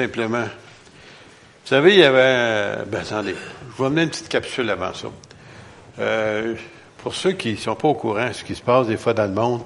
Simplement. 0.00 0.44
Vous 0.44 1.68
savez, 1.74 1.94
il 1.94 1.98
y 1.98 2.04
avait. 2.04 2.84
Ben, 2.86 3.00
attendez, 3.00 3.34
je 3.34 3.76
vous 3.76 3.84
amener 3.84 4.04
une 4.04 4.10
petite 4.10 4.28
capsule 4.28 4.70
avant 4.70 4.94
ça. 4.94 5.08
Euh, 5.98 6.54
pour 6.98 7.16
ceux 7.16 7.32
qui 7.32 7.54
ne 7.54 7.56
sont 7.56 7.74
pas 7.74 7.88
au 7.88 7.94
courant 7.94 8.28
de 8.28 8.32
ce 8.32 8.44
qui 8.44 8.54
se 8.54 8.62
passe 8.62 8.86
des 8.86 8.96
fois 8.96 9.12
dans 9.12 9.24
le 9.24 9.32
monde, 9.32 9.62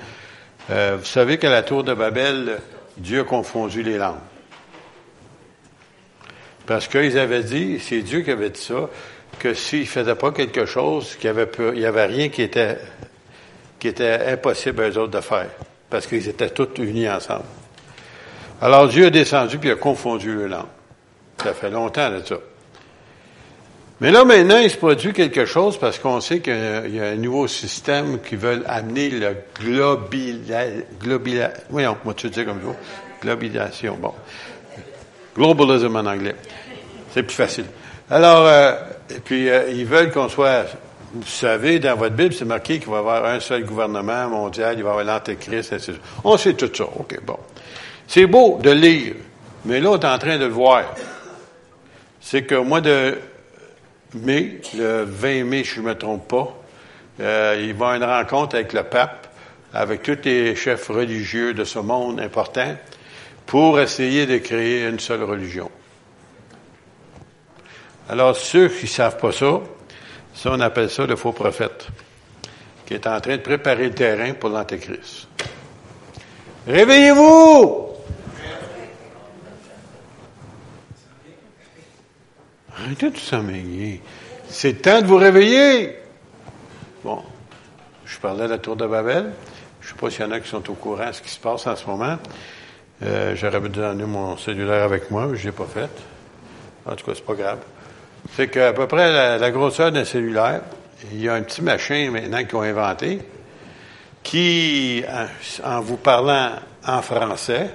euh, 0.71 0.97
vous 0.99 1.05
savez 1.05 1.37
qu'à 1.37 1.51
la 1.51 1.63
tour 1.63 1.85
de 1.85 1.93
Babel, 1.93 2.61
Dieu 2.97 3.21
a 3.21 3.25
confondu 3.25 3.83
les 3.83 3.99
langues. 3.99 4.23
Parce 6.65 6.89
qu'ils 6.89 7.19
avaient 7.19 7.45
dit, 7.45 7.79
c'est 7.79 8.01
Dieu 8.01 8.23
qui 8.23 8.31
avait 8.31 8.49
dit 8.49 8.63
ça, 8.63 8.89
que 9.39 9.53
s'ils 9.53 9.81
ne 9.81 9.85
faisaient 9.85 10.15
pas 10.15 10.33
quelque 10.33 10.65
chose, 10.65 11.15
qu'il 11.17 11.31
n'y 11.31 11.41
avait, 11.41 11.85
avait 11.85 12.07
rien 12.07 12.31
qui 12.31 12.41
était, 12.41 12.79
qui 13.79 13.89
était 13.89 14.29
impossible 14.29 14.83
à 14.83 14.89
eux 14.89 14.97
autres 14.97 15.13
de 15.13 15.21
faire. 15.21 15.51
Parce 15.91 16.07
qu'ils 16.07 16.27
étaient 16.27 16.49
tous 16.49 16.71
unis 16.79 17.11
ensemble. 17.11 17.45
Alors 18.63 18.87
Dieu 18.87 19.07
est 19.07 19.11
descendu 19.11 19.59
puis 19.59 19.73
a 19.73 19.75
confondu 19.75 20.33
le 20.33 20.47
langue. 20.47 20.67
Ça 21.43 21.53
fait 21.53 21.71
longtemps 21.71 22.11
de 22.11 22.23
ça. 22.25 22.37
Mais 24.01 24.13
là, 24.13 24.25
maintenant, 24.25 24.59
il 24.59 24.71
se 24.71 24.77
produit 24.77 25.13
quelque 25.13 25.45
chose 25.45 25.77
parce 25.79 25.99
qu'on 25.99 26.21
sait 26.21 26.41
qu'il 26.41 26.95
y 26.95 27.01
a 27.01 27.09
un 27.09 27.17
nouveau 27.17 27.49
système 27.49 28.21
qui 28.21 28.37
veut 28.37 28.63
amener 28.67 29.11
le 29.11 29.37
globila, 29.61 31.51
voyons, 31.71 31.97
moi 32.05 32.15
tu 32.15 32.31
dis 32.31 32.45
comme 32.45 32.61
ça, 32.61 32.77
globalisation, 33.21 33.97
bon. 34.01 34.13
Globalism 35.37 35.97
en 35.97 36.07
anglais. 36.07 36.37
C'est 37.13 37.23
plus 37.23 37.35
facile. 37.35 37.67
Alors, 38.11 38.47
euh, 38.47 38.75
puis, 39.25 39.49
euh, 39.49 39.71
ils 39.71 39.87
veulent 39.87 40.11
qu'on 40.11 40.29
soit, 40.29 40.67
vous 41.15 41.27
savez, 41.27 41.79
dans 41.79 41.97
votre 41.97 42.15
Bible, 42.15 42.35
c'est 42.35 42.45
marqué 42.45 42.79
qu'il 42.79 42.91
va 42.91 42.97
y 42.97 42.99
avoir 42.99 43.25
un 43.25 43.41
seul 43.41 43.65
gouvernement 43.65 44.29
mondial, 44.29 44.75
il 44.77 44.83
va 44.83 44.91
y 44.91 44.93
avoir 44.93 45.05
l'Antéchrist, 45.05 45.73
etc. 45.73 45.95
On 46.25 46.37
sait 46.37 46.55
tout 46.55 46.71
ça. 46.75 46.85
OK, 46.85 47.19
bon. 47.25 47.39
C'est 48.15 48.27
beau 48.27 48.59
de 48.63 48.69
lire, 48.69 49.15
mais 49.65 49.81
là, 49.81 49.93
on 49.93 49.99
est 49.99 50.05
en 50.05 50.19
train 50.19 50.37
de 50.37 50.45
le 50.45 50.53
voir. 50.53 50.85
C'est 52.21 52.43
que 52.43 52.57
mois 52.57 52.83
de 52.83 53.19
mai, 54.13 54.61
le 54.77 55.05
20 55.05 55.45
mai, 55.45 55.65
si 55.65 55.77
je 55.77 55.81
ne 55.81 55.87
me 55.87 55.95
trompe 55.95 56.29
pas, 56.29 56.55
euh, 57.21 57.57
il 57.59 57.73
va 57.73 57.93
avoir 57.93 57.95
une 57.95 58.05
rencontre 58.05 58.57
avec 58.57 58.75
le 58.75 58.83
pape, 58.83 59.29
avec 59.73 60.03
tous 60.03 60.19
les 60.27 60.55
chefs 60.55 60.89
religieux 60.89 61.55
de 61.55 61.65
ce 61.65 61.79
monde 61.79 62.21
important, 62.21 62.77
pour 63.47 63.81
essayer 63.81 64.27
de 64.27 64.37
créer 64.37 64.87
une 64.87 65.01
seule 65.01 65.25
religion. 65.25 65.71
Alors, 68.11 68.37
ceux 68.37 68.69
qui 68.69 68.85
ne 68.85 68.91
savent 68.91 69.17
pas 69.17 69.33
ça, 69.33 69.63
ça, 70.35 70.51
on 70.53 70.61
appelle 70.61 70.91
ça 70.91 71.07
le 71.07 71.17
faux 71.17 71.33
prophète, 71.33 71.87
qui 72.85 72.93
est 72.93 73.07
en 73.07 73.19
train 73.23 73.39
de 73.39 73.43
préparer 73.43 73.85
le 73.85 73.95
terrain 73.95 74.35
pour 74.35 74.51
l'Antéchrist. 74.51 75.29
Réveillez-vous! 76.67 77.82
Arrêtez 82.93 83.11
de. 83.11 83.99
C'est 84.49 84.83
temps 84.83 85.01
de 85.01 85.07
vous 85.07 85.17
réveiller. 85.17 85.97
Bon, 87.03 87.23
je 88.05 88.19
parlais 88.19 88.45
de 88.45 88.51
la 88.51 88.59
tour 88.59 88.77
de 88.77 88.87
Babel. 88.87 89.31
Je 89.81 89.87
ne 89.87 89.93
sais 89.93 89.99
pas 89.99 90.11
s'il 90.11 90.21
y 90.21 90.25
en 90.25 90.31
a 90.33 90.41
qui 90.41 90.49
sont 90.49 90.71
au 90.71 90.75
courant 90.75 91.07
de 91.07 91.13
ce 91.13 91.23
qui 91.23 91.31
se 91.31 91.41
passe 91.41 91.67
en 91.67 91.75
ce 91.75 91.87
moment. 91.87 92.19
Euh, 93.03 93.35
J'aurais 93.35 93.61
dû 93.61 93.71
donner 93.71 94.05
mon 94.05 94.37
cellulaire 94.37 94.83
avec 94.83 95.11
moi, 95.11 95.27
mais 95.27 95.39
je 95.39 95.47
ne 95.47 95.53
l'ai 95.53 95.57
pas 95.57 95.65
fait. 95.65 95.89
En 96.85 96.95
tout 96.95 97.07
cas, 97.07 97.13
c'est 97.15 97.25
pas 97.25 97.35
grave. 97.35 97.59
C'est 98.37 98.49
qu'à 98.49 98.75
peu 98.75 98.87
près 98.87 99.11
la, 99.11 99.39
la 99.39 99.51
grosseur 99.51 99.91
d'un 99.91 100.05
cellulaire, 100.05 100.61
il 101.13 101.23
y 101.23 101.31
a 101.31 101.35
un 101.35 101.43
petit 101.43 101.63
machin 101.63 102.11
maintenant 102.11 102.45
qu'ils 102.45 102.57
ont 102.57 102.63
inventé 102.63 103.21
qui, 104.23 105.03
en 105.65 105.81
vous 105.81 105.97
parlant 105.97 106.51
en 106.87 107.01
français, 107.01 107.71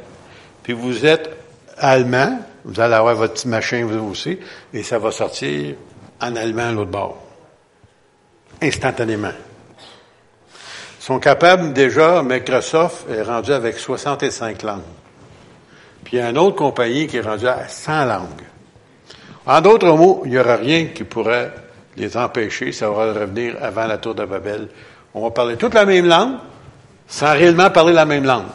puis 0.62 0.74
vous 0.74 1.08
êtes 1.08 1.36
allemand, 1.78 2.40
vous 2.68 2.80
allez 2.82 2.96
avoir 2.96 3.16
votre 3.16 3.34
petit 3.34 3.48
machin 3.48 3.86
vous 3.86 4.12
aussi, 4.12 4.38
et 4.74 4.84
ça 4.84 5.00
va 5.00 5.12
sortir 5.12 5.76
en 6.22 6.36
allemand 6.36 6.68
à 6.68 6.72
l'autre 6.74 6.92
bord. 6.92 7.18
Instantanément. 8.62 9.32
Ils 11.00 11.04
sont 11.04 11.20
capables 11.20 11.72
déjà, 11.72 12.22
Microsoft 12.22 13.10
est 13.10 13.22
rendu 13.22 13.54
avec 13.54 13.80
65 13.80 14.64
langues. 14.64 14.82
Puis 16.04 16.18
il 16.18 16.20
y 16.20 16.22
a 16.22 16.30
une 16.30 16.38
autre 16.38 16.58
compagnie 16.58 17.08
qui 17.08 17.18
est 17.18 17.22
rendue 17.22 17.48
à 17.48 17.70
100 17.70 18.06
langues. 18.06 18.44
En 19.46 19.62
d'autres 19.62 19.94
mots, 19.94 20.24
il 20.26 20.32
n'y 20.32 20.38
aura 20.38 20.58
rien 20.58 20.88
qui 20.88 21.06
pourrait 21.06 21.54
les 21.96 22.18
empêcher, 22.18 22.74
ça 22.74 22.90
va 22.90 23.14
revenir 23.14 23.56
avant 23.62 23.88
la 23.88 23.98
tour 23.98 24.14
de 24.14 24.26
Babel. 24.26 24.68
On 25.14 25.24
va 25.24 25.32
parler 25.32 25.56
toute 25.56 25.74
la 25.74 25.86
même 25.86 26.06
langue, 26.06 26.36
sans 27.08 27.32
réellement 27.32 27.70
parler 27.70 27.94
la 27.94 28.06
même 28.06 28.26
langue. 28.26 28.46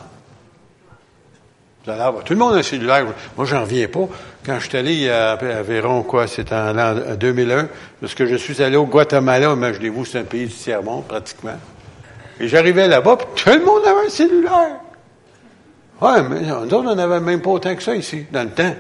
Tout 1.84 2.34
le 2.34 2.36
monde 2.36 2.54
a 2.54 2.58
un 2.58 2.62
cellulaire. 2.62 3.04
Moi, 3.36 3.44
j'en 3.44 3.62
reviens 3.62 3.88
pas. 3.88 4.08
Quand 4.46 4.60
je 4.60 4.68
suis 4.68 4.78
allé 4.78 4.94
y 4.94 5.10
a 5.10 5.36
environ, 5.60 6.04
quoi, 6.04 6.28
c'était 6.28 6.54
en 6.54 6.72
l'an 6.72 6.94
2001, 7.18 7.68
lorsque 8.00 8.24
je 8.24 8.36
suis 8.36 8.62
allé 8.62 8.76
au 8.76 8.86
Guatemala, 8.86 9.52
imaginez-vous, 9.52 10.04
c'est 10.04 10.20
un 10.20 10.24
pays 10.24 10.46
du 10.46 10.54
tiers-monde, 10.54 11.04
pratiquement. 11.06 11.58
Et 12.38 12.46
j'arrivais 12.46 12.86
là-bas, 12.86 13.16
puis 13.16 13.44
tout 13.44 13.58
le 13.58 13.64
monde 13.64 13.84
avait 13.84 14.06
un 14.06 14.10
cellulaire. 14.10 14.80
Ouais, 16.00 16.22
mais 16.22 16.40
nous 16.40 16.76
on 16.76 16.94
n'avait 16.94 17.20
même 17.20 17.40
pas 17.40 17.50
autant 17.50 17.74
que 17.74 17.82
ça 17.82 17.94
ici, 17.96 18.26
dans 18.30 18.42
le 18.44 18.50
temps. 18.50 18.74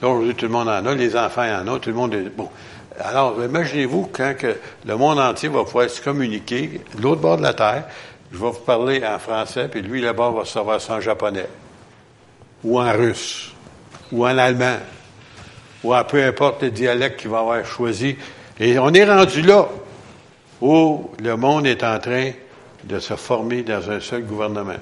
Là, 0.00 0.08
aujourd'hui, 0.08 0.34
tout 0.34 0.46
le 0.46 0.52
monde 0.52 0.68
en 0.68 0.86
a, 0.86 0.94
les 0.94 1.16
enfants 1.16 1.42
en 1.42 1.66
ont, 1.66 1.78
tout 1.78 1.90
le 1.90 1.96
monde 1.96 2.14
est, 2.14 2.36
bon. 2.36 2.48
Alors, 3.00 3.36
imaginez-vous 3.44 4.10
quand 4.12 4.34
que 4.36 4.56
le 4.86 4.96
monde 4.96 5.18
entier 5.18 5.48
va 5.48 5.64
pouvoir 5.64 5.90
se 5.90 6.00
communiquer, 6.00 6.80
de 6.96 7.02
l'autre 7.02 7.20
bord 7.20 7.36
de 7.36 7.42
la 7.42 7.54
Terre, 7.54 7.84
je 8.32 8.38
vais 8.38 8.50
vous 8.50 8.64
parler 8.64 9.02
en 9.04 9.18
français, 9.18 9.68
puis 9.68 9.82
lui, 9.82 10.00
là-bas, 10.00 10.30
va 10.30 10.44
savoir 10.44 10.80
ça 10.80 10.94
en 10.94 11.00
japonais 11.00 11.46
ou 12.64 12.80
en 12.80 12.92
russe, 12.92 13.52
ou 14.12 14.26
en 14.26 14.38
allemand, 14.38 14.76
ou 15.84 15.94
en 15.94 16.04
peu 16.04 16.22
importe 16.24 16.62
le 16.62 16.70
dialecte 16.70 17.20
qu'il 17.20 17.30
va 17.30 17.40
avoir 17.40 17.64
choisi. 17.64 18.16
Et 18.58 18.78
on 18.78 18.92
est 18.92 19.04
rendu 19.04 19.42
là 19.42 19.68
où 20.60 21.10
le 21.22 21.36
monde 21.36 21.66
est 21.66 21.84
en 21.84 21.98
train 21.98 22.32
de 22.84 22.98
se 22.98 23.14
former 23.14 23.62
dans 23.62 23.90
un 23.90 24.00
seul 24.00 24.24
gouvernement. 24.24 24.78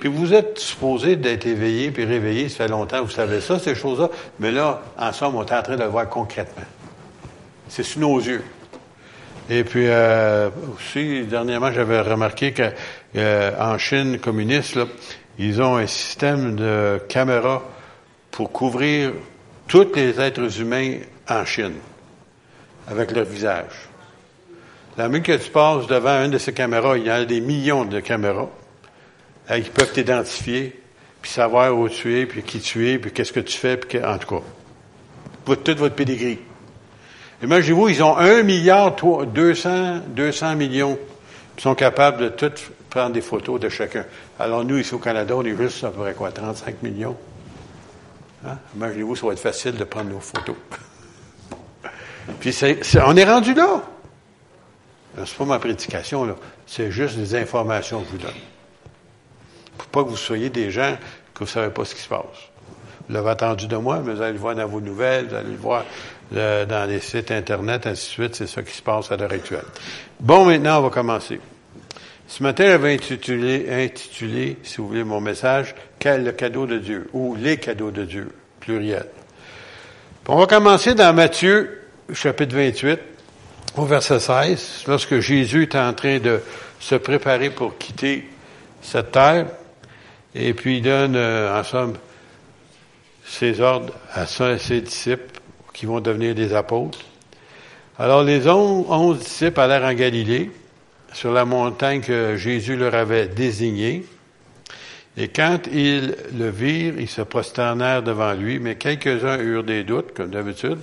Puis 0.00 0.08
vous 0.08 0.32
êtes 0.32 0.58
supposé 0.58 1.16
d'être 1.16 1.46
éveillé 1.46 1.90
puis 1.90 2.04
réveillé, 2.04 2.48
ça 2.48 2.64
fait 2.64 2.68
longtemps, 2.68 3.02
vous 3.02 3.10
savez 3.10 3.40
ça, 3.40 3.58
ces 3.58 3.74
choses-là, 3.74 4.08
mais 4.38 4.50
là, 4.50 4.82
en 4.98 5.12
somme, 5.12 5.36
on 5.36 5.44
est 5.44 5.52
en 5.52 5.62
train 5.62 5.76
de 5.76 5.82
le 5.82 5.88
voir 5.88 6.08
concrètement. 6.08 6.64
C'est 7.68 7.82
sous 7.82 8.00
nos 8.00 8.18
yeux. 8.18 8.42
Et 9.50 9.62
puis 9.64 9.86
euh, 9.86 10.48
aussi, 10.74 11.24
dernièrement, 11.24 11.72
j'avais 11.72 12.00
remarqué 12.00 12.52
qu'en 12.52 12.70
euh, 13.16 13.78
Chine 13.78 14.18
communiste, 14.18 14.76
là, 14.76 14.86
ils 15.38 15.62
ont 15.62 15.76
un 15.76 15.86
système 15.86 16.56
de 16.56 17.00
caméras 17.08 17.62
pour 18.30 18.52
couvrir 18.52 19.12
tous 19.68 19.88
les 19.94 20.20
êtres 20.20 20.60
humains 20.60 20.98
en 21.28 21.44
Chine 21.44 21.74
avec 22.88 23.12
leur 23.12 23.24
visage. 23.24 23.88
La 24.96 25.08
minute 25.08 25.26
que 25.26 25.36
tu 25.36 25.50
passes 25.50 25.86
devant 25.86 26.24
une 26.24 26.32
de 26.32 26.38
ces 26.38 26.52
caméras, 26.52 26.98
il 26.98 27.06
y 27.06 27.10
a 27.10 27.24
des 27.24 27.40
millions 27.40 27.84
de 27.84 28.00
caméras 28.00 28.48
qui 29.48 29.70
peuvent 29.70 29.92
t'identifier, 29.92 30.80
puis 31.22 31.30
savoir 31.30 31.76
où 31.76 31.88
tu 31.88 32.18
es, 32.18 32.26
puis 32.26 32.42
qui 32.42 32.60
tu 32.60 32.88
es, 32.88 32.98
puis 32.98 33.12
qu'est-ce 33.12 33.32
que 33.32 33.40
tu 33.40 33.56
fais, 33.56 33.76
puis 33.76 34.02
en 34.04 34.18
tout 34.18 34.36
cas, 34.36 34.42
pour 35.44 35.56
toute 35.62 35.78
votre 35.78 35.94
pédigree. 35.94 36.38
Imaginez-vous, 37.42 37.88
ils 37.88 38.02
ont 38.02 38.16
un 38.16 38.42
milliard, 38.42 38.96
200, 39.26 40.00
200 40.08 40.56
millions, 40.56 40.98
qui 41.56 41.62
sont 41.62 41.74
capables 41.74 42.22
de 42.22 42.28
tout 42.28 42.52
prendre 42.90 43.12
des 43.12 43.20
photos 43.20 43.58
de 43.60 43.68
chacun. 43.68 44.04
Alors 44.38 44.64
nous, 44.64 44.78
ici 44.78 44.94
au 44.94 44.98
Canada, 44.98 45.34
on 45.36 45.44
est 45.44 45.56
juste 45.56 45.84
à 45.84 45.90
peu 45.90 46.00
près 46.00 46.14
quoi, 46.14 46.32
35 46.32 46.82
millions? 46.82 47.16
Hein? 48.46 48.58
Imaginez-vous, 48.76 49.16
ça 49.16 49.26
va 49.26 49.32
être 49.32 49.40
facile 49.40 49.76
de 49.76 49.84
prendre 49.84 50.10
nos 50.10 50.20
photos. 50.20 50.56
Puis 52.40 52.56
on 53.06 53.16
est 53.16 53.24
rendu 53.24 53.54
là. 53.54 53.82
C'est 55.16 55.36
pas 55.36 55.44
ma 55.44 55.58
prédication, 55.58 56.24
là. 56.24 56.36
C'est 56.66 56.90
juste 56.90 57.16
des 57.16 57.34
informations 57.34 58.00
que 58.00 58.06
je 58.06 58.10
vous 58.12 58.18
donne. 58.18 58.40
Pour 59.76 59.86
pas 59.88 60.04
que 60.04 60.08
vous 60.08 60.16
soyez 60.16 60.50
des 60.50 60.70
gens 60.70 60.96
que 61.34 61.40
vous 61.40 61.44
ne 61.46 61.50
savez 61.50 61.70
pas 61.70 61.84
ce 61.84 61.94
qui 61.94 62.02
se 62.02 62.08
passe. 62.08 62.22
Vous 63.08 63.14
l'avez 63.14 63.30
attendu 63.30 63.66
de 63.66 63.76
moi, 63.76 64.00
mais 64.04 64.14
vous 64.14 64.22
allez 64.22 64.34
le 64.34 64.38
voir 64.38 64.54
dans 64.54 64.68
vos 64.68 64.80
nouvelles, 64.80 65.26
vous 65.26 65.34
allez 65.34 65.50
le 65.50 65.56
voir 65.56 65.84
dans 66.30 66.88
les 66.88 67.00
sites 67.00 67.32
Internet, 67.32 67.86
ainsi 67.86 68.06
de 68.06 68.12
suite. 68.12 68.34
C'est 68.36 68.46
ça 68.46 68.62
qui 68.62 68.72
se 68.72 68.82
passe 68.82 69.10
à 69.10 69.16
l'heure 69.16 69.32
actuelle. 69.32 69.64
Bon, 70.20 70.44
maintenant, 70.44 70.78
on 70.78 70.82
va 70.82 70.90
commencer. 70.90 71.40
Ce 72.30 72.44
matin, 72.44 72.64
j'avais 72.66 72.94
intitulé, 72.94 73.66
intitulé, 73.68 74.56
si 74.62 74.76
vous 74.76 74.86
voulez, 74.86 75.02
mon 75.02 75.20
message, 75.20 75.74
Quel 75.98 76.22
le 76.22 76.30
cadeau 76.30 76.64
de 76.64 76.78
Dieu, 76.78 77.08
ou 77.12 77.34
les 77.34 77.56
cadeaux 77.56 77.90
de 77.90 78.04
Dieu, 78.04 78.32
pluriel. 78.60 79.06
on 80.28 80.36
va 80.36 80.46
commencer 80.46 80.94
dans 80.94 81.12
Matthieu, 81.12 81.80
chapitre 82.12 82.54
28, 82.54 83.00
au 83.78 83.84
verset 83.84 84.20
16, 84.20 84.84
lorsque 84.86 85.18
Jésus 85.18 85.64
est 85.64 85.74
en 85.74 85.92
train 85.92 86.20
de 86.20 86.40
se 86.78 86.94
préparer 86.94 87.50
pour 87.50 87.76
quitter 87.78 88.30
cette 88.80 89.10
terre, 89.10 89.46
et 90.32 90.54
puis 90.54 90.76
il 90.76 90.82
donne, 90.82 91.16
euh, 91.16 91.58
en 91.58 91.64
somme, 91.64 91.94
ses 93.24 93.60
ordres 93.60 93.94
à 94.14 94.26
ses 94.26 94.80
disciples 94.80 95.40
qui 95.74 95.84
vont 95.84 95.98
devenir 95.98 96.36
des 96.36 96.54
apôtres. 96.54 97.00
Alors 97.98 98.22
les 98.22 98.46
onze 98.46 99.18
disciples 99.18 99.60
allèrent 99.60 99.82
en 99.82 99.94
Galilée, 99.94 100.52
sur 101.12 101.32
la 101.32 101.44
montagne 101.44 102.00
que 102.00 102.36
Jésus 102.36 102.76
leur 102.76 102.94
avait 102.94 103.28
désignée. 103.28 104.04
Et 105.16 105.28
quand 105.28 105.66
ils 105.72 106.14
le 106.38 106.50
virent, 106.50 106.98
ils 106.98 107.08
se 107.08 107.22
prosternèrent 107.22 108.02
devant 108.02 108.32
lui, 108.32 108.58
mais 108.58 108.76
quelques-uns 108.76 109.38
eurent 109.38 109.64
des 109.64 109.84
doutes, 109.84 110.14
comme 110.14 110.30
d'habitude. 110.30 110.78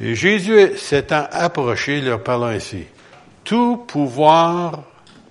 Et 0.00 0.14
Jésus 0.14 0.76
s'étant 0.76 1.26
approché, 1.30 2.00
leur 2.00 2.22
parlant 2.22 2.46
ainsi. 2.46 2.84
Tout 3.44 3.78
pouvoir 3.78 4.84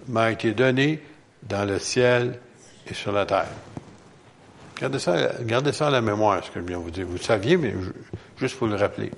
m'a 0.08 0.32
été 0.32 0.52
donné 0.52 1.00
dans 1.44 1.66
le 1.66 1.80
ciel 1.80 2.40
et 2.90 2.94
sur 2.94 3.12
la 3.12 3.26
terre. 3.26 3.48
Gardez 4.80 5.00
ça, 5.00 5.16
gardez 5.42 5.72
ça 5.72 5.88
à 5.88 5.90
la 5.90 6.02
mémoire, 6.02 6.44
ce 6.44 6.52
que 6.52 6.60
je 6.60 6.66
viens 6.66 6.78
de 6.80 6.84
vous 6.84 6.92
dire. 6.92 7.06
Vous 7.08 7.18
saviez, 7.18 7.56
mais 7.56 7.74
juste 8.38 8.58
pour 8.58 8.68
le 8.68 8.76
rappeler. 8.76 9.12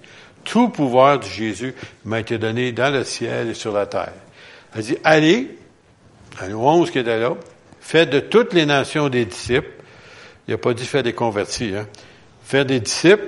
Tout 0.43 0.69
pouvoir 0.69 1.19
de 1.19 1.25
Jésus 1.25 1.73
m'a 2.05 2.19
été 2.19 2.37
donné 2.37 2.71
dans 2.71 2.93
le 2.93 3.03
ciel 3.03 3.49
et 3.49 3.53
sur 3.53 3.73
la 3.73 3.85
terre. 3.85 4.13
Elle 4.77 4.83
dit, 4.83 4.97
allez, 5.03 5.57
à 6.39 6.47
nous 6.47 6.59
11 6.59 6.91
qui 6.91 6.99
était 6.99 7.19
là, 7.19 7.35
faites 7.81 8.11
de 8.11 8.19
toutes 8.19 8.53
les 8.53 8.67
nations 8.67 9.09
des 9.09 9.25
disciples. 9.25 9.71
Il 10.47 10.51
n'a 10.51 10.59
pas 10.59 10.75
dit 10.75 10.85
faire 10.85 11.01
des 11.01 11.13
convertis, 11.13 11.73
hein. 11.75 11.87
Faire 12.43 12.63
des 12.63 12.79
disciples, 12.79 13.25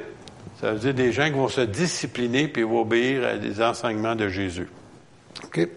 ça 0.61 0.71
veut 0.71 0.79
dire 0.79 0.93
des 0.93 1.11
gens 1.11 1.25
qui 1.25 1.31
vont 1.31 1.49
se 1.49 1.61
discipliner 1.61 2.47
puis 2.47 2.61
vont 2.61 2.81
obéir 2.81 3.25
à 3.25 3.37
des 3.37 3.61
enseignements 3.61 4.15
de 4.15 4.29
Jésus. 4.29 4.67
OK? 5.43 5.67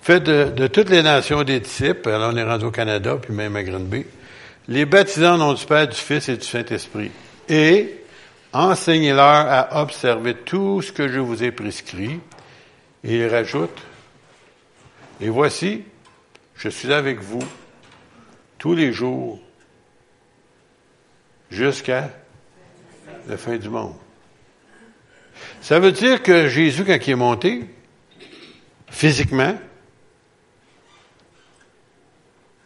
Faites 0.00 0.24
de, 0.24 0.66
toutes 0.68 0.88
les 0.88 1.02
nations 1.02 1.44
des 1.44 1.60
disciples, 1.60 2.08
alors 2.08 2.32
on 2.32 2.36
est 2.36 2.42
rendu 2.42 2.64
au 2.64 2.70
Canada, 2.70 3.18
puis 3.20 3.34
même 3.34 3.54
à 3.56 3.62
Grenby, 3.62 4.06
les 4.68 4.86
baptisants 4.86 5.38
au 5.46 5.54
du 5.54 5.66
Père, 5.66 5.86
du 5.86 5.96
Fils 5.96 6.30
et 6.30 6.36
du 6.38 6.46
Saint-Esprit. 6.46 7.10
Et 7.48 7.94
enseignez-leur 8.54 9.20
à 9.20 9.82
observer 9.82 10.32
tout 10.32 10.80
ce 10.80 10.92
que 10.92 11.08
je 11.08 11.20
vous 11.20 11.44
ai 11.44 11.52
prescrit. 11.52 12.20
Et 13.04 13.18
il 13.18 13.26
rajoute, 13.28 13.78
et 15.20 15.28
voici, 15.28 15.84
je 16.54 16.68
suis 16.68 16.92
avec 16.92 17.20
vous 17.20 17.42
tous 18.58 18.74
les 18.74 18.92
jours 18.92 19.40
jusqu'à 21.50 22.10
la 23.26 23.36
fin 23.36 23.56
du 23.56 23.68
monde. 23.68 23.94
Ça 25.60 25.78
veut 25.78 25.92
dire 25.92 26.22
que 26.22 26.48
Jésus, 26.48 26.84
quand 26.84 26.98
il 27.06 27.10
est 27.10 27.14
monté, 27.14 27.64
physiquement, 28.90 29.56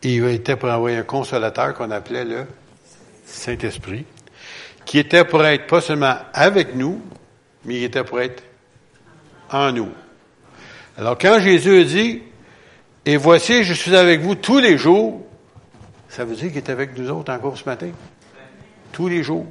il 0.03 0.25
était 0.27 0.57
pour 0.57 0.69
envoyer 0.69 0.99
un 0.99 1.05
consolateur 1.05 1.75
qu'on 1.75 1.91
appelait 1.91 2.25
le 2.25 2.47
Saint-Esprit, 3.25 4.05
qui 4.85 4.99
était 4.99 5.25
pour 5.25 5.45
être 5.45 5.67
pas 5.67 5.81
seulement 5.81 6.17
avec 6.35 6.75
nous, 6.75 7.01
mais 7.65 7.77
il 7.77 7.85
était 7.85 8.05
pour 8.05 8.21
être 8.21 8.43
en 9.51 9.73
nous. 9.73 9.91
Alors 10.99 11.17
quand 11.17 11.39
Jésus 11.41 11.85
dit, 11.85 12.23
et 13.05 13.17
voici, 13.17 13.65
je 13.65 13.75
suis 13.75 13.97
avec 13.97 14.21
vous 14.21 14.35
tous 14.35 14.59
les 14.59 14.79
jours, 14.79 15.21
ça 16.09 16.25
veut 16.25 16.35
dire 16.35 16.49
qu'il 16.49 16.59
est 16.59 16.71
avec 16.71 16.97
nous 16.97 17.11
autres 17.11 17.33
encore 17.33 17.57
ce 17.57 17.65
matin? 17.65 17.91
Tous 18.93 19.09
les 19.09 19.23
jours. 19.23 19.47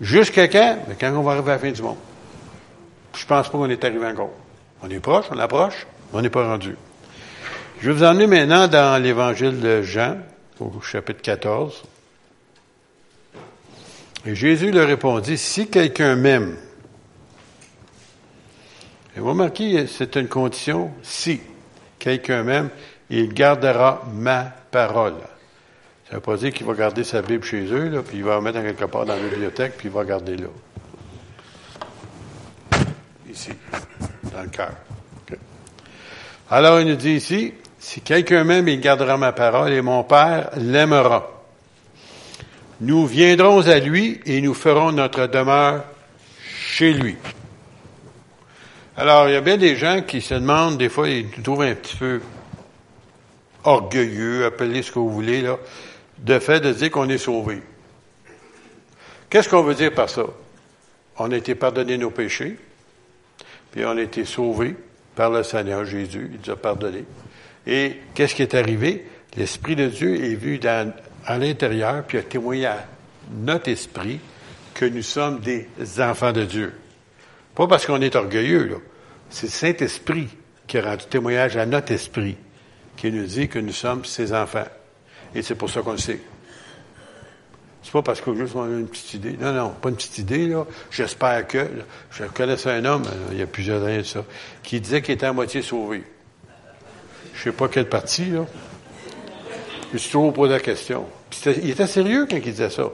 Jusqu'à 0.00 0.48
quand? 0.48 0.78
Mais 0.88 0.94
quand 0.98 1.12
on 1.12 1.22
va 1.22 1.32
arriver 1.32 1.50
à 1.50 1.54
la 1.54 1.58
fin 1.58 1.70
du 1.70 1.82
monde. 1.82 1.96
Je 3.16 3.26
pense 3.26 3.48
pas 3.48 3.58
qu'on 3.58 3.68
est 3.68 3.84
arrivé 3.84 4.06
encore. 4.06 4.32
On 4.82 4.90
est 4.90 5.00
proche, 5.00 5.26
on 5.30 5.38
approche, 5.38 5.86
mais 6.12 6.18
on 6.18 6.22
n'est 6.22 6.30
pas 6.30 6.46
rendu. 6.46 6.76
Je 7.80 7.90
vais 7.90 7.96
vous 7.96 8.04
emmener 8.04 8.26
maintenant 8.26 8.68
dans 8.68 9.02
l'évangile 9.02 9.60
de 9.60 9.82
Jean, 9.82 10.18
au 10.60 10.80
chapitre 10.80 11.22
14. 11.22 11.82
Et 14.26 14.34
Jésus 14.34 14.70
leur 14.70 14.86
répondit, 14.86 15.36
si 15.36 15.68
quelqu'un 15.68 16.16
m'aime, 16.16 16.56
et 19.16 19.20
vous 19.20 19.28
remarquez, 19.28 19.86
c'est 19.86 20.16
une 20.16 20.28
condition, 20.28 20.90
si 21.02 21.40
quelqu'un 22.04 22.42
m'aime, 22.42 22.68
il 23.08 23.32
gardera 23.32 24.02
ma 24.12 24.52
parole. 24.70 25.14
Ça 26.04 26.10
ne 26.10 26.14
veut 26.16 26.20
pas 26.20 26.36
dire 26.36 26.52
qu'il 26.52 26.66
va 26.66 26.74
garder 26.74 27.02
sa 27.02 27.22
Bible 27.22 27.42
chez 27.42 27.64
eux, 27.72 28.04
puis 28.06 28.18
il 28.18 28.24
va 28.24 28.34
la 28.34 28.40
mettre 28.42 28.60
quelque 28.60 28.84
part 28.84 29.06
dans 29.06 29.14
la 29.14 29.22
bibliothèque, 29.22 29.74
puis 29.78 29.88
il 29.88 29.94
va 29.94 30.04
garder 30.04 30.36
là. 30.36 30.48
Ici, 33.30 33.52
dans 34.34 34.42
le 34.42 34.48
cœur. 34.48 34.72
Alors, 36.50 36.78
il 36.78 36.86
nous 36.88 36.96
dit 36.96 37.12
ici, 37.12 37.54
si 37.78 38.02
quelqu'un 38.02 38.44
m'aime, 38.44 38.68
il 38.68 38.80
gardera 38.80 39.16
ma 39.16 39.32
parole, 39.32 39.72
et 39.72 39.80
mon 39.80 40.04
Père 40.04 40.50
l'aimera. 40.58 41.30
Nous 42.82 43.06
viendrons 43.06 43.66
à 43.66 43.78
lui 43.78 44.20
et 44.26 44.42
nous 44.42 44.52
ferons 44.52 44.92
notre 44.92 45.26
demeure 45.26 45.84
chez 46.44 46.92
lui. 46.92 47.16
Alors, 48.96 49.28
il 49.28 49.32
y 49.32 49.36
a 49.36 49.40
bien 49.40 49.56
des 49.56 49.74
gens 49.74 50.02
qui 50.02 50.20
se 50.20 50.34
demandent, 50.34 50.78
des 50.78 50.88
fois, 50.88 51.08
ils 51.08 51.28
trouvent 51.42 51.62
un 51.62 51.74
petit 51.74 51.96
peu 51.96 52.20
orgueilleux, 53.64 54.44
appelez 54.44 54.82
ce 54.82 54.92
que 54.92 55.00
vous 55.00 55.10
voulez, 55.10 55.42
là, 55.42 55.58
de 56.18 56.38
fait 56.38 56.60
de 56.60 56.72
dire 56.72 56.92
qu'on 56.92 57.08
est 57.08 57.18
sauvé. 57.18 57.60
Qu'est-ce 59.28 59.48
qu'on 59.48 59.64
veut 59.64 59.74
dire 59.74 59.92
par 59.92 60.08
ça? 60.08 60.24
On 61.18 61.32
a 61.32 61.36
été 61.36 61.56
pardonné 61.56 61.98
nos 61.98 62.10
péchés, 62.10 62.56
puis 63.72 63.84
on 63.84 63.96
a 63.96 64.00
été 64.00 64.24
sauvé 64.24 64.76
par 65.16 65.30
le 65.30 65.42
Seigneur 65.42 65.84
Jésus, 65.84 66.30
il 66.32 66.38
nous 66.46 66.52
a 66.52 66.56
pardonné. 66.56 67.04
Et 67.66 67.96
qu'est-ce 68.14 68.36
qui 68.36 68.42
est 68.42 68.54
arrivé? 68.54 69.06
L'Esprit 69.36 69.74
de 69.74 69.88
Dieu 69.88 70.24
est 70.24 70.36
vu 70.36 70.60
à 71.26 71.38
l'intérieur, 71.38 72.04
puis 72.04 72.18
a 72.18 72.22
témoigné 72.22 72.66
à 72.66 72.86
notre 73.32 73.70
esprit 73.70 74.20
que 74.72 74.84
nous 74.84 75.02
sommes 75.02 75.40
des 75.40 75.66
enfants 75.98 76.32
de 76.32 76.44
Dieu. 76.44 76.72
Pas 77.54 77.66
parce 77.66 77.86
qu'on 77.86 78.00
est 78.00 78.16
orgueilleux, 78.16 78.64
là. 78.64 78.76
C'est 79.30 79.46
le 79.46 79.52
Saint-Esprit 79.52 80.28
qui 80.66 80.78
a 80.78 80.82
rendu 80.82 81.04
témoignage 81.06 81.56
à 81.56 81.66
notre 81.66 81.92
esprit, 81.92 82.36
qui 82.96 83.10
nous 83.10 83.26
dit 83.26 83.48
que 83.48 83.58
nous 83.58 83.72
sommes 83.72 84.04
ses 84.04 84.32
enfants. 84.32 84.66
Et 85.34 85.42
c'est 85.42 85.54
pour 85.54 85.70
ça 85.70 85.82
qu'on 85.82 85.92
le 85.92 85.98
sait. 85.98 86.20
C'est 87.82 87.92
pas 87.92 88.02
parce 88.02 88.20
qu'on 88.20 88.34
juste 88.34 88.56
a 88.56 88.64
une 88.64 88.88
petite 88.88 89.14
idée. 89.14 89.36
Non, 89.38 89.52
non, 89.52 89.68
pas 89.70 89.90
une 89.90 89.96
petite 89.96 90.18
idée, 90.18 90.46
là. 90.46 90.64
J'espère 90.90 91.46
que, 91.46 91.66
je 92.10 92.24
connaissais 92.24 92.70
un 92.70 92.84
homme, 92.84 93.04
il 93.30 93.38
y 93.38 93.42
a 93.42 93.46
plusieurs 93.46 93.82
années 93.84 93.98
de 93.98 94.02
ça, 94.02 94.24
qui 94.62 94.80
disait 94.80 95.02
qu'il 95.02 95.14
était 95.14 95.26
à 95.26 95.32
moitié 95.32 95.60
sauvé. 95.60 96.02
Je 97.34 97.42
sais 97.42 97.52
pas 97.52 97.68
quelle 97.68 97.88
partie, 97.88 98.30
là. 98.30 98.46
Je 99.92 99.98
suis 99.98 100.10
toujours 100.10 100.32
posé 100.32 100.52
la 100.52 100.60
question. 100.60 101.06
il 101.46 101.70
était 101.70 101.86
sérieux 101.86 102.26
quand 102.28 102.36
il 102.36 102.42
disait 102.42 102.70
ça. 102.70 102.90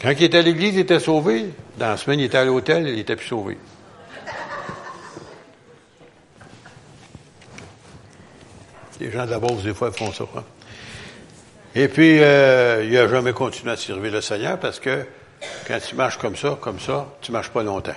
Quand 0.00 0.10
il 0.10 0.24
était 0.24 0.38
à 0.38 0.42
l'église, 0.42 0.74
il 0.74 0.80
était 0.80 1.00
sauvé. 1.00 1.46
Dans 1.78 1.88
la 1.88 1.96
semaine, 1.96 2.20
il 2.20 2.24
était 2.26 2.38
à 2.38 2.44
l'hôtel, 2.44 2.88
il 2.88 2.98
était 2.98 3.16
plus 3.16 3.26
sauvé. 3.26 3.56
Les 9.00 9.10
gens 9.10 9.26
de 9.26 9.30
la 9.30 9.38
des 9.38 9.74
fois, 9.74 9.92
font 9.92 10.12
ça. 10.12 10.24
Hein. 10.36 10.44
Et 11.74 11.88
puis, 11.88 12.18
euh, 12.20 12.84
il 12.84 12.92
n'a 12.92 13.08
jamais 13.08 13.32
continué 13.32 13.72
à 13.72 13.76
servir 13.76 14.12
le 14.12 14.20
Seigneur 14.22 14.58
parce 14.58 14.80
que 14.80 15.04
quand 15.66 15.78
tu 15.78 15.94
marches 15.94 16.16
comme 16.16 16.36
ça, 16.36 16.56
comme 16.60 16.80
ça, 16.80 17.06
tu 17.20 17.32
marches 17.32 17.50
pas 17.50 17.62
longtemps. 17.62 17.92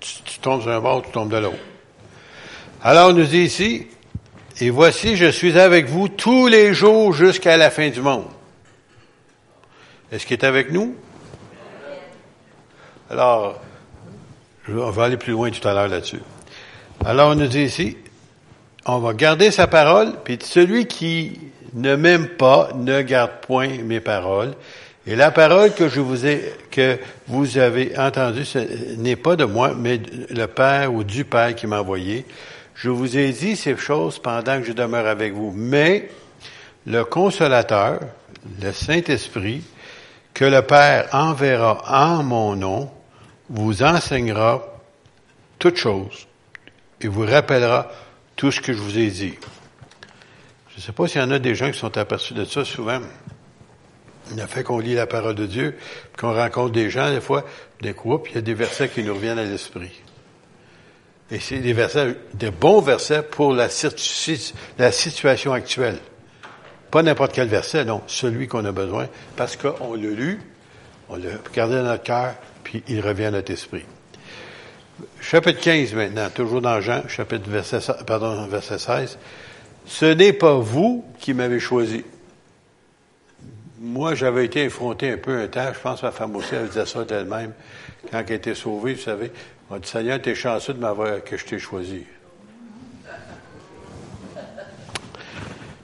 Tu, 0.00 0.22
tu 0.24 0.38
tombes 0.40 0.64
d'un 0.64 0.80
bord, 0.80 1.02
tu 1.02 1.10
tombes 1.10 1.30
de 1.30 1.38
l'autre. 1.38 1.56
Alors, 2.82 3.10
on 3.10 3.12
nous 3.14 3.24
dit 3.24 3.42
ici, 3.42 3.86
et 4.60 4.70
voici, 4.70 5.16
je 5.16 5.30
suis 5.30 5.58
avec 5.58 5.86
vous 5.86 6.08
tous 6.08 6.46
les 6.46 6.74
jours 6.74 7.12
jusqu'à 7.12 7.56
la 7.56 7.70
fin 7.70 7.88
du 7.88 8.00
monde. 8.00 8.26
Est-ce 10.12 10.24
qu'il 10.24 10.34
est 10.34 10.44
avec 10.44 10.70
nous? 10.70 10.94
Alors, 13.10 13.60
on 14.68 14.90
va 14.90 15.04
aller 15.04 15.16
plus 15.16 15.32
loin 15.32 15.50
tout 15.50 15.66
à 15.66 15.74
l'heure 15.74 15.88
là-dessus. 15.88 16.20
Alors, 17.04 17.32
on 17.32 17.34
nous 17.34 17.46
dit 17.46 17.62
ici, 17.62 17.96
on 18.84 18.98
va 18.98 19.14
garder 19.14 19.50
sa 19.50 19.66
parole, 19.66 20.12
puis 20.24 20.38
celui 20.42 20.86
qui 20.86 21.40
ne 21.74 21.96
m'aime 21.96 22.28
pas 22.28 22.70
ne 22.74 23.02
garde 23.02 23.32
point 23.42 23.78
mes 23.82 24.00
paroles. 24.00 24.54
Et 25.08 25.16
la 25.16 25.30
parole 25.30 25.72
que 25.72 25.88
je 25.88 26.00
vous 26.00 26.26
ai, 26.26 26.52
que 26.70 26.98
vous 27.26 27.58
avez 27.58 27.98
entendue, 27.98 28.44
ce 28.44 28.58
n'est 28.96 29.16
pas 29.16 29.36
de 29.36 29.44
moi, 29.44 29.74
mais 29.76 30.00
le 30.30 30.46
Père 30.46 30.92
ou 30.94 31.04
du 31.04 31.24
Père 31.24 31.54
qui 31.54 31.66
m'a 31.66 31.80
envoyé. 31.80 32.24
Je 32.74 32.90
vous 32.90 33.16
ai 33.16 33.30
dit 33.32 33.56
ces 33.56 33.76
choses 33.76 34.20
pendant 34.20 34.60
que 34.60 34.66
je 34.66 34.72
demeure 34.72 35.06
avec 35.06 35.32
vous. 35.32 35.52
Mais 35.54 36.10
le 36.86 37.04
consolateur, 37.04 38.00
le 38.62 38.72
Saint-Esprit, 38.72 39.62
que 40.36 40.44
le 40.44 40.60
Père 40.60 41.08
enverra 41.12 41.82
en 41.88 42.22
mon 42.22 42.56
nom, 42.56 42.90
vous 43.48 43.82
enseignera 43.82 44.62
toutes 45.58 45.78
choses 45.78 46.26
et 47.00 47.08
vous 47.08 47.24
rappellera 47.24 47.90
tout 48.36 48.52
ce 48.52 48.60
que 48.60 48.74
je 48.74 48.78
vous 48.78 48.98
ai 48.98 49.06
dit. 49.06 49.34
Je 50.68 50.76
ne 50.76 50.82
sais 50.82 50.92
pas 50.92 51.08
s'il 51.08 51.22
y 51.22 51.24
en 51.24 51.30
a 51.30 51.38
des 51.38 51.54
gens 51.54 51.70
qui 51.70 51.78
sont 51.78 51.96
aperçus 51.96 52.34
de 52.34 52.44
ça 52.44 52.66
souvent. 52.66 53.00
A 54.38 54.46
fait 54.46 54.62
qu'on 54.62 54.78
lit 54.78 54.92
la 54.92 55.06
parole 55.06 55.36
de 55.36 55.46
Dieu, 55.46 55.78
qu'on 56.18 56.34
rencontre 56.34 56.72
des 56.72 56.90
gens, 56.90 57.10
des 57.10 57.22
fois, 57.22 57.46
des 57.80 57.94
groupes, 57.94 58.28
il 58.28 58.34
y 58.34 58.38
a 58.38 58.42
des 58.42 58.52
versets 58.52 58.90
qui 58.90 59.02
nous 59.02 59.14
reviennent 59.14 59.38
à 59.38 59.44
l'esprit. 59.44 60.02
Et 61.30 61.40
c'est 61.40 61.60
des 61.60 61.72
versets, 61.72 62.14
des 62.34 62.50
bons 62.50 62.82
versets 62.82 63.22
pour 63.22 63.54
la 63.54 63.70
situation 63.70 65.52
actuelle. 65.54 65.98
Pas 66.96 67.02
n'importe 67.02 67.34
quel 67.34 67.48
verset, 67.48 67.84
non, 67.84 68.00
celui 68.06 68.48
qu'on 68.48 68.64
a 68.64 68.72
besoin, 68.72 69.06
parce 69.36 69.54
qu'on 69.54 69.92
l'a 69.92 70.08
lu, 70.08 70.40
on 71.10 71.16
l'a 71.16 71.28
gardé 71.52 71.74
dans 71.74 71.82
notre 71.82 72.04
cœur, 72.04 72.36
puis 72.64 72.82
il 72.88 73.02
revient 73.02 73.26
à 73.26 73.32
notre 73.32 73.52
esprit. 73.52 73.84
Chapitre 75.20 75.60
15 75.60 75.92
maintenant, 75.92 76.30
toujours 76.30 76.62
dans 76.62 76.80
Jean, 76.80 77.06
chapitre 77.06 77.50
verset, 77.50 77.80
pardon, 78.06 78.46
verset 78.46 78.78
16. 78.78 79.18
Ce 79.84 80.06
n'est 80.06 80.32
pas 80.32 80.54
vous 80.54 81.04
qui 81.18 81.34
m'avez 81.34 81.60
choisi. 81.60 82.02
moi, 83.78 84.14
j'avais 84.14 84.46
été 84.46 84.64
effronté 84.64 85.10
un 85.12 85.18
peu 85.18 85.38
un 85.38 85.48
temps. 85.48 85.70
Je 85.74 85.78
pense 85.78 86.00
que 86.00 86.06
ma 86.06 86.12
femme 86.12 86.34
aussi, 86.34 86.54
elle 86.54 86.68
disait 86.68 86.86
ça 86.86 87.04
d'elle-même. 87.04 87.52
Quand 88.10 88.24
elle 88.26 88.36
était 88.36 88.54
sauvée, 88.54 88.94
vous 88.94 89.02
savez, 89.02 89.32
on 89.68 89.76
dit, 89.76 89.86
Seigneur, 89.86 90.22
t'es 90.22 90.34
chanceux 90.34 90.72
de 90.72 90.80
m'avoir, 90.80 91.22
que 91.22 91.36
je 91.36 91.44
t'ai 91.44 91.58
choisi. 91.58 92.06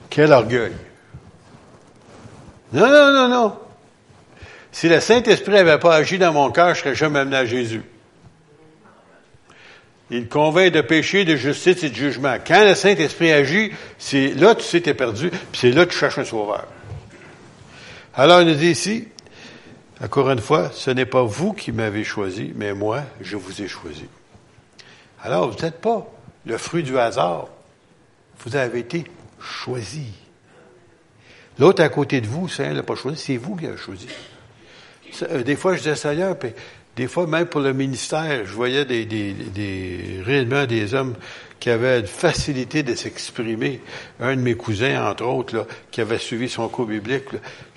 Quel 0.09 0.31
orgueil. 0.31 0.71
Non, 2.73 2.87
non, 2.89 3.11
non, 3.13 3.27
non. 3.29 3.59
Si 4.71 4.89
le 4.89 4.99
Saint-Esprit 4.99 5.51
n'avait 5.51 5.77
pas 5.77 5.95
agi 5.95 6.17
dans 6.17 6.33
mon 6.33 6.51
cœur, 6.51 6.73
je 6.73 6.79
serais 6.79 6.95
jamais 6.95 7.19
amené 7.19 7.37
à 7.37 7.45
Jésus. 7.45 7.83
Il 10.09 10.27
convainc 10.27 10.73
de 10.73 10.81
péché, 10.81 11.23
de 11.23 11.35
justice 11.35 11.83
et 11.83 11.89
de 11.89 11.95
jugement. 11.95 12.35
Quand 12.45 12.65
le 12.65 12.73
Saint-Esprit 12.73 13.31
agit, 13.31 13.71
c'est 13.99 14.29
là 14.29 14.55
tu 14.55 14.63
sais 14.63 14.81
t'es 14.81 14.93
perdu, 14.93 15.29
puis 15.29 15.39
c'est 15.53 15.71
là 15.71 15.85
que 15.85 15.91
tu 15.91 15.97
cherches 15.97 16.17
un 16.17 16.25
sauveur. 16.25 16.67
Alors, 18.15 18.41
il 18.41 18.47
nous 18.47 18.55
dit 18.55 18.69
ici, 18.69 19.07
encore 20.03 20.29
une 20.29 20.41
fois, 20.41 20.71
ce 20.73 20.91
n'est 20.91 21.05
pas 21.05 21.23
vous 21.23 21.53
qui 21.53 21.71
m'avez 21.71 22.03
choisi, 22.03 22.51
mais 22.55 22.73
moi, 22.73 23.03
je 23.21 23.37
vous 23.37 23.61
ai 23.61 23.67
choisi. 23.67 24.05
Alors, 25.23 25.49
vous 25.49 25.63
n'êtes 25.63 25.79
pas 25.79 26.05
le 26.45 26.57
fruit 26.57 26.83
du 26.83 26.97
hasard. 26.97 27.47
Vous 28.43 28.55
avez 28.55 28.79
été 28.79 29.05
choisi. 29.39 30.07
L'autre 31.59 31.83
à 31.83 31.89
côté 31.89 32.21
de 32.21 32.27
vous, 32.27 32.47
ça, 32.47 32.71
l'a 32.71 32.83
pas 32.83 32.95
choisi, 32.95 33.21
c'est 33.21 33.37
vous 33.37 33.55
qui 33.55 33.67
avez 33.67 33.77
choisi. 33.77 34.07
Euh, 35.23 35.43
des 35.43 35.55
fois, 35.55 35.75
je 35.75 35.79
disais 35.79 35.95
Seigneur, 35.95 36.37
puis 36.37 36.49
des 36.95 37.07
fois, 37.07 37.27
même 37.27 37.45
pour 37.45 37.61
le 37.61 37.73
ministère, 37.73 38.45
je 38.45 38.53
voyais 38.53 38.85
des, 38.85 39.05
des, 39.05 39.33
des, 39.33 40.21
réellement 40.23 40.65
des 40.65 40.93
hommes 40.93 41.15
qui 41.59 41.69
avaient 41.69 41.99
une 41.99 42.07
facilité 42.07 42.83
de 42.83 42.93
s'exprimer. 42.93 43.81
Un 44.19 44.35
de 44.35 44.41
mes 44.41 44.55
cousins, 44.55 45.09
entre 45.09 45.25
autres, 45.25 45.55
là, 45.55 45.65
qui 45.91 46.01
avait 46.01 46.17
suivi 46.17 46.49
son 46.49 46.67
cours 46.67 46.87
biblique, 46.87 47.25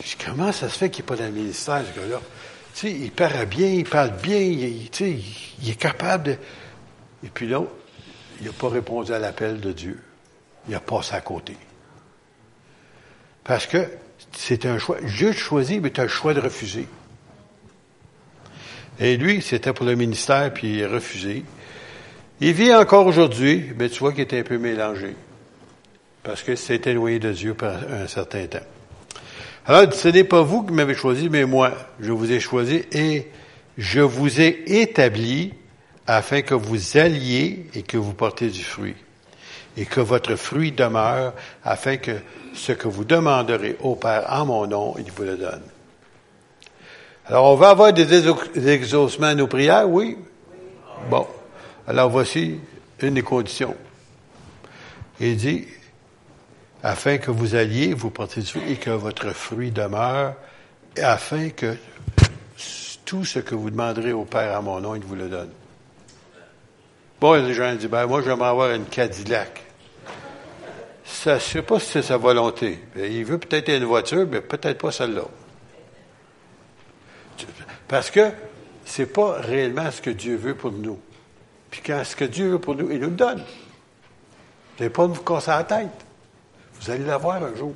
je 0.00 0.04
dis, 0.04 0.16
comment 0.24 0.52
ça 0.52 0.68
se 0.68 0.78
fait 0.78 0.90
qu'il 0.90 1.04
n'est 1.04 1.08
pas 1.08 1.16
dans 1.16 1.26
le 1.26 1.32
ministère, 1.32 1.82
ce 1.94 2.00
gars-là? 2.00 2.20
Il 2.82 3.10
paraît 3.10 3.46
bien, 3.46 3.68
il 3.68 3.84
parle 3.84 4.12
bien, 4.22 4.38
il, 4.38 4.90
il 5.00 5.70
est 5.70 5.80
capable 5.80 6.24
de... 6.24 6.32
Et 7.24 7.28
puis 7.32 7.46
là, 7.46 7.62
il 8.40 8.46
n'a 8.46 8.52
pas 8.52 8.68
répondu 8.68 9.12
à 9.12 9.18
l'appel 9.18 9.60
de 9.60 9.72
Dieu. 9.72 9.98
Il 10.68 10.74
a 10.74 10.80
passé 10.80 11.14
à 11.14 11.20
côté. 11.20 11.56
Parce 13.46 13.66
que 13.66 13.86
c'est 14.32 14.66
un 14.66 14.78
choix. 14.78 14.98
Dieu 15.00 15.32
choisit, 15.32 15.80
mais 15.80 15.98
as 16.00 16.02
le 16.02 16.08
choix 16.08 16.34
de 16.34 16.40
refuser. 16.40 16.86
Et 18.98 19.16
lui, 19.16 19.40
c'était 19.40 19.72
pour 19.72 19.86
le 19.86 19.94
ministère, 19.94 20.52
puis 20.52 20.78
il 20.78 20.84
a 20.84 20.88
refusé. 20.88 21.44
Il 22.40 22.52
vit 22.52 22.74
encore 22.74 23.06
aujourd'hui, 23.06 23.66
mais 23.78 23.88
tu 23.88 24.00
vois 24.00 24.12
qu'il 24.12 24.22
était 24.22 24.40
un 24.40 24.42
peu 24.42 24.58
mélangé. 24.58 25.14
Parce 26.22 26.42
que 26.42 26.56
s'est 26.56 26.80
éloigné 26.86 27.20
de 27.20 27.32
Dieu 27.32 27.54
par 27.54 27.76
un 27.88 28.08
certain 28.08 28.46
temps. 28.46 28.58
Alors, 29.64 29.92
ce 29.92 30.08
n'est 30.08 30.24
pas 30.24 30.42
vous 30.42 30.64
qui 30.64 30.72
m'avez 30.72 30.94
choisi, 30.94 31.28
mais 31.30 31.44
moi, 31.44 31.72
je 32.00 32.10
vous 32.10 32.32
ai 32.32 32.40
choisi 32.40 32.82
et 32.90 33.28
je 33.78 34.00
vous 34.00 34.40
ai 34.40 34.80
établi 34.80 35.52
afin 36.06 36.42
que 36.42 36.54
vous 36.54 36.96
alliez 36.96 37.66
et 37.74 37.82
que 37.82 37.96
vous 37.96 38.12
portez 38.12 38.48
du 38.48 38.62
fruit. 38.62 38.96
Et 39.76 39.84
que 39.84 40.00
votre 40.00 40.36
fruit 40.36 40.72
demeure 40.72 41.34
afin 41.64 41.98
que 41.98 42.12
ce 42.54 42.72
que 42.72 42.88
vous 42.88 43.04
demanderez 43.04 43.76
au 43.80 43.94
Père 43.94 44.24
en 44.30 44.46
mon 44.46 44.66
nom, 44.66 44.94
il 44.98 45.10
vous 45.12 45.24
le 45.24 45.36
donne. 45.36 45.62
Alors, 47.26 47.52
on 47.52 47.56
va 47.56 47.70
avoir 47.70 47.92
des 47.92 48.68
exaucements 48.68 49.26
à 49.26 49.34
nos 49.34 49.48
prières, 49.48 49.88
oui? 49.88 50.16
Bon. 51.10 51.26
Alors, 51.86 52.08
voici 52.08 52.58
une 53.00 53.14
des 53.14 53.22
conditions. 53.22 53.76
Il 55.20 55.36
dit, 55.36 55.66
afin 56.82 57.18
que 57.18 57.30
vous 57.30 57.54
alliez, 57.54 57.94
vous 57.94 58.10
portez 58.10 58.40
du 58.40 58.46
fruit 58.46 58.72
et 58.72 58.76
que 58.76 58.90
votre 58.90 59.30
fruit 59.30 59.72
demeure, 59.72 60.34
afin 61.02 61.50
que 61.50 61.76
tout 63.04 63.24
ce 63.24 63.40
que 63.40 63.54
vous 63.54 63.70
demanderez 63.70 64.12
au 64.12 64.24
Père 64.24 64.56
à 64.56 64.62
mon 64.62 64.80
nom, 64.80 64.94
il 64.94 65.02
vous 65.02 65.16
le 65.16 65.28
donne. 65.28 65.50
Bon, 67.20 67.34
les 67.34 67.54
gens 67.54 67.74
disent, 67.74 67.88
ben, 67.88 68.06
moi, 68.06 68.22
j'aimerais 68.22 68.48
avoir 68.48 68.70
une 68.70 68.84
Cadillac. 68.84 69.65
Ça, 71.06 71.38
je 71.38 71.44
sais 71.44 71.62
pas 71.62 71.78
si 71.78 71.86
c'est 71.86 72.02
sa 72.02 72.16
volonté. 72.16 72.80
Il 72.96 73.24
veut 73.24 73.38
peut-être 73.38 73.68
une 73.68 73.84
voiture, 73.84 74.26
mais 74.28 74.40
peut-être 74.40 74.78
pas 74.78 74.90
celle-là. 74.90 75.22
Parce 77.86 78.10
que 78.10 78.30
c'est 78.84 79.06
pas 79.06 79.40
réellement 79.40 79.90
ce 79.90 80.02
que 80.02 80.10
Dieu 80.10 80.36
veut 80.36 80.56
pour 80.56 80.72
nous. 80.72 80.98
Puis 81.70 81.80
quand 81.86 82.02
ce 82.04 82.16
que 82.16 82.24
Dieu 82.24 82.50
veut 82.50 82.58
pour 82.58 82.74
nous, 82.74 82.90
il 82.90 82.98
nous 82.98 83.10
le 83.10 83.14
donne. 83.14 83.38
Vous 83.38 84.82
n'avez 84.82 84.90
pas 84.90 85.06
de 85.06 85.12
vous 85.12 85.22
casser 85.22 85.50
la 85.50 85.64
tête. 85.64 85.88
Vous 86.80 86.90
allez 86.90 87.04
l'avoir 87.04 87.42
un 87.42 87.54
jour. 87.54 87.72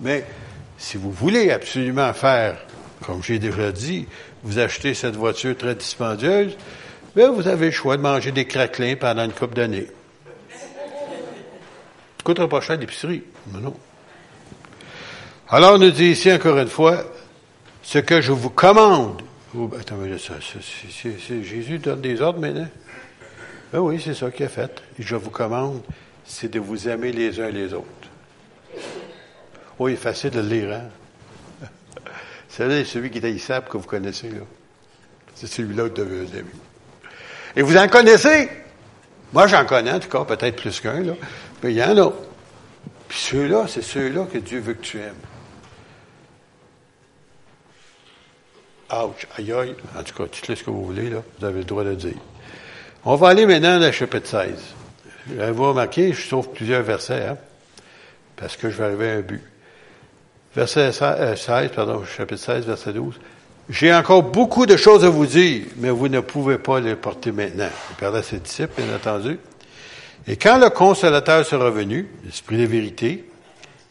Mais 0.00 0.24
si 0.78 0.96
vous 0.96 1.12
voulez 1.12 1.50
absolument 1.50 2.12
faire, 2.14 2.56
comme 3.04 3.22
j'ai 3.22 3.38
déjà 3.38 3.70
dit, 3.70 4.06
vous 4.42 4.58
achetez 4.58 4.94
cette 4.94 5.16
voiture 5.16 5.56
très 5.56 5.74
dispendieuse, 5.74 6.56
bien, 7.14 7.30
vous 7.30 7.46
avez 7.46 7.66
le 7.66 7.72
choix 7.72 7.98
de 7.98 8.02
manger 8.02 8.32
des 8.32 8.46
craquelins 8.46 8.96
pendant 8.96 9.24
une 9.24 9.32
couple 9.32 9.54
d'années. 9.54 9.88
Ça 12.20 12.24
coûtera 12.24 12.46
pas 12.46 12.60
cher 12.60 12.76
l'épicerie. 12.76 13.22
Mais 13.50 13.60
non. 13.60 13.74
Alors, 15.48 15.76
on 15.76 15.78
nous 15.78 15.90
dit 15.90 16.08
ici 16.08 16.30
encore 16.30 16.58
une 16.58 16.68
fois, 16.68 17.02
ce 17.82 17.98
que 17.98 18.20
je 18.20 18.30
vous 18.30 18.50
commande. 18.50 19.22
Oh, 19.56 19.70
ça, 20.18 20.34
c'est, 20.42 21.42
Jésus 21.42 21.78
donne 21.78 22.02
des 22.02 22.20
ordres 22.20 22.38
maintenant? 22.38 22.68
Ben 23.72 23.78
oui, 23.78 24.02
c'est 24.04 24.12
ça 24.12 24.30
qu'il 24.30 24.44
a 24.44 24.50
fait. 24.50 24.82
Et 24.98 25.02
je 25.02 25.16
vous 25.16 25.30
commande, 25.30 25.80
c'est 26.26 26.52
de 26.52 26.60
vous 26.60 26.90
aimer 26.90 27.10
les 27.10 27.40
uns 27.40 27.48
les 27.48 27.72
autres. 27.72 27.86
Oui, 29.78 29.92
il 29.92 29.96
facile 29.96 30.28
de 30.28 30.40
le 30.40 30.46
lire, 30.46 30.72
hein? 30.74 31.68
C'est 32.50 32.84
celui 32.84 33.10
qui 33.10 33.16
est 33.16 33.24
haïssable 33.24 33.66
que 33.66 33.78
vous 33.78 33.86
connaissez, 33.86 34.28
là. 34.28 34.42
C'est 35.34 35.46
celui-là 35.46 35.84
que 35.84 36.02
vous 36.02 36.06
devez 36.06 36.38
aimer. 36.38 36.50
Et 37.56 37.62
vous 37.62 37.78
en 37.78 37.88
connaissez? 37.88 38.50
Moi, 39.32 39.46
j'en 39.46 39.64
connais, 39.64 39.92
en 39.92 40.00
tout 40.00 40.10
cas, 40.10 40.24
peut-être 40.24 40.56
plus 40.56 40.80
qu'un, 40.80 41.00
là. 41.00 41.14
Mais 41.62 41.72
il 41.72 41.76
y 41.76 41.82
en 41.82 41.96
a. 41.96 42.12
Puis 43.08 43.18
ceux-là, 43.18 43.66
c'est 43.68 43.82
ceux-là 43.82 44.26
que 44.32 44.38
Dieu 44.38 44.60
veut 44.60 44.74
que 44.74 44.82
tu 44.82 44.98
aimes. 44.98 45.14
Ouch, 48.92 49.26
aïe 49.36 49.52
aïe. 49.52 49.74
En 49.96 50.02
tout 50.02 50.14
cas, 50.14 50.24
tu 50.30 50.56
ce 50.56 50.64
que 50.64 50.70
vous 50.70 50.84
voulez, 50.84 51.10
là. 51.10 51.22
Vous 51.38 51.44
avez 51.44 51.58
le 51.58 51.64
droit 51.64 51.84
de 51.84 51.90
le 51.90 51.96
dire. 51.96 52.16
On 53.04 53.14
va 53.16 53.28
aller 53.28 53.46
maintenant 53.46 53.78
dans 53.78 53.86
le 53.86 53.92
chapitre 53.92 54.28
16. 54.28 54.52
Vous 55.26 55.68
remarquer, 55.68 56.12
je 56.12 56.20
sauve 56.20 56.50
plusieurs 56.50 56.82
versets, 56.82 57.26
hein, 57.26 57.36
parce 58.36 58.56
que 58.56 58.68
je 58.68 58.76
vais 58.76 58.84
arriver 58.84 59.10
à 59.10 59.14
un 59.14 59.20
but. 59.20 59.42
Verset 60.54 60.92
16, 60.92 61.02
euh, 61.02 61.68
pardon, 61.68 62.04
chapitre 62.04 62.40
16, 62.40 62.66
verset 62.66 62.92
12. 62.92 63.14
J'ai 63.68 63.94
encore 63.94 64.24
beaucoup 64.24 64.66
de 64.66 64.76
choses 64.76 65.04
à 65.04 65.08
vous 65.08 65.26
dire, 65.26 65.66
mais 65.76 65.90
vous 65.90 66.08
ne 66.08 66.20
pouvez 66.20 66.58
pas 66.58 66.80
les 66.80 66.96
porter 66.96 67.30
maintenant. 67.30 67.68
Il 67.90 67.96
parlait 67.96 68.18
à 68.18 68.22
ses 68.22 68.38
disciples, 68.38 68.82
bien 68.82 68.96
entendu. 68.96 69.38
Et 70.26 70.36
quand 70.36 70.58
le 70.58 70.70
consolateur 70.70 71.44
sera 71.44 71.66
revenu, 71.66 72.08
l'Esprit 72.24 72.58
de 72.58 72.66
vérité, 72.66 73.24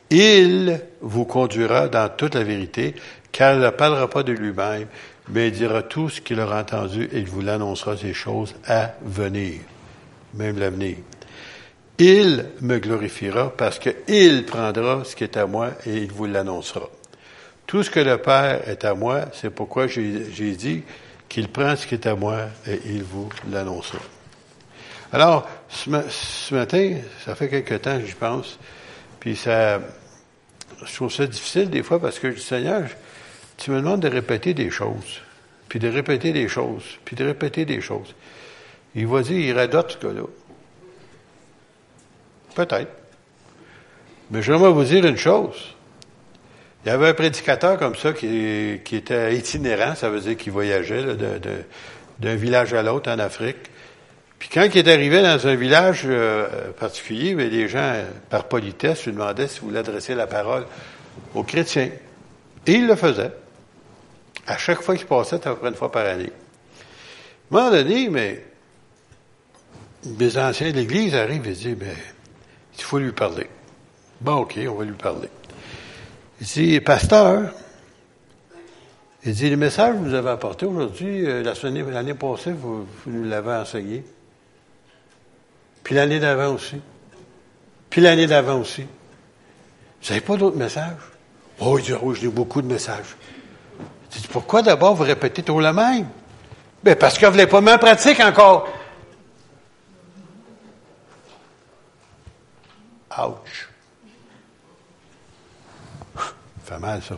il 0.09 0.79
vous 1.01 1.25
conduira 1.25 1.87
dans 1.87 2.09
toute 2.09 2.35
la 2.35 2.43
vérité, 2.43 2.95
car 3.31 3.55
il 3.55 3.61
ne 3.61 3.69
parlera 3.69 4.09
pas 4.09 4.23
de 4.23 4.31
lui-même, 4.31 4.87
mais 5.29 5.47
il 5.47 5.53
dira 5.53 5.83
tout 5.83 6.09
ce 6.09 6.21
qu'il 6.21 6.39
aura 6.39 6.61
entendu 6.61 7.09
et 7.11 7.19
il 7.19 7.27
vous 7.27 7.41
l'annoncera 7.41 7.95
ces 7.95 8.13
choses 8.13 8.55
à 8.67 8.93
venir, 9.03 9.59
même 10.33 10.57
l'avenir. 10.57 10.97
Il 11.99 12.45
me 12.61 12.79
glorifiera 12.79 13.51
parce 13.55 13.77
qu'il 13.77 14.45
prendra 14.45 15.03
ce 15.03 15.15
qui 15.15 15.25
est 15.25 15.37
à 15.37 15.45
moi 15.45 15.71
et 15.85 15.97
il 15.97 16.11
vous 16.11 16.25
l'annoncera. 16.25 16.89
Tout 17.67 17.83
ce 17.83 17.91
que 17.91 17.99
le 17.99 18.17
Père 18.17 18.67
est 18.67 18.85
à 18.85 18.95
moi, 18.95 19.25
c'est 19.33 19.49
pourquoi 19.49 19.85
j'ai 19.87 20.55
dit 20.55 20.83
qu'il 21.27 21.49
prend 21.49 21.75
ce 21.75 21.85
qui 21.85 21.95
est 21.95 22.07
à 22.07 22.15
moi 22.15 22.37
et 22.65 22.79
il 22.85 23.03
vous 23.03 23.29
l'annoncera. 23.51 23.99
Alors, 25.11 25.49
ce, 25.69 26.53
matin, 26.53 26.97
ça 27.25 27.33
fait 27.33 27.49
quelque 27.49 27.75
temps, 27.75 27.99
je 28.05 28.15
pense, 28.15 28.59
puis 29.19 29.35
ça, 29.35 29.79
je 30.85 30.95
trouve 30.95 31.11
ça 31.11 31.25
difficile 31.25 31.69
des 31.69 31.81
fois 31.81 31.99
parce 31.99 32.19
que 32.19 32.29
je 32.29 32.35
dis, 32.35 32.43
Seigneur, 32.43 32.83
tu 33.57 33.71
me 33.71 33.77
demandes 33.77 34.01
de 34.01 34.07
répéter 34.07 34.53
des 34.53 34.69
choses, 34.69 35.21
puis 35.67 35.79
de 35.79 35.89
répéter 35.89 36.31
des 36.31 36.47
choses, 36.47 36.83
puis 37.05 37.15
de 37.15 37.25
répéter 37.25 37.65
des 37.65 37.81
choses. 37.81 38.13
Il 38.93 39.07
va 39.07 39.21
dire, 39.23 39.39
il 39.39 39.53
radote 39.53 39.97
ce 39.99 40.07
gars-là. 40.07 40.27
Peut-être. 42.55 42.91
Mais 44.29 44.43
j'aimerais 44.43 44.71
vous 44.71 44.83
dire 44.83 45.05
une 45.05 45.17
chose. 45.17 45.75
Il 46.85 46.89
y 46.89 46.91
avait 46.91 47.09
un 47.09 47.13
prédicateur 47.13 47.77
comme 47.77 47.95
ça 47.95 48.13
qui, 48.13 48.79
qui 48.85 48.95
était 48.95 49.35
itinérant, 49.35 49.95
ça 49.95 50.09
veut 50.09 50.21
dire 50.21 50.37
qu'il 50.37 50.51
voyageait 50.51 51.03
d'un 52.19 52.35
village 52.35 52.73
à 52.75 52.83
l'autre 52.83 53.11
en 53.11 53.17
Afrique. 53.17 53.69
Puis 54.39 54.47
quand 54.47 54.63
il 54.63 54.77
est 54.77 54.91
arrivé 54.91 55.21
dans 55.21 55.47
un 55.47 55.55
village 55.55 56.03
euh, 56.05 56.71
particulier, 56.71 57.35
mais 57.35 57.49
les 57.49 57.67
gens, 57.67 57.93
par 58.29 58.45
politesse, 58.45 59.05
lui 59.05 59.11
demandaient 59.11 59.49
s'il 59.49 59.61
voulait 59.63 59.79
adresser 59.79 60.15
la 60.15 60.27
parole 60.27 60.65
aux 61.35 61.43
chrétiens. 61.43 61.89
Et 62.65 62.71
il 62.71 62.87
le 62.87 62.95
faisait. 62.95 63.31
À 64.47 64.57
chaque 64.57 64.81
fois 64.81 64.95
qu'il 64.95 65.05
passait, 65.05 65.35
à 65.35 65.39
peu 65.39 65.55
près 65.55 65.69
une 65.69 65.75
fois 65.75 65.91
par 65.91 66.05
année. 66.05 66.31
À 67.51 67.57
un 67.57 67.59
moment 67.59 67.71
donné, 67.71 68.09
mais 68.09 68.45
des 70.03 70.37
anciens 70.37 70.71
de 70.71 70.77
l'Église 70.77 71.13
arrivent 71.15 71.45
et 71.45 71.51
disent, 71.51 71.75
mais 71.77 71.93
il 72.77 72.83
faut 72.83 72.97
lui 72.97 73.11
parler. 73.11 73.47
Bon, 74.21 74.37
OK, 74.37 74.57
on 74.67 74.75
va 74.75 74.85
lui 74.85 74.93
parler. 74.93 75.29
Il 76.39 76.47
dit, 76.47 76.79
pasteur, 76.79 77.51
il 79.25 79.33
dit, 79.33 79.49
le 79.49 79.57
message 79.57 79.95
que 79.95 79.99
vous 79.99 80.13
avez 80.13 80.29
apporté 80.29 80.65
aujourd'hui, 80.65 81.25
euh, 81.25 81.43
l'année 81.91 82.13
passée, 82.13 82.53
vous, 82.53 82.85
vous 82.85 83.11
nous 83.11 83.25
l'avez 83.25 83.51
enseigné. 83.51 84.03
Puis 85.83 85.95
l'année 85.95 86.19
d'avant 86.19 86.53
aussi. 86.53 86.81
Puis 87.89 88.01
l'année 88.01 88.27
d'avant 88.27 88.59
aussi. 88.59 88.83
Vous 88.83 90.09
n'avez 90.09 90.21
pas 90.21 90.37
d'autres 90.37 90.57
messages? 90.57 90.93
Oh, 91.59 91.77
il 91.77 91.83
dit, 91.83 91.93
oh, 91.93 92.13
j'ai 92.13 92.27
beaucoup 92.27 92.61
de 92.61 92.67
messages. 92.67 93.15
Il 94.15 94.21
dit, 94.21 94.27
pourquoi 94.27 94.61
d'abord 94.61 94.95
vous 94.95 95.03
répétez 95.03 95.43
toujours 95.43 95.61
le 95.61 95.73
même? 95.73 96.07
Ben, 96.83 96.95
parce 96.95 97.17
que 97.17 97.25
vous 97.25 97.37
ne 97.37 97.45
pas 97.45 97.61
mis 97.61 97.77
pratique 97.77 98.19
encore. 98.21 98.69
Ouch. 103.17 103.69
Ça 106.15 106.75
fait 106.75 106.79
mal, 106.79 107.01
ça. 107.01 107.17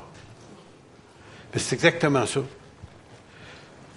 Mais 1.54 1.60
c'est 1.60 1.76
exactement 1.76 2.26
ça. 2.26 2.40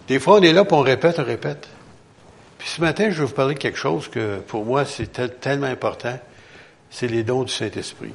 Des 0.09 0.19
fois, 0.19 0.39
on 0.39 0.43
est 0.43 0.53
là, 0.53 0.65
puis 0.65 0.75
on 0.75 0.81
répète, 0.81 1.19
on 1.19 1.25
répète. 1.25 1.67
Puis 2.65 2.73
ce 2.73 2.81
matin, 2.81 3.11
je 3.11 3.19
vais 3.19 3.27
vous 3.27 3.35
parler 3.35 3.53
de 3.53 3.59
quelque 3.59 3.77
chose 3.77 4.09
que, 4.09 4.39
pour 4.39 4.65
moi, 4.65 4.87
c'est 4.87 5.39
tellement 5.39 5.67
important. 5.67 6.19
C'est 6.89 7.09
les 7.09 7.23
dons 7.23 7.43
du 7.43 7.53
Saint-Esprit. 7.53 8.15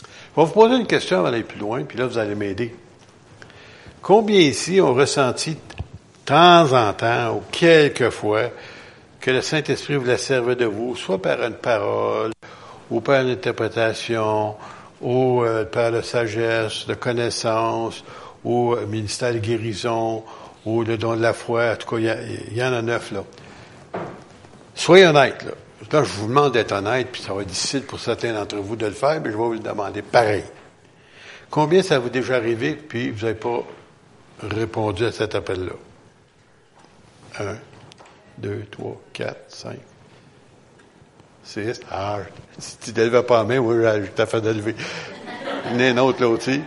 Je 0.00 0.04
vais 0.40 0.44
vous 0.44 0.46
poser 0.48 0.74
une 0.74 0.88
question 0.88 1.20
avant 1.20 1.30
d'aller 1.30 1.44
plus 1.44 1.60
loin, 1.60 1.84
puis 1.84 1.98
là, 1.98 2.06
vous 2.06 2.18
allez 2.18 2.34
m'aider. 2.34 2.74
Combien 4.02 4.40
ici 4.40 4.80
ont 4.80 4.92
ressenti 4.92 5.52
de 5.52 5.60
temps 6.24 6.72
en 6.72 6.92
temps, 6.94 7.36
ou 7.36 7.42
quelquefois, 7.52 8.48
que 9.20 9.30
le 9.30 9.40
Saint-Esprit 9.40 9.94
voulait 9.94 10.18
servir 10.18 10.56
de 10.56 10.64
vous, 10.64 10.96
soit 10.96 11.22
par 11.22 11.40
une 11.44 11.54
parole, 11.54 12.32
ou 12.90 13.00
par 13.00 13.22
une 13.22 13.30
interprétation, 13.30 14.56
ou 15.00 15.44
euh, 15.44 15.64
par 15.64 15.92
la 15.92 16.02
sagesse, 16.02 16.88
de 16.88 16.94
connaissance, 16.94 18.02
ou 18.42 18.72
euh, 18.72 18.84
ministère 18.86 19.32
de 19.32 19.38
guérison, 19.38 20.24
ou 20.66 20.82
le 20.82 20.98
don 20.98 21.16
de 21.16 21.22
la 21.22 21.32
foi. 21.32 21.72
En 21.72 21.76
tout 21.76 21.88
cas, 21.88 21.98
il 21.98 22.56
y, 22.56 22.62
en 22.62 22.72
a 22.72 22.82
neuf, 22.82 23.12
là. 23.12 23.24
Soyez 24.74 25.06
honnêtes, 25.06 25.42
là. 25.44 25.52
Je 26.02 26.12
vous 26.18 26.26
demande 26.26 26.52
d'être 26.52 26.72
honnête, 26.72 27.08
puis 27.12 27.22
ça 27.22 27.32
va 27.32 27.42
être 27.42 27.48
difficile 27.48 27.82
pour 27.82 28.00
certains 28.00 28.32
d'entre 28.32 28.56
vous 28.56 28.76
de 28.76 28.86
le 28.86 28.92
faire, 28.92 29.20
mais 29.20 29.30
je 29.30 29.36
vais 29.36 29.42
vous 29.42 29.52
le 29.52 29.60
demander 29.60 30.02
pareil. 30.02 30.44
Combien 31.48 31.82
ça 31.82 31.98
vous 31.98 32.08
est 32.08 32.10
déjà 32.10 32.36
arrivé, 32.36 32.74
puis 32.74 33.10
vous 33.10 33.24
n'avez 33.24 33.38
pas 33.38 33.62
répondu 34.42 35.06
à 35.06 35.12
cet 35.12 35.36
appel-là? 35.36 35.72
Un, 37.38 37.56
deux, 38.38 38.64
trois, 38.70 39.00
quatre, 39.12 39.44
cinq, 39.48 39.78
six. 41.44 41.80
Ah, 41.90 42.18
si 42.58 42.78
tu 42.78 42.90
ne 42.90 42.96
lèves 42.96 43.22
pas 43.22 43.38
la 43.38 43.44
main, 43.44 43.58
oui, 43.58 43.76
je 43.84 44.10
t'ai 44.10 44.26
fait 44.26 44.40
lever. 44.40 44.74
Y 45.70 45.76
en 45.76 45.78
a 45.78 45.84
un 45.84 45.98
autre 45.98 46.20
là 46.20 46.28
aussi. 46.28 46.60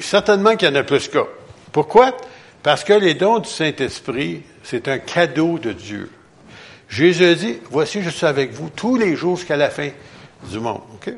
Certainement 0.00 0.54
qu'il 0.54 0.68
y 0.68 0.70
en 0.70 0.74
a 0.76 0.84
plus 0.84 1.08
qu'un. 1.08 1.26
Pourquoi? 1.72 2.16
Parce 2.62 2.84
que 2.84 2.92
les 2.92 3.14
dons 3.14 3.38
du 3.38 3.48
Saint-Esprit, 3.48 4.42
c'est 4.62 4.88
un 4.88 4.98
cadeau 4.98 5.58
de 5.58 5.72
Dieu. 5.72 6.10
Jésus 6.88 7.36
dit, 7.36 7.58
voici, 7.70 8.02
je 8.02 8.10
suis 8.10 8.26
avec 8.26 8.52
vous 8.52 8.70
tous 8.74 8.96
les 8.96 9.14
jours 9.14 9.36
jusqu'à 9.36 9.56
la 9.56 9.70
fin 9.70 9.90
du 10.50 10.58
monde. 10.58 10.82
OK? 10.94 11.12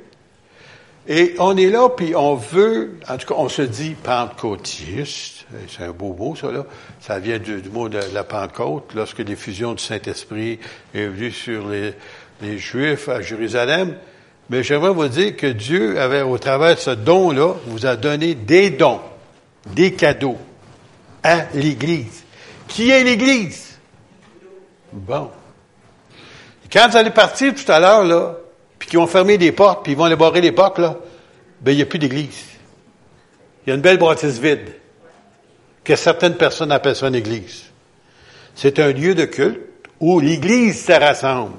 Et 1.09 1.35
on 1.39 1.57
est 1.57 1.71
là, 1.71 1.89
puis 1.89 2.15
on 2.15 2.35
veut, 2.35 2.99
en 3.09 3.17
tout 3.17 3.27
cas, 3.27 3.35
on 3.37 3.49
se 3.49 3.63
dit 3.63 3.97
pentecôtiste. 4.01 5.47
C'est 5.69 5.85
un 5.85 5.91
beau 5.91 6.15
mot, 6.15 6.37
ça, 6.37 6.53
là. 6.53 6.67
Ça 7.01 7.19
vient 7.19 7.39
du, 7.39 7.63
mot 7.73 7.89
de 7.89 7.99
la 8.13 8.23
Pentecôte, 8.23 8.93
lorsque 8.95 9.19
l'effusion 9.19 9.73
du 9.73 9.83
Saint-Esprit 9.83 10.61
est 10.95 11.07
venue 11.07 11.33
sur 11.33 11.69
les, 11.69 11.95
les 12.43 12.59
Juifs 12.59 13.09
à 13.09 13.23
Jérusalem. 13.23 13.97
Mais 14.51 14.63
j'aimerais 14.63 14.93
vous 14.93 15.09
dire 15.09 15.37
que 15.37 15.47
Dieu 15.47 16.01
avait, 16.01 16.23
au 16.23 16.39
travers 16.39 16.75
de 16.75 16.81
ce 16.81 16.91
don-là, 16.91 17.55
vous 17.67 17.87
a 17.87 17.97
donné 17.97 18.35
des 18.35 18.71
dons, 18.71 19.01
des 19.67 19.93
cadeaux 19.93 20.39
à 21.23 21.47
l'Église. 21.55 22.25
Qui 22.69 22.91
est 22.91 23.05
l'Église? 23.05 23.79
Bon. 24.93 25.31
Quand 26.73 26.89
vous 26.89 26.97
allez 26.97 27.11
partir 27.11 27.55
tout 27.55 27.71
à 27.71 27.81
l'heure, 27.81 28.05
là, 28.05 28.37
puis 28.79 28.89
qu'ils 28.89 28.99
vont 28.99 29.07
fermer 29.07 29.39
des 29.39 29.53
portes, 29.53 29.83
puis 29.83 29.93
ils 29.93 29.99
vont 29.99 30.05
aller 30.05 30.17
barrer 30.17 30.41
les 30.41 30.53
portes, 30.53 30.79
là, 30.79 30.97
ben, 31.61 31.73
il 31.73 31.77
n'y 31.77 31.83
a 31.83 31.87
plus 31.87 31.99
d'église. 31.99 32.45
Il 33.67 33.71
y 33.71 33.73
a 33.73 33.75
une 33.75 33.83
belle 33.83 33.99
bâtisse 33.99 34.39
vide, 34.39 34.73
que 35.85 35.97
certaines 35.97 36.37
personnes 36.37 36.73
appellent 36.73 36.97
ça 36.97 37.09
une 37.09 37.15
église. 37.15 37.65
C'est 38.55 38.79
un 38.79 38.93
lieu 38.93 39.15
de 39.15 39.25
culte 39.25 39.61
où 39.99 40.21
l'église 40.21 40.85
se 40.85 40.93
rassemble. 40.93 41.57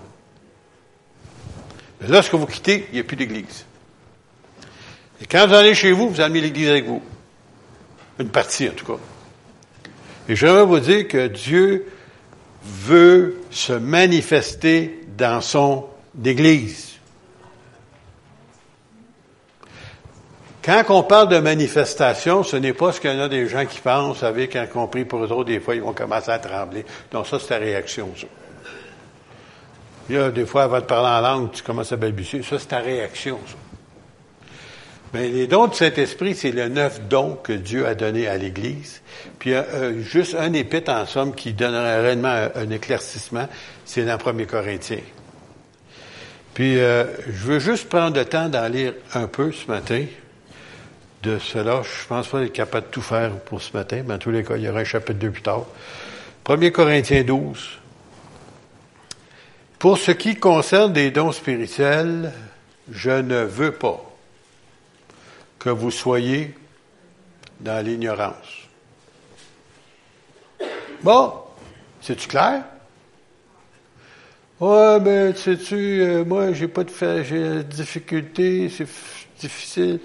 Mais 2.00 2.08
lorsque 2.08 2.34
vous 2.34 2.48
quittez, 2.48 2.88
il 2.92 2.96
n'y 2.96 3.00
a 3.02 3.04
plus 3.04 3.16
d'église. 3.16 3.66
Et 5.22 5.26
quand 5.26 5.46
vous 5.46 5.54
allez 5.54 5.76
chez 5.76 5.92
vous, 5.92 6.10
vous 6.10 6.22
amenez 6.22 6.42
l'église 6.42 6.70
avec 6.70 6.86
vous. 6.86 7.04
Une 8.20 8.30
partie, 8.30 8.70
en 8.70 8.74
tout 8.74 8.86
cas. 8.86 9.00
Et 10.30 10.36
j'aimerais 10.36 10.66
vous 10.66 10.80
dire 10.80 11.08
que 11.08 11.28
Dieu 11.28 11.86
veut 12.64 13.42
se 13.50 13.74
manifester 13.74 15.02
dans 15.18 15.42
son 15.42 15.88
Église. 16.24 16.92
Quand 20.64 20.84
on 20.90 21.04
parle 21.04 21.30
de 21.30 21.40
manifestation, 21.40 22.44
ce 22.44 22.56
n'est 22.56 22.74
pas 22.74 22.92
ce 22.92 23.02
qu'il 23.02 23.12
y 23.12 23.16
en 23.16 23.20
a 23.20 23.30
des 23.30 23.48
gens 23.48 23.66
qui 23.66 23.80
pensent, 23.80 24.16
vous 24.16 24.20
savez, 24.20 24.48
quand 24.48 24.68
pour 24.68 25.24
eux 25.24 25.32
autres, 25.32 25.46
des 25.46 25.60
fois, 25.60 25.74
ils 25.74 25.82
vont 25.82 25.94
commencer 25.94 26.30
à 26.30 26.38
trembler. 26.38 26.86
Donc 27.12 27.26
ça, 27.26 27.40
c'est 27.40 27.48
ta 27.48 27.58
réaction, 27.58 28.10
ça. 28.16 28.28
A 30.16 30.30
des 30.30 30.46
fois, 30.46 30.64
avant 30.64 30.80
de 30.80 30.86
parler 30.86 31.08
en 31.08 31.22
langue, 31.22 31.52
tu 31.52 31.64
commences 31.64 31.92
à 31.92 31.96
balbutier. 31.96 32.44
Ça, 32.44 32.60
c'est 32.60 32.68
ta 32.68 32.80
réaction, 32.80 33.40
ça. 33.48 33.56
Mais 35.14 35.28
les 35.28 35.48
dons 35.48 35.68
du 35.68 35.76
Saint-Esprit, 35.76 36.36
c'est 36.36 36.52
le 36.52 36.70
neuf 36.70 37.02
dons 37.10 37.38
que 37.44 37.52
Dieu 37.52 37.86
a 37.86 37.96
donné 37.96 38.28
à 38.28 38.38
l'Église. 38.38 39.02
Puis 39.40 39.54
euh, 39.54 40.02
juste 40.02 40.36
un 40.36 40.54
épître, 40.54 40.92
en 40.92 41.06
somme, 41.06 41.36
qui 41.36 41.54
donnerait 41.54 42.00
réellement 42.00 42.48
un, 42.56 42.70
éclaircissement, 42.70 43.48
c'est 43.84 44.06
dans 44.06 44.18
1 44.18 44.46
Corinthiens. 44.46 45.02
Puis 46.54 46.80
euh, 46.80 47.06
je 47.28 47.46
veux 47.46 47.60
juste 47.60 47.90
prendre 47.90 48.18
le 48.18 48.26
temps 48.26 48.48
d'en 48.48 48.68
lire 48.70 48.94
un 49.14 49.28
peu 49.28 49.52
ce 49.52 49.68
matin 49.68 50.06
de 51.24 51.38
cela. 51.40 51.82
Je 51.84 52.08
pense 52.08 52.28
pas 52.30 52.42
être 52.44 52.54
capable 52.54 52.88
de 52.88 52.92
tout 52.92 53.02
faire 53.02 53.32
pour 53.32 53.62
ce 53.62 53.76
matin, 53.76 54.04
mais 54.06 54.14
en 54.14 54.18
tous 54.18 54.32
les 54.32 54.44
cas, 54.44 54.56
il 54.56 54.64
y 54.64 54.70
aura 54.70 54.80
un 54.80 54.86
chapitre 54.86 55.20
2 55.20 55.32
plus 55.32 55.42
tard. 55.42 55.66
1 56.48 56.70
Corinthiens 56.72 57.24
12. 57.24 57.80
Pour 59.78 59.98
ce 59.98 60.12
qui 60.12 60.36
concerne 60.36 60.94
des 60.94 61.12
dons 61.12 61.32
spirituels, 61.32 62.32
je 62.90 63.12
ne 63.12 63.44
veux 63.44 63.72
pas 63.72 64.11
que 65.62 65.70
vous 65.70 65.92
soyez 65.92 66.56
dans 67.60 67.86
l'ignorance. 67.86 68.68
Bon, 71.04 71.34
c'est-tu 72.02 72.28
clair? 72.28 72.64
Ouais, 74.60 75.00
ben, 75.00 75.36
sais-tu, 75.36 76.02
euh, 76.02 76.26
moi, 76.26 76.54
j'ai 76.54 76.68
pas 76.68 76.84
de 76.84 76.92
j'ai 77.24 77.40
de 77.40 77.62
difficulté, 77.62 78.70
c'est 78.70 78.88
difficile. 79.40 80.00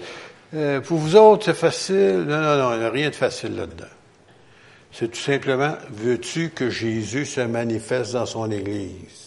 Euh, 0.53 0.79
pour 0.79 0.99
vous 0.99 1.15
autres, 1.15 1.45
c'est 1.45 1.53
facile. 1.55 2.25
Non, 2.27 2.39
non, 2.39 2.57
non, 2.57 2.73
il 2.73 2.79
n'y 2.79 2.85
a 2.85 2.91
rien 2.91 3.09
de 3.09 3.15
facile 3.15 3.55
là-dedans. 3.55 3.85
C'est 4.91 5.09
tout 5.09 5.19
simplement, 5.19 5.75
veux-tu 5.89 6.51
que 6.51 6.69
Jésus 6.69 7.25
se 7.25 7.41
manifeste 7.41 8.13
dans 8.13 8.27
son 8.27 8.51
Église? 8.51 9.26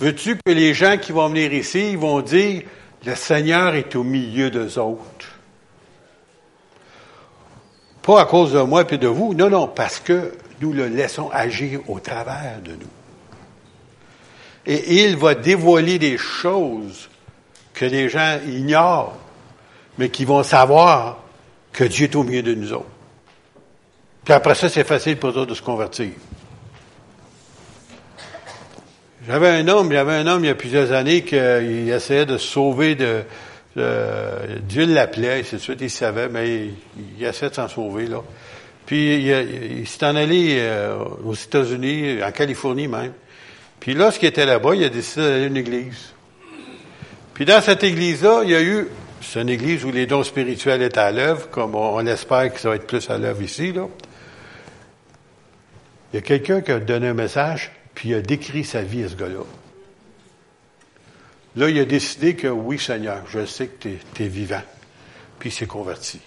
Veux-tu 0.00 0.36
que 0.36 0.52
les 0.52 0.74
gens 0.74 0.96
qui 0.96 1.12
vont 1.12 1.28
venir 1.28 1.52
ici, 1.52 1.90
ils 1.92 1.98
vont 1.98 2.20
dire, 2.20 2.62
le 3.04 3.14
Seigneur 3.14 3.74
est 3.74 3.96
au 3.96 4.04
milieu 4.04 4.50
d'eux 4.50 4.78
autres? 4.78 5.38
Pas 8.02 8.22
à 8.22 8.24
cause 8.24 8.52
de 8.52 8.60
moi 8.60 8.84
et 8.88 8.98
de 8.98 9.08
vous, 9.08 9.34
non, 9.34 9.50
non, 9.50 9.68
parce 9.68 9.98
que 9.98 10.32
nous 10.60 10.72
le 10.72 10.86
laissons 10.86 11.30
agir 11.30 11.80
au 11.88 12.00
travers 12.00 12.60
de 12.62 12.72
nous. 12.72 12.90
Et 14.66 15.02
il 15.04 15.16
va 15.16 15.34
dévoiler 15.34 15.98
des 15.98 16.16
choses 16.16 17.08
que 17.74 17.84
les 17.84 18.08
gens 18.08 18.38
ignorent, 18.46 19.16
mais 19.98 20.10
qui 20.10 20.24
vont 20.24 20.42
savoir 20.42 21.18
que 21.72 21.84
Dieu 21.84 22.04
est 22.04 22.16
au 22.16 22.22
milieu 22.22 22.42
de 22.42 22.54
nous 22.54 22.72
autres. 22.72 22.86
Puis 24.24 24.34
après 24.34 24.54
ça, 24.54 24.68
c'est 24.68 24.84
facile 24.84 25.16
pour 25.16 25.30
eux 25.38 25.46
de 25.46 25.54
se 25.54 25.62
convertir. 25.62 26.10
J'avais 29.28 29.48
un 29.48 29.68
homme, 29.68 29.92
j'avais 29.92 30.14
un 30.14 30.26
homme 30.26 30.42
il 30.42 30.46
y 30.46 30.50
a 30.50 30.54
plusieurs 30.54 30.90
années 30.92 31.20
qui 31.20 31.36
essayait 31.36 32.24
de 32.24 32.38
se 32.38 32.46
sauver 32.46 32.94
de, 32.94 33.24
Dieu 34.62 34.86
l'appelait, 34.86 35.42
c'est 35.44 35.58
sûr, 35.58 35.74
il 35.78 35.90
savait, 35.90 36.30
mais 36.30 36.70
il, 37.18 37.22
essayait 37.22 37.50
de 37.50 37.54
s'en 37.54 37.68
sauver, 37.68 38.06
là. 38.06 38.22
Puis 38.86 39.26
il, 39.26 39.86
s'est 39.86 40.06
en 40.06 40.16
allé 40.16 40.56
euh, 40.60 40.96
aux 41.22 41.34
États-Unis, 41.34 42.22
en 42.24 42.32
Californie 42.32 42.88
même. 42.88 43.12
Puis 43.78 43.92
lorsqu'il 43.92 44.30
était 44.30 44.46
là-bas, 44.46 44.74
il 44.74 44.84
a 44.84 44.88
décidé 44.88 45.20
d'aller 45.26 45.44
à 45.44 45.46
une 45.46 45.58
église. 45.58 46.14
Puis 47.34 47.44
dans 47.44 47.60
cette 47.60 47.84
église-là, 47.84 48.40
il 48.44 48.50
y 48.50 48.56
a 48.56 48.62
eu, 48.62 48.88
c'est 49.20 49.42
une 49.42 49.50
église 49.50 49.84
où 49.84 49.92
les 49.92 50.06
dons 50.06 50.24
spirituels 50.24 50.80
étaient 50.80 51.00
à 51.00 51.12
l'œuvre, 51.12 51.50
comme 51.50 51.74
on, 51.74 52.04
espère 52.06 52.50
que 52.50 52.58
ça 52.58 52.70
va 52.70 52.76
être 52.76 52.86
plus 52.86 53.10
à 53.10 53.18
l'œuvre 53.18 53.42
ici, 53.42 53.72
là. 53.72 53.88
Il 56.14 56.16
y 56.16 56.18
a 56.18 56.22
quelqu'un 56.22 56.62
qui 56.62 56.72
a 56.72 56.78
donné 56.78 57.08
un 57.08 57.14
message, 57.14 57.70
puis 57.98 58.10
il 58.10 58.14
a 58.14 58.20
décrit 58.20 58.62
sa 58.62 58.80
vie 58.80 59.02
à 59.02 59.08
ce 59.08 59.16
gars-là. 59.16 59.42
Là, 61.56 61.68
il 61.68 61.80
a 61.80 61.84
décidé 61.84 62.36
que 62.36 62.46
oui, 62.46 62.78
Seigneur, 62.78 63.24
je 63.28 63.44
sais 63.44 63.66
que 63.66 63.88
tu 63.88 64.22
es, 64.22 64.28
vivant. 64.28 64.62
Puis 65.40 65.48
il 65.48 65.52
s'est 65.52 65.66
converti. 65.66 66.20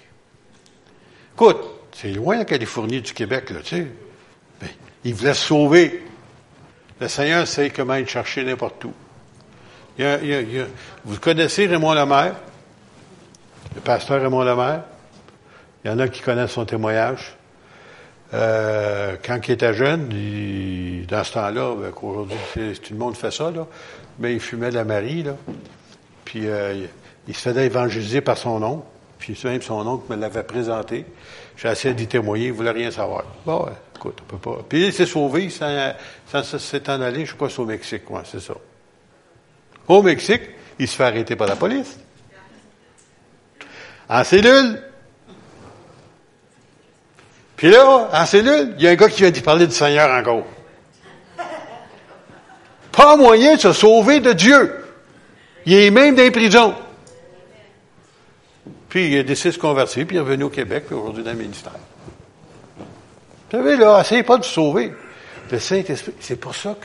Écoute, 1.33 1.61
c'est 1.93 2.11
loin 2.11 2.35
la 2.35 2.43
Californie 2.43 2.99
du 2.99 3.13
Québec, 3.13 3.51
là, 3.51 3.61
tu 3.63 3.77
sais. 3.77 3.87
Ben, 4.59 4.67
il 5.05 5.13
voulait 5.13 5.33
sauver. 5.33 6.03
Le 6.99 7.07
Seigneur 7.07 7.47
sait 7.47 7.69
comment 7.69 7.95
il 7.95 8.05
chercher 8.05 8.43
n'importe 8.43 8.83
où. 8.83 8.93
vous 11.05 11.19
connaissez 11.21 11.67
Raymond 11.67 11.93
Lemaire? 11.93 12.35
Le 13.75 13.79
pasteur 13.79 14.21
Raymond 14.21 14.43
Lemaire? 14.43 14.83
Il 15.85 15.91
y 15.91 15.93
en 15.93 15.99
a 15.99 16.09
qui 16.09 16.19
connaissent 16.19 16.51
son 16.51 16.65
témoignage. 16.65 17.37
Euh, 18.33 19.17
quand 19.23 19.39
il 19.47 19.51
était 19.51 19.73
jeune, 19.73 20.07
dans 21.07 21.23
ce 21.23 21.33
temps-là, 21.33 21.75
ben, 21.75 21.91
aujourd'hui, 22.01 22.37
tout 22.81 22.93
le 22.93 22.99
monde 22.99 23.15
fait 23.15 23.31
ça, 23.31 23.51
là, 23.51 23.67
mais 24.19 24.33
il 24.33 24.39
fumait 24.39 24.69
de 24.69 24.75
la 24.75 24.85
Marie, 24.85 25.23
là. 25.23 25.35
Puis 26.23 26.47
euh, 26.47 26.85
il 27.27 27.35
se 27.35 27.41
faisait 27.41 27.65
évangéliser 27.65 28.21
par 28.21 28.37
son 28.37 28.63
oncle. 28.63 28.85
Puis 29.19 29.37
même 29.43 29.61
son 29.61 29.85
oncle 29.85 30.05
me 30.09 30.15
l'avait 30.15 30.43
présenté. 30.43 31.05
J'ai 31.55 31.69
essayé 31.69 31.93
d'y 31.93 32.07
témoigner, 32.07 32.47
il 32.47 32.53
voulait 32.53 32.71
rien 32.71 32.89
savoir. 32.89 33.23
Bon, 33.45 33.67
écoute, 33.95 34.17
on 34.21 34.37
peut 34.37 34.37
pas. 34.37 34.63
Puis 34.67 34.87
il 34.87 34.93
s'est 34.93 35.05
sauvé, 35.05 35.49
ça, 35.49 35.95
s'est 36.43 36.89
en 36.89 37.01
allé, 37.01 37.25
je 37.25 37.35
crois, 37.35 37.49
au 37.57 37.65
Mexique, 37.65 38.05
quoi, 38.05 38.23
c'est 38.25 38.39
ça. 38.39 38.55
Au 39.87 40.01
Mexique, 40.01 40.41
il 40.79 40.87
se 40.87 40.95
fait 40.95 41.03
arrêter 41.03 41.35
par 41.35 41.47
la 41.47 41.55
police. 41.55 41.99
En 44.09 44.23
cellule, 44.23 44.81
puis 47.61 47.69
là, 47.69 48.09
en 48.11 48.25
cellule, 48.25 48.73
il 48.79 48.83
y 48.83 48.87
a 48.87 48.89
un 48.89 48.95
gars 48.95 49.07
qui 49.07 49.21
vient 49.21 49.29
d'y 49.29 49.41
parler 49.41 49.67
du 49.67 49.75
Seigneur 49.75 50.09
encore. 50.09 50.47
Pas 52.91 53.15
moyen 53.15 53.53
de 53.53 53.59
se 53.61 53.71
sauver 53.71 54.19
de 54.19 54.33
Dieu. 54.33 54.83
Il 55.67 55.75
est 55.75 55.91
même 55.91 56.15
dans 56.15 56.23
les 56.23 56.31
prisons. 56.31 56.73
Puis 58.89 59.11
il 59.11 59.19
a 59.19 59.21
décidé 59.21 59.49
de 59.49 59.53
se 59.53 59.59
convertir, 59.59 60.07
puis 60.07 60.15
il 60.15 60.17
est 60.17 60.23
revenu 60.23 60.45
au 60.45 60.49
Québec, 60.49 60.85
puis 60.87 60.95
aujourd'hui 60.95 61.23
dans 61.23 61.33
le 61.33 61.37
ministère. 61.37 61.75
Vous 62.79 63.57
savez, 63.59 63.77
là, 63.77 64.01
essayez 64.01 64.23
pas 64.23 64.39
de 64.39 64.43
se 64.43 64.53
sauver. 64.53 64.91
Le 65.51 65.59
Saint-Esprit, 65.59 66.13
c'est 66.19 66.37
pour 66.37 66.55
ça 66.55 66.75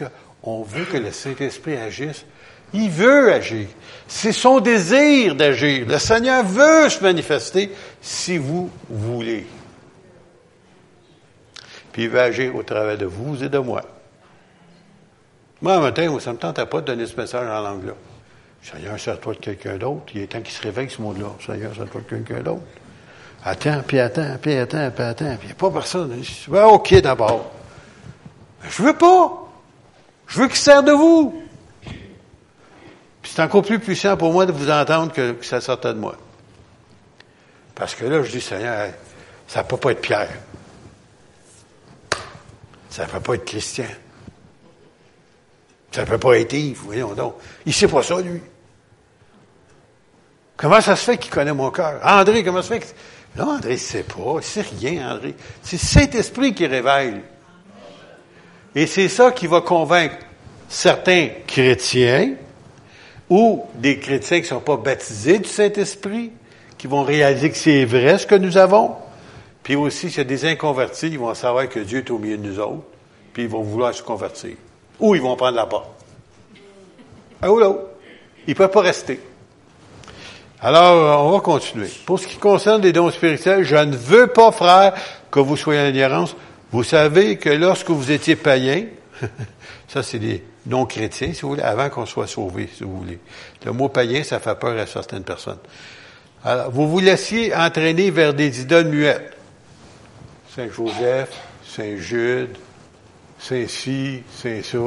qu'on 0.42 0.62
veut 0.62 0.84
que 0.84 0.98
le 0.98 1.10
Saint-Esprit 1.10 1.78
agisse. 1.78 2.26
Il 2.74 2.90
veut 2.90 3.32
agir. 3.32 3.66
C'est 4.06 4.32
son 4.32 4.60
désir 4.60 5.36
d'agir. 5.36 5.86
Le 5.88 5.98
Seigneur 5.98 6.44
veut 6.44 6.90
se 6.90 7.02
manifester 7.02 7.70
si 8.02 8.36
vous 8.36 8.68
voulez 8.90 9.46
puis 11.96 12.04
il 12.04 12.10
va 12.10 12.24
agir 12.24 12.54
au 12.54 12.62
travers 12.62 12.98
de 12.98 13.06
vous 13.06 13.42
et 13.42 13.48
de 13.48 13.56
moi. 13.56 13.80
Moi, 15.62 15.76
un 15.76 15.80
matin, 15.80 16.14
ça 16.20 16.28
ne 16.28 16.34
me 16.36 16.38
tentait 16.38 16.66
pas 16.66 16.82
de 16.82 16.86
donner 16.88 17.06
ce 17.06 17.16
message 17.16 17.48
en 17.48 17.60
langue-là. 17.62 17.94
Seigneur, 18.62 19.00
sers-toi 19.00 19.32
de 19.32 19.38
quelqu'un 19.38 19.78
d'autre. 19.78 20.02
Il 20.14 20.20
est 20.20 20.26
temps 20.26 20.42
qu'il 20.42 20.52
se 20.52 20.60
réveille, 20.60 20.90
ce 20.90 21.00
monde-là. 21.00 21.28
Seigneur, 21.40 21.74
sers-toi 21.74 22.02
de 22.02 22.06
quelqu'un 22.06 22.42
d'autre. 22.42 22.66
Attends, 23.42 23.80
puis 23.86 23.98
attends, 23.98 24.36
puis 24.42 24.56
attends, 24.56 24.90
puis 24.90 25.04
attends. 25.04 25.36
Puis 25.36 25.44
il 25.44 25.46
n'y 25.46 25.52
a 25.52 25.54
pas 25.54 25.70
personne. 25.70 26.22
Ben, 26.48 26.64
OK, 26.64 26.94
d'abord. 27.00 27.50
Je 28.68 28.82
veux 28.82 28.96
pas. 28.98 29.48
Je 30.26 30.40
veux 30.40 30.48
qu'il 30.48 30.56
sert 30.56 30.82
de 30.82 30.92
vous. 30.92 31.42
Puis 31.80 33.32
c'est 33.34 33.40
encore 33.40 33.62
plus 33.62 33.78
puissant 33.78 34.18
pour 34.18 34.34
moi 34.34 34.44
de 34.44 34.52
vous 34.52 34.70
entendre 34.70 35.14
que, 35.14 35.32
que 35.32 35.46
ça 35.46 35.62
sortait 35.62 35.94
de 35.94 35.98
moi. 35.98 36.14
Parce 37.74 37.94
que 37.94 38.04
là, 38.04 38.22
je 38.22 38.30
dis, 38.30 38.42
Seigneur, 38.42 38.90
ça 39.48 39.62
ne 39.62 39.66
peut 39.66 39.78
pas 39.78 39.92
être 39.92 40.02
Pierre. 40.02 40.28
Ça 42.96 43.04
ne 43.04 43.10
peut 43.10 43.20
pas 43.20 43.34
être 43.34 43.44
chrétien. 43.44 43.84
Ça 45.92 46.00
ne 46.00 46.06
peut 46.06 46.16
pas 46.16 46.38
être 46.38 46.54
Yves, 46.54 46.78
voyons 46.82 47.12
donc. 47.12 47.34
Il 47.66 47.68
ne 47.68 47.74
sait 47.74 47.88
pas 47.88 48.02
ça, 48.02 48.18
lui. 48.22 48.40
Comment 50.56 50.80
ça 50.80 50.96
se 50.96 51.04
fait 51.04 51.18
qu'il 51.18 51.30
connaît 51.30 51.52
mon 51.52 51.70
cœur? 51.70 52.00
André, 52.02 52.42
comment 52.42 52.62
ça 52.62 52.68
se 52.68 52.72
fait 52.72 52.80
que... 52.80 52.86
Non, 53.38 53.50
André 53.50 53.72
ne 53.72 53.76
sait 53.76 54.02
pas. 54.02 54.16
Il 54.16 54.36
ne 54.36 54.40
sait 54.40 54.64
rien, 54.80 55.12
André. 55.12 55.34
C'est 55.60 55.76
Saint-Esprit 55.76 56.54
qui 56.54 56.66
révèle. 56.66 57.20
Et 58.74 58.86
c'est 58.86 59.10
ça 59.10 59.30
qui 59.30 59.46
va 59.46 59.60
convaincre 59.60 60.16
certains 60.66 61.28
chrétiens 61.46 62.36
ou 63.28 63.66
des 63.74 63.98
chrétiens 63.98 64.38
qui 64.38 64.44
ne 64.44 64.48
sont 64.48 64.60
pas 64.60 64.78
baptisés 64.78 65.40
du 65.40 65.48
Saint-Esprit, 65.50 66.32
qui 66.78 66.86
vont 66.86 67.02
réaliser 67.02 67.50
que 67.50 67.58
c'est 67.58 67.84
vrai 67.84 68.16
ce 68.16 68.26
que 68.26 68.36
nous 68.36 68.56
avons, 68.56 68.96
puis 69.66 69.74
aussi, 69.74 70.10
s'il 70.10 70.18
y 70.18 70.20
a 70.20 70.24
des 70.24 70.44
inconvertis, 70.44 71.08
ils 71.08 71.18
vont 71.18 71.34
savoir 71.34 71.68
que 71.68 71.80
Dieu 71.80 71.98
est 71.98 72.10
au 72.12 72.18
milieu 72.18 72.38
de 72.38 72.46
nous 72.46 72.60
autres, 72.60 72.84
puis 73.32 73.42
ils 73.42 73.48
vont 73.48 73.62
vouloir 73.62 73.92
se 73.92 74.00
convertir. 74.00 74.54
Ou 75.00 75.16
ils 75.16 75.20
vont 75.20 75.34
prendre 75.34 75.56
la 75.56 75.66
porte. 75.66 75.90
Un 77.42 77.48
ou 77.48 77.58
l'autre. 77.58 77.80
Ils 78.46 78.50
ne 78.50 78.54
peuvent 78.54 78.70
pas 78.70 78.82
rester. 78.82 79.18
Alors, 80.60 81.26
on 81.26 81.32
va 81.32 81.40
continuer. 81.40 81.88
Pour 82.06 82.20
ce 82.20 82.28
qui 82.28 82.36
concerne 82.36 82.80
les 82.80 82.92
dons 82.92 83.10
spirituels, 83.10 83.64
je 83.64 83.74
ne 83.74 83.96
veux 83.96 84.28
pas, 84.28 84.52
frère, 84.52 84.94
que 85.32 85.40
vous 85.40 85.56
soyez 85.56 85.80
en 85.80 85.88
ignorance. 85.88 86.36
Vous 86.70 86.84
savez 86.84 87.36
que 87.36 87.50
lorsque 87.50 87.90
vous 87.90 88.12
étiez 88.12 88.36
païen, 88.36 88.84
ça 89.88 90.04
c'est 90.04 90.20
des 90.20 90.44
non-chrétiens, 90.66 91.32
si 91.32 91.42
vous 91.42 91.48
voulez, 91.48 91.62
avant 91.62 91.90
qu'on 91.90 92.06
soit 92.06 92.28
sauvé, 92.28 92.68
si 92.72 92.84
vous 92.84 92.98
voulez. 92.98 93.18
Le 93.64 93.72
mot 93.72 93.88
païen, 93.88 94.22
ça 94.22 94.38
fait 94.38 94.56
peur 94.60 94.78
à 94.78 94.86
certaines 94.86 95.24
personnes. 95.24 95.58
Alors, 96.44 96.70
vous 96.70 96.88
vous 96.88 97.00
laissiez 97.00 97.52
entraîner 97.52 98.12
vers 98.12 98.32
des 98.32 98.60
idoles 98.60 98.86
muettes. 98.86 99.35
Saint-Joseph, 100.56 101.28
Saint-Jude, 101.66 102.56
Saint-Ci, 103.38 104.22
Saint-Ça. 104.34 104.78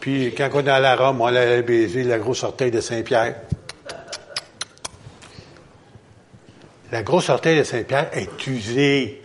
Puis 0.00 0.34
quand 0.36 0.48
on 0.54 0.66
est 0.66 0.68
à 0.68 0.80
la 0.80 0.96
Rome, 0.96 1.20
on 1.20 1.26
allait 1.26 1.62
baiser 1.62 2.02
la 2.02 2.18
grosse 2.18 2.42
orteil 2.42 2.72
de 2.72 2.80
Saint-Pierre. 2.80 3.36
La 6.90 7.04
grosse 7.04 7.28
orteil 7.28 7.58
de 7.58 7.62
Saint-Pierre 7.62 8.08
est 8.12 8.46
usée. 8.48 9.22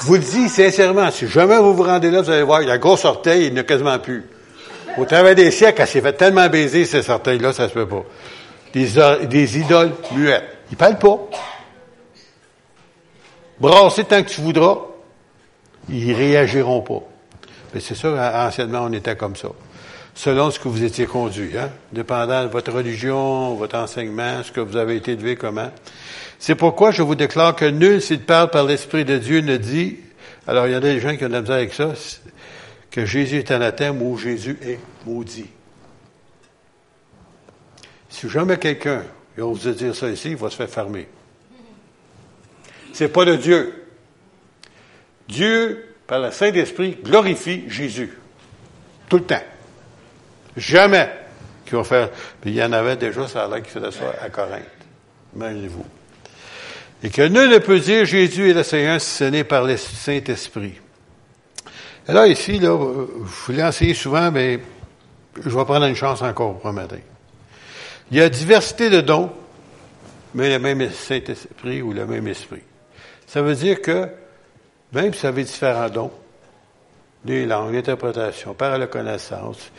Je 0.00 0.06
vous 0.06 0.14
le 0.14 0.20
dis 0.20 0.48
sincèrement, 0.48 1.12
si 1.12 1.28
jamais 1.28 1.58
vous 1.58 1.74
vous 1.74 1.84
rendez 1.84 2.10
là, 2.10 2.22
vous 2.22 2.30
allez 2.30 2.42
voir, 2.42 2.62
la 2.62 2.78
grosse 2.78 3.04
orteil, 3.04 3.46
il 3.46 3.54
n'y 3.54 3.60
a 3.60 3.62
quasiment 3.64 4.00
plus. 4.00 4.24
Au 4.98 5.04
travers 5.04 5.36
des 5.36 5.52
siècles, 5.52 5.82
elle 5.82 5.86
s'est 5.86 6.00
fait 6.00 6.14
tellement 6.14 6.48
baiser, 6.48 6.84
ces 6.84 7.08
orteils-là, 7.08 7.52
ça 7.52 7.68
se 7.68 7.74
peut 7.74 7.86
pas. 7.86 8.02
Des, 8.72 8.88
des 9.28 9.58
idoles 9.58 9.92
muettes. 10.16 10.56
Ils 10.72 10.76
parlent 10.76 10.98
pas 10.98 11.28
brasser 13.60 14.04
tant 14.04 14.22
que 14.22 14.28
tu 14.28 14.40
voudras, 14.40 14.78
ils 15.88 16.12
réagiront 16.12 16.82
pas. 16.82 17.02
Mais 17.74 17.80
c'est 17.80 17.94
ça, 17.94 18.46
anciennement, 18.46 18.84
on 18.84 18.92
était 18.92 19.16
comme 19.16 19.36
ça. 19.36 19.48
Selon 20.14 20.50
ce 20.50 20.58
que 20.58 20.68
vous 20.68 20.82
étiez 20.82 21.06
conduit, 21.06 21.56
hein? 21.56 21.70
dépendant 21.92 22.42
de 22.42 22.48
votre 22.48 22.72
religion, 22.72 23.54
votre 23.54 23.76
enseignement, 23.76 24.42
ce 24.42 24.50
que 24.50 24.60
vous 24.60 24.76
avez 24.76 24.96
été 24.96 25.12
élevé 25.12 25.36
comment. 25.36 25.70
C'est 26.38 26.56
pourquoi 26.56 26.90
je 26.90 27.02
vous 27.02 27.14
déclare 27.14 27.54
que 27.54 27.64
nul, 27.64 28.02
s'il 28.02 28.20
parle 28.20 28.50
par 28.50 28.64
l'Esprit 28.64 29.04
de 29.04 29.18
Dieu, 29.18 29.40
ne 29.40 29.56
dit, 29.56 29.98
alors 30.46 30.66
il 30.66 30.72
y 30.72 30.74
en 30.74 30.78
a 30.78 30.80
des 30.80 31.00
gens 31.00 31.16
qui 31.16 31.24
ont 31.24 31.28
de 31.28 31.34
la 31.34 31.54
avec 31.54 31.72
ça, 31.72 31.92
que 32.90 33.06
Jésus 33.06 33.38
est 33.38 33.50
anathème 33.50 34.02
ou 34.02 34.18
Jésus 34.18 34.58
est 34.62 34.80
maudit. 35.06 35.46
Si 38.08 38.28
jamais 38.28 38.58
quelqu'un 38.58 39.04
ose 39.38 39.66
dire 39.68 39.94
ça 39.94 40.08
ici, 40.08 40.30
il 40.30 40.36
va 40.36 40.50
se 40.50 40.56
faire 40.56 40.68
fermer 40.68 41.08
c'est 43.00 43.08
pas 43.08 43.24
de 43.24 43.34
Dieu. 43.34 43.72
Dieu, 45.26 45.94
par 46.06 46.20
le 46.20 46.30
Saint-Esprit, 46.30 46.98
glorifie 47.02 47.64
Jésus. 47.66 48.10
Tout 49.08 49.16
le 49.16 49.24
temps. 49.24 49.42
Jamais 50.54 51.08
qu'il 51.64 51.82
faire. 51.82 52.10
il 52.44 52.52
y 52.52 52.62
en 52.62 52.72
avait 52.72 52.96
déjà, 52.96 53.26
ça 53.26 53.44
a 53.44 53.48
l'air 53.48 53.62
qui 53.62 53.70
faisait 53.70 53.90
ça 53.90 54.04
à 54.20 54.28
Corinthe. 54.28 54.64
Imaginez-vous. 55.34 55.86
Et 57.02 57.08
que 57.08 57.22
nul 57.22 57.48
ne 57.48 57.56
peut 57.56 57.80
dire 57.80 58.04
Jésus 58.04 58.50
est 58.50 58.52
le 58.52 58.64
Seigneur 58.64 59.00
si 59.00 59.08
ce 59.08 59.24
n'est 59.24 59.44
par 59.44 59.64
le 59.64 59.78
Saint-Esprit. 59.78 60.74
Et 62.06 62.12
là, 62.12 62.26
ici, 62.26 62.58
là, 62.58 62.76
je 62.76 63.46
voulais 63.46 63.64
enseigner 63.64 63.94
souvent, 63.94 64.30
mais 64.30 64.60
je 65.42 65.48
vais 65.48 65.64
prendre 65.64 65.86
une 65.86 65.96
chance 65.96 66.20
encore 66.20 66.60
un 66.64 66.72
matin. 66.72 66.98
Il 68.10 68.18
y 68.18 68.20
a 68.20 68.28
diversité 68.28 68.90
de 68.90 69.00
dons, 69.00 69.32
mais 70.34 70.50
le 70.50 70.58
même 70.58 70.90
Saint-Esprit 70.90 71.80
ou 71.80 71.94
le 71.94 72.04
même 72.04 72.28
Esprit. 72.28 72.60
Ça 73.30 73.42
veut 73.42 73.54
dire 73.54 73.80
que, 73.80 74.08
même 74.92 75.14
si 75.14 75.20
vous 75.20 75.26
avez 75.26 75.44
différents 75.44 75.88
dons, 75.88 76.10
des 77.24 77.46
langues, 77.46 77.74
l'interprétation, 77.74 78.54
par 78.54 78.76
la 78.76 78.88
connaissance, 78.88 79.70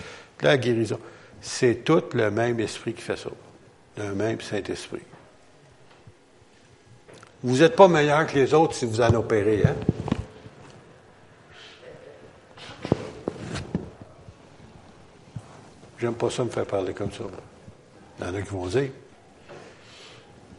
la 0.41 0.57
guérison, 0.57 0.97
c'est 1.41 1.83
tout 1.83 2.01
le 2.13 2.31
même 2.31 2.61
esprit 2.61 2.93
qui 2.93 3.01
fait 3.01 3.17
ça. 3.17 3.29
Le 3.97 4.13
même 4.13 4.39
Saint-Esprit. 4.39 5.01
Vous 7.43 7.57
n'êtes 7.57 7.75
pas 7.75 7.89
meilleur 7.89 8.25
que 8.25 8.35
les 8.35 8.53
autres 8.53 8.73
si 8.73 8.85
vous 8.85 9.01
en 9.01 9.13
opérez, 9.15 9.63
hein? 9.65 9.75
J'aime 15.99 16.15
pas 16.15 16.29
ça 16.29 16.45
me 16.45 16.49
faire 16.49 16.65
parler 16.65 16.93
comme 16.93 17.11
ça. 17.11 17.25
Il 18.17 18.25
y 18.25 18.29
en 18.29 18.33
a 18.33 18.41
qui 18.41 18.47
vont 18.47 18.67
dire. 18.67 18.91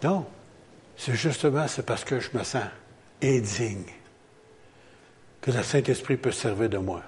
Non. 0.03 0.27
C'est 0.95 1.15
justement, 1.15 1.67
c'est 1.69 1.87
parce 1.87 2.05
que 2.05 2.21
je 2.21 2.29
me 2.35 2.45
sens 2.45 2.65
indigne 3.23 3.85
que 5.41 5.51
le 5.51 5.63
Saint-Esprit 5.63 6.17
peut 6.17 6.33
servir 6.33 6.69
de 6.69 6.79
moi. 6.79 7.03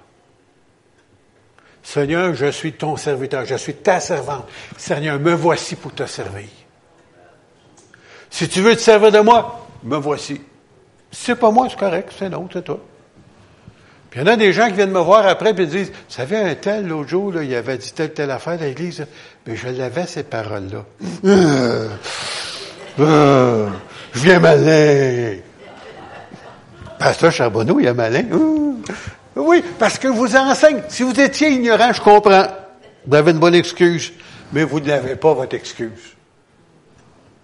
Seigneur, 1.81 2.33
je 2.33 2.51
suis 2.51 2.73
ton 2.73 2.97
serviteur, 2.97 3.45
je 3.45 3.55
suis 3.55 3.75
ta 3.75 3.99
servante. 3.99 4.47
Seigneur, 4.75 5.19
me 5.19 5.33
voici 5.33 5.75
pour 5.75 5.93
te 5.93 6.05
servir. 6.05 6.49
Si 8.29 8.49
tu 8.49 8.61
veux 8.61 8.75
te 8.75 8.81
servir 8.81 9.11
de 9.11 9.19
moi, 9.19 9.67
me 9.83 9.95
voici. 9.97 10.41
Si 11.11 11.25
c'est 11.25 11.35
pas 11.35 11.51
moi, 11.51 11.67
c'est 11.69 11.77
correct, 11.77 12.11
c'est 12.17 12.29
non, 12.29 12.49
c'est 12.51 12.63
toi. 12.65 12.79
Puis 14.09 14.19
il 14.19 14.27
y 14.27 14.29
en 14.29 14.33
a 14.33 14.35
des 14.35 14.51
gens 14.51 14.67
qui 14.67 14.73
viennent 14.73 14.91
me 14.91 14.99
voir 14.99 15.27
après 15.27 15.51
et 15.51 15.65
disent, 15.65 15.91
vous 15.91 15.95
savez, 16.07 16.37
un 16.37 16.55
tel, 16.55 16.87
l'autre 16.87 17.09
jour, 17.09 17.31
là, 17.31 17.43
il 17.43 17.53
avait 17.53 17.77
dit 17.77 17.93
telle, 17.93 18.13
telle 18.13 18.31
affaire 18.31 18.53
à 18.53 18.65
l'église, 18.65 19.05
mais 19.45 19.55
je 19.55 19.67
l'avais, 19.67 20.07
ces 20.07 20.23
paroles-là. 20.23 20.85
Euh, 21.23 21.89
euh, 22.99 23.69
je 24.13 24.19
viens 24.21 24.39
malin. 24.39 25.35
Pasteur 26.99 27.31
Charbonneau, 27.31 27.79
il 27.79 27.87
est 27.87 27.93
malin. 27.93 28.25
Oui, 29.35 29.63
parce 29.77 29.99
que 29.99 30.07
vous 30.07 30.35
enseigne. 30.35 30.81
Si 30.87 31.03
vous 31.03 31.19
étiez 31.19 31.49
ignorant, 31.49 31.91
je 31.91 32.01
comprends. 32.01 32.47
Vous 33.05 33.15
avez 33.15 33.31
une 33.31 33.39
bonne 33.39 33.55
excuse, 33.55 34.13
mais 34.53 34.63
vous 34.63 34.79
ne 34.79 34.87
l'avez 34.87 35.15
pas, 35.15 35.33
votre 35.33 35.55
excuse. 35.55 36.15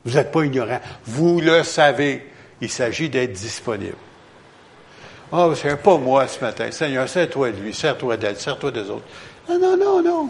Vous 0.06 0.14
n'êtes 0.14 0.32
pas 0.32 0.44
ignorant. 0.44 0.80
Vous 1.06 1.42
le 1.42 1.64
savez. 1.64 2.28
Il 2.62 2.70
s'agit 2.70 3.10
d'être 3.10 3.34
disponible. 3.34 3.98
Ah, 5.32 5.48
oh, 5.48 5.56
c'est 5.56 5.76
pas 5.78 5.98
moi 5.98 6.28
ce 6.28 6.40
matin. 6.44 6.70
Seigneur, 6.72 7.08
sers-toi 7.08 7.52
de 7.52 7.58
lui, 7.58 7.74
sers-toi 7.74 8.18
d'elle, 8.18 8.38
sers-toi 8.38 8.72
des 8.72 8.90
autres. 8.90 9.06
Non, 9.50 9.60
non, 9.60 9.78
non, 9.78 10.04
non. 10.04 10.30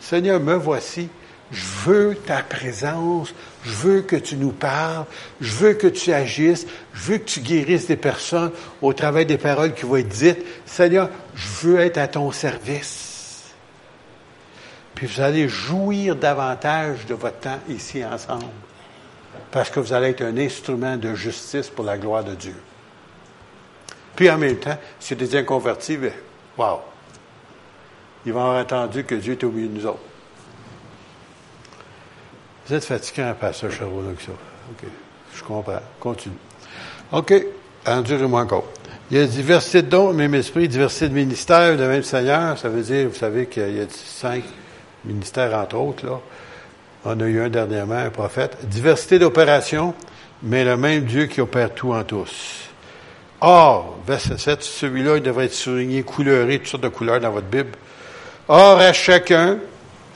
Seigneur, 0.00 0.40
me 0.40 0.54
voici. 0.54 1.08
Je 1.50 1.64
veux 1.84 2.14
ta 2.14 2.42
présence. 2.42 3.34
Je 3.66 3.72
veux 3.72 4.02
que 4.02 4.14
tu 4.14 4.36
nous 4.36 4.52
parles. 4.52 5.06
Je 5.40 5.52
veux 5.52 5.72
que 5.72 5.88
tu 5.88 6.12
agisses. 6.12 6.66
Je 6.94 7.12
veux 7.12 7.18
que 7.18 7.24
tu 7.24 7.40
guérisses 7.40 7.88
des 7.88 7.96
personnes 7.96 8.52
au 8.80 8.92
travers 8.92 9.26
des 9.26 9.38
paroles 9.38 9.74
qui 9.74 9.84
vont 9.84 9.96
être 9.96 10.08
dites. 10.08 10.38
Seigneur, 10.64 11.10
je 11.34 11.66
veux 11.66 11.80
être 11.80 11.98
à 11.98 12.06
ton 12.06 12.30
service. 12.30 13.46
Puis 14.94 15.08
vous 15.08 15.20
allez 15.20 15.48
jouir 15.48 16.14
davantage 16.14 17.06
de 17.06 17.14
votre 17.14 17.40
temps 17.40 17.58
ici 17.68 18.04
ensemble. 18.04 18.44
Parce 19.50 19.68
que 19.68 19.80
vous 19.80 19.92
allez 19.92 20.10
être 20.10 20.22
un 20.22 20.36
instrument 20.38 20.96
de 20.96 21.14
justice 21.14 21.68
pour 21.68 21.84
la 21.84 21.98
gloire 21.98 22.22
de 22.22 22.36
Dieu. 22.36 22.54
Puis 24.14 24.30
en 24.30 24.38
même 24.38 24.56
temps, 24.56 24.78
si 25.00 25.16
des 25.16 25.34
inconvertis, 25.34 25.96
bien, 25.96 26.12
wow! 26.56 26.78
Ils 28.24 28.32
vont 28.32 28.40
avoir 28.40 28.62
entendu 28.62 29.02
que 29.02 29.16
Dieu 29.16 29.32
est 29.32 29.44
au 29.44 29.50
milieu 29.50 29.68
de 29.68 29.74
nous 29.74 29.86
autres. 29.86 29.98
Vous 32.66 32.74
êtes 32.74 32.84
fatiguant, 32.84 33.32
pasteur 33.38 33.70
Charbonneau, 33.70 34.12
que 34.12 34.22
ça. 34.22 34.32
OK. 34.32 34.88
Je 35.34 35.42
comprends. 35.44 35.80
Continue. 36.00 36.34
OK. 37.12 37.32
Endurez-moi 37.86 38.40
encore. 38.40 38.66
Il 39.10 39.18
y 39.18 39.20
a 39.20 39.26
diversité 39.26 39.82
de 39.82 39.88
dons, 39.88 40.12
même 40.12 40.34
esprit, 40.34 40.66
diversité 40.66 41.08
de 41.08 41.14
ministères, 41.14 41.76
de 41.76 41.86
même 41.86 42.02
Seigneur. 42.02 42.58
Ça 42.58 42.68
veut 42.68 42.82
dire, 42.82 43.08
vous 43.08 43.14
savez 43.14 43.46
qu'il 43.46 43.76
y 43.76 43.80
a 43.80 43.86
cinq 43.88 44.42
ministères, 45.04 45.56
entre 45.56 45.76
autres, 45.76 46.06
là. 46.06 46.20
On 47.04 47.20
a 47.20 47.24
eu 47.24 47.40
un 47.40 47.48
dernièrement, 47.48 47.94
un 47.94 48.10
prophète. 48.10 48.56
Diversité 48.64 49.20
d'opérations, 49.20 49.94
mais 50.42 50.64
le 50.64 50.76
même 50.76 51.04
Dieu 51.04 51.26
qui 51.26 51.40
opère 51.40 51.72
tout 51.72 51.92
en 51.92 52.02
tous. 52.02 52.68
Or, 53.40 53.96
verset 54.04 54.38
7, 54.38 54.62
celui-là, 54.62 55.18
il 55.18 55.22
devrait 55.22 55.44
être 55.44 55.52
souligné, 55.52 56.02
couleuré, 56.02 56.58
toutes 56.58 56.66
sortes 56.66 56.82
de 56.82 56.88
couleurs 56.88 57.20
dans 57.20 57.30
votre 57.30 57.46
Bible. 57.46 57.70
Or, 58.48 58.80
à 58.80 58.92
chacun, 58.92 59.58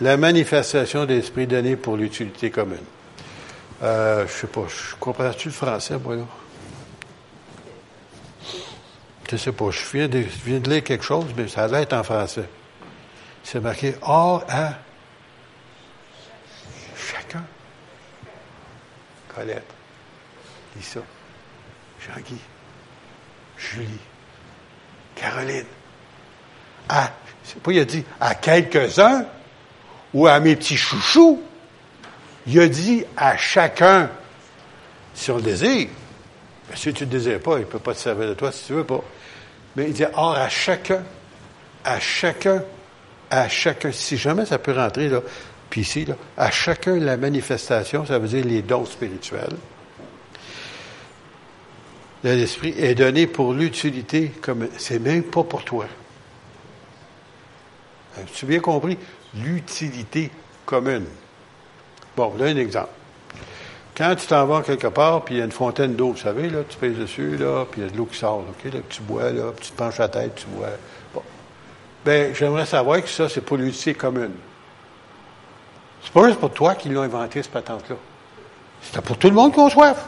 la 0.01 0.17
manifestation 0.17 1.05
d'esprit 1.05 1.47
donné 1.47 1.77
pour 1.77 1.97
l'utilité 1.97 2.51
commune. 2.51 2.79
Euh, 3.83 4.27
je 4.27 4.33
sais 4.33 4.47
pas, 4.47 4.65
je 4.69 4.95
comprends-tu 4.97 5.49
le 5.49 5.55
français, 5.55 5.99
moi, 5.99 6.17
là? 6.17 6.27
Je 9.31 9.37
sais 9.37 9.53
pas, 9.53 9.71
je 9.71 9.81
viens, 9.93 10.09
de, 10.09 10.25
de 10.59 10.71
lire 10.71 10.83
quelque 10.83 11.05
chose, 11.05 11.27
mais 11.37 11.47
ça 11.47 11.67
va 11.69 11.83
être 11.83 11.93
en 11.93 12.03
français. 12.03 12.49
C'est 13.45 13.61
marqué 13.61 13.95
Or 14.03 14.45
à 14.49 14.75
chacun. 16.97 17.45
Colette. 19.35 19.71
Dis 20.77 20.83
ça. 20.83 21.01
Jean-Guy. 22.01 22.39
Julie, 23.57 24.01
Caroline. 25.15 25.67
À, 26.89 27.13
c'est 27.45 27.63
pas, 27.63 27.73
il 27.73 27.79
a 27.79 27.85
dit 27.85 28.05
à 28.21 28.35
quelques-uns 28.35 29.27
ou 30.15 30.27
à 30.27 30.41
mes 30.41 30.57
petits 30.57 30.77
chouchous. 30.77 31.43
Il 32.47 32.59
a 32.61 32.69
dit 32.69 33.05
à 33.17 33.37
chacun, 33.37 34.11
si 35.15 35.31
on 35.31 35.37
le 35.37 35.43
désire. 35.43 35.89
Ben, 36.69 36.77
si 36.77 36.93
tu 36.93 37.05
ne 37.05 37.11
le 37.11 37.19
désires 37.19 37.41
pas, 37.41 37.57
il 37.57 37.61
ne 37.61 37.65
peut 37.65 37.79
pas 37.79 37.95
te 37.95 37.99
servir 37.99 38.29
de 38.29 38.35
toi 38.35 38.53
si 38.53 38.67
tu 38.67 38.73
ne 38.73 38.79
veux 38.79 38.85
pas. 38.85 39.03
Mais 39.77 39.87
il 39.87 39.93
dit, 39.93 40.05
or, 40.15 40.35
à 40.35 40.49
chacun, 40.49 41.03
à 41.85 42.01
chacun, 42.01 42.63
à 43.31 43.49
chacun, 43.49 43.93
si 43.93 44.17
jamais 44.17 44.47
ça 44.47 44.59
peut 44.59 44.73
rentrer, 44.73 45.09
là, 45.09 45.21
puis 45.69 45.83
ici, 45.83 46.05
là, 46.05 46.17
à 46.37 46.51
chacun 46.51 46.97
la 46.97 47.17
manifestation, 47.17 48.05
ça 48.05 48.19
veut 48.19 48.29
dire 48.29 48.45
les 48.45 48.63
dons 48.63 48.85
spirituels 48.85 49.57
de 52.23 52.31
l'Esprit 52.31 52.75
est 52.77 52.95
donné 52.95 53.27
pour 53.27 53.55
l'utilité 53.55 54.31
comme 54.43 54.69
c'est 54.77 54.99
même 54.99 55.23
pas 55.23 55.45
pour 55.45 55.65
toi. 55.65 55.87
As 58.17 58.45
bien 58.45 58.61
compris? 58.61 58.99
L'utilité 59.35 60.31
commune. 60.67 61.07
Bon, 62.17 62.35
là, 62.39 62.47
un 62.47 62.57
exemple. 62.57 62.91
Quand 63.97 64.15
tu 64.17 64.27
t'en 64.27 64.47
vas 64.47 64.63
quelque 64.63 64.87
part, 64.87 65.25
puis 65.25 65.35
il 65.35 65.39
y 65.39 65.41
a 65.43 65.45
une 65.45 65.53
fontaine 65.53 65.95
d'eau, 65.95 66.13
vous 66.13 66.17
savez, 66.17 66.49
là, 66.49 66.61
tu 66.69 66.77
pèses 66.79 66.97
dessus, 66.97 67.37
là, 67.37 67.67
puis 67.71 67.83
il 67.83 67.85
y 67.85 67.87
a 67.87 67.91
de 67.91 67.97
l'eau 67.97 68.07
qui 68.07 68.19
sort, 68.19 68.39
OK? 68.39 68.73
Là, 68.73 68.81
tu 68.89 69.03
bois, 69.03 69.31
là, 69.31 69.53
puis 69.55 69.67
tu 69.67 69.73
te 69.73 69.77
penches 69.77 69.99
la 69.99 70.09
tête, 70.09 70.35
tu 70.37 70.47
bois. 70.47 70.69
Bon. 71.13 71.23
Ben, 72.05 72.35
j'aimerais 72.35 72.67
savoir 72.67 73.03
que 73.03 73.09
ça, 73.09 73.29
c'est 73.29 73.43
pour 73.43 73.59
l'utilité 73.59 73.95
commune. 73.95 74.33
C'est 76.03 76.13
pas 76.13 76.27
juste 76.29 76.41
pour 76.41 76.51
toi 76.51 76.75
qui 76.75 76.89
l'ont 76.89 77.03
inventé, 77.03 77.43
cette 77.43 77.53
patente-là. 77.53 77.97
C'était 78.83 79.03
pour 79.03 79.19
tout 79.19 79.29
le 79.29 79.35
monde 79.35 79.53
qui 79.53 79.61
a 79.61 79.69
soif. 79.69 79.99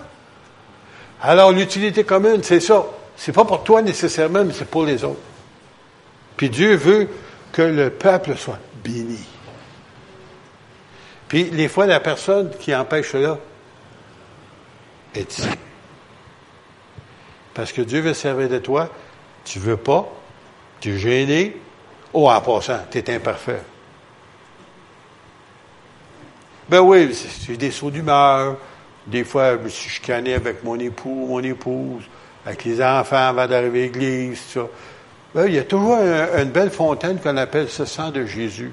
Alors, 1.21 1.53
l'utilité 1.53 2.05
commune, 2.05 2.43
c'est 2.43 2.61
ça. 2.61 2.85
C'est 3.17 3.33
pas 3.33 3.45
pour 3.45 3.63
toi 3.63 3.83
nécessairement, 3.83 4.45
mais 4.45 4.55
c'est 4.55 4.69
pour 4.69 4.85
les 4.85 5.05
autres. 5.05 5.21
Puis 6.37 6.49
Dieu 6.49 6.77
veut 6.77 7.09
que 7.53 7.63
le 7.63 7.91
peuple 7.91 8.37
soit 8.37 8.59
béni. 8.85 9.25
Puis, 11.29 11.45
les 11.45 11.69
fois, 11.69 11.87
la 11.87 12.01
personne 12.01 12.51
qui 12.59 12.75
empêche 12.75 13.13
cela 13.13 13.39
est 15.15 15.39
ici. 15.39 15.49
Parce 17.55 17.73
que 17.73 17.83
Dieu 17.83 18.01
veut 18.01 18.15
servir 18.15 18.49
de 18.49 18.59
toi. 18.59 18.89
Tu 19.45 19.59
veux 19.59 19.77
pas. 19.77 20.09
Tu 20.81 20.95
es 20.95 20.99
gêné. 20.99 21.57
Oh, 22.13 22.31
en 22.31 22.41
passant, 22.41 22.81
tu 22.91 22.99
es 22.99 23.11
imparfait. 23.11 23.63
Ben 26.69 26.81
oui, 26.81 27.15
c'est 27.15 27.57
des 27.57 27.71
sauts 27.71 27.91
d'humeur. 27.91 28.57
Des 29.07 29.25
fois, 29.25 29.53
je 29.53 29.59
me 29.59 29.69
suis 29.69 29.91
chicané 29.91 30.35
avec 30.35 30.63
mon 30.63 30.79
époux, 30.79 31.27
mon 31.29 31.41
épouse, 31.41 32.05
avec 32.47 32.65
les 32.65 32.83
enfants 32.83 33.29
avant 33.29 33.47
d'arriver 33.47 33.81
à 33.81 33.87
l'église, 33.87 34.41
ça. 34.41 34.67
Il 35.35 35.55
y 35.55 35.59
a 35.59 35.65
toujours 35.65 35.97
une 35.97 36.51
belle 36.51 36.71
fontaine 36.71 37.19
qu'on 37.19 37.37
appelle 37.37 37.69
ce 37.69 37.85
sang 37.85 38.11
de 38.11 38.27
Jésus. 38.27 38.73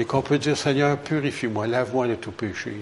Et 0.00 0.04
qu'on 0.04 0.22
peut 0.22 0.38
dire, 0.38 0.56
Seigneur, 0.56 0.96
purifie-moi, 0.96 1.66
lave-moi 1.66 2.06
de 2.06 2.14
tout 2.14 2.30
péché. 2.30 2.72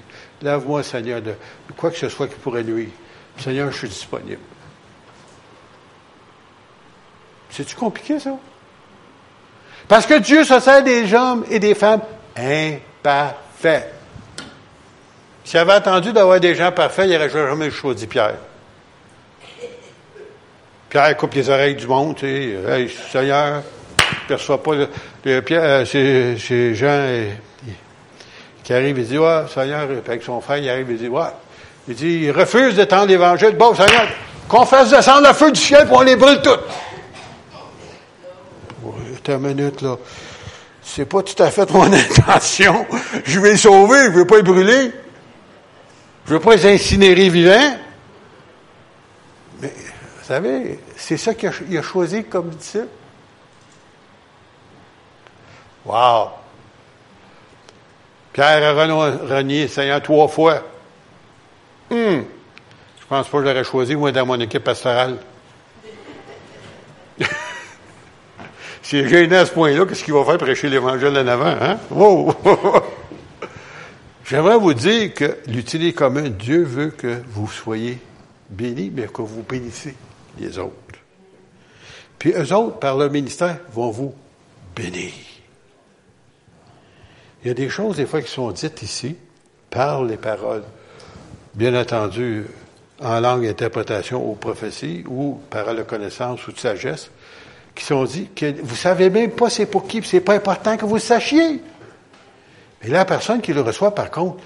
Lave-moi, 0.43 0.83
Seigneur, 0.83 1.23
de 1.23 1.35
quoi 1.75 1.91
que 1.91 1.97
ce 1.97 2.11
soit 2.11 2.29
qui 2.29 2.35
pourrait 2.35 2.63
nuire. 2.63 2.91
Seigneur, 3.39 3.73
je 3.73 3.79
suis 3.79 3.89
disponible. 3.89 4.43
C'est-tu 7.49 7.75
compliqué, 7.75 8.21
ça? 8.21 8.37
Parce 9.89 10.05
que 10.05 10.19
Dieu 10.19 10.45
se 10.45 10.61
sert 10.61 10.83
des 10.83 11.15
hommes 11.15 11.47
et 11.49 11.59
des 11.59 11.75
femmes 11.75 12.03
imparfaits. 12.37 13.95
S'il 15.43 15.61
avait 15.61 15.73
attendu 15.73 16.13
d'avoir 16.13 16.39
des 16.39 16.55
gens 16.55 16.73
parfaits, 16.73 17.07
il 17.09 17.13
n'aurait 17.13 17.31
jamais 17.31 17.71
choisi 17.71 18.07
Pierre. 18.07 18.35
Pierre 20.89 21.17
coupe 21.17 21.35
les 21.35 21.51
oreilles 21.51 21.75
du 21.75 21.87
monde, 21.87 22.17
tu 22.17 22.27
sais. 22.27 22.57
Hey, 22.69 22.91
Seigneur, 23.11 23.57
ne 23.57 24.29
perçoit 24.29 24.63
pas 24.63 24.73
le, 25.25 25.41
Pierre, 25.43 25.63
euh, 25.63 25.85
c'est, 25.85 26.75
Jean 26.75 27.27
qui 28.63 28.73
arrive 28.73 28.99
et 28.99 29.03
dit, 29.03 29.19
ouais, 29.19 29.43
Seigneur, 29.53 29.83
avec 29.83 30.23
son 30.25 30.41
frère, 30.41 30.59
il 30.59 30.69
arrive 30.69 30.91
et 30.91 30.95
dit, 30.95 31.09
ouais. 31.09 31.23
Il 31.89 31.95
dit, 31.95 32.23
il 32.25 32.31
refuse 32.33 32.75
d'étendre 32.75 33.07
l'évangile. 33.07 33.55
Bon, 33.57 33.73
Seigneur, 33.75 34.09
qu'on 34.49 34.67
fasse 34.67 34.91
descendre 34.91 35.29
le 35.29 35.35
feu 35.35 35.53
du 35.53 35.61
ciel 35.61 35.87
pour 35.87 35.99
on 35.99 36.03
les 36.03 36.17
brûle 36.17 36.41
toutes. 36.43 36.65
Attends 39.17 39.35
une 39.35 39.55
minute, 39.55 39.83
là. 39.83 39.97
C'est 40.83 41.05
pas 41.05 41.23
tout 41.23 41.41
à 41.43 41.51
fait 41.51 41.71
mon 41.73 41.93
intention. 41.93 42.87
Je 43.25 43.39
vais 43.39 43.51
les 43.51 43.57
sauver, 43.57 44.05
je 44.07 44.11
ne 44.11 44.15
veux 44.15 44.27
pas 44.27 44.37
les 44.37 44.43
brûler. 44.43 44.93
Je 46.27 46.33
ne 46.33 46.39
veux 46.39 46.41
pas 46.41 46.57
les 46.57 46.75
incinérer 46.75 47.29
vivants. 47.29 47.77
Vous 50.27 50.35
savez, 50.35 50.81
c'est 50.97 51.17
ça 51.19 51.35
qu'il 51.35 51.79
a, 51.79 51.83
choisi 51.83 52.25
comme 52.25 52.49
disciple. 52.49 52.89
Wow! 55.85 56.31
Pierre 58.33 58.77
a 58.77 58.87
renié 59.37 59.69
Seigneur 59.69 60.03
trois 60.03 60.27
fois. 60.27 60.65
Hum! 61.93 62.25
Je 62.99 63.07
pense 63.09 63.29
pas 63.29 63.39
que 63.39 63.45
je 63.45 63.49
l'aurais 63.51 63.63
choisi, 63.63 63.95
moi, 63.95 64.11
dans 64.11 64.27
mon 64.27 64.41
équipe 64.41 64.65
pastorale. 64.65 65.19
C'est 68.83 69.07
gênant 69.07 69.37
à 69.37 69.47
ce 69.47 69.53
point-là, 69.53 69.87
qu'est-ce 69.87 70.03
qu'il 70.03 70.15
va 70.15 70.25
faire 70.25 70.39
prêcher 70.39 70.69
l'Évangile 70.69 71.17
en 71.17 71.27
avant, 71.29 71.55
hein? 71.61 71.79
Wow! 71.89 72.35
J'aimerais 74.25 74.59
vous 74.59 74.75
dire 74.75 75.15
que 75.15 75.39
l'utilité 75.47 75.93
commune, 75.93 76.31
Dieu 76.31 76.65
veut 76.65 76.91
que 76.91 77.23
vous 77.29 77.49
soyez 77.49 78.01
bénis, 78.51 78.91
mais 78.93 79.07
que 79.07 79.23
vous 79.23 79.45
bénissez 79.45 79.95
les 80.39 80.59
autres. 80.59 80.73
Puis 82.19 82.33
eux 82.33 82.53
autres, 82.53 82.79
par 82.79 82.97
leur 82.97 83.11
ministère, 83.11 83.59
vont 83.73 83.91
vous 83.91 84.15
bénir. 84.75 85.13
Il 87.43 87.49
y 87.49 87.51
a 87.51 87.55
des 87.55 87.69
choses, 87.69 87.97
des 87.97 88.07
fois, 88.07 88.23
qui 88.23 88.31
sont 88.31 88.51
dites 88.51 88.83
ici, 88.83 89.17
par 89.71 90.03
les 90.03 90.17
paroles. 90.17 90.65
Bien 91.55 91.79
entendu, 91.79 92.45
en 93.01 93.21
langue 93.21 93.47
d'interprétation 93.47 94.29
ou 94.29 94.35
prophétie, 94.35 95.05
ou 95.07 95.41
par 95.51 95.75
de 95.75 95.83
connaissance 95.83 96.47
ou 96.49 96.53
de 96.53 96.59
sagesse, 96.59 97.11
qui 97.75 97.85
sont 97.85 98.05
dites 98.05 98.35
que 98.35 98.61
vous 98.63 98.77
savez 98.77 99.11
même 99.11 99.31
pas 99.31 99.51
c'est 99.51 99.67
pour 99.67 99.87
qui, 99.87 100.03
c'est 100.03 100.21
pas 100.21 100.35
important 100.35 100.77
que 100.77 100.87
vous 100.87 100.95
le 100.95 101.01
sachiez. 101.01 101.61
Mais 102.83 102.89
la 102.89 103.05
personne 103.05 103.41
qui 103.41 103.53
le 103.53 103.61
reçoit, 103.61 103.95
par 103.95 104.11
contre, 104.11 104.43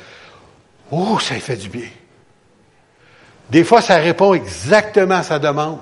oh, 0.91 1.19
ça 1.21 1.37
fait 1.37 1.57
du 1.57 1.69
bien. 1.69 1.89
Des 3.51 3.65
fois, 3.65 3.83
ça 3.83 3.97
répond 3.97 4.35
exactement 4.35 5.17
à 5.17 5.23
sa 5.23 5.39
demande. 5.39 5.79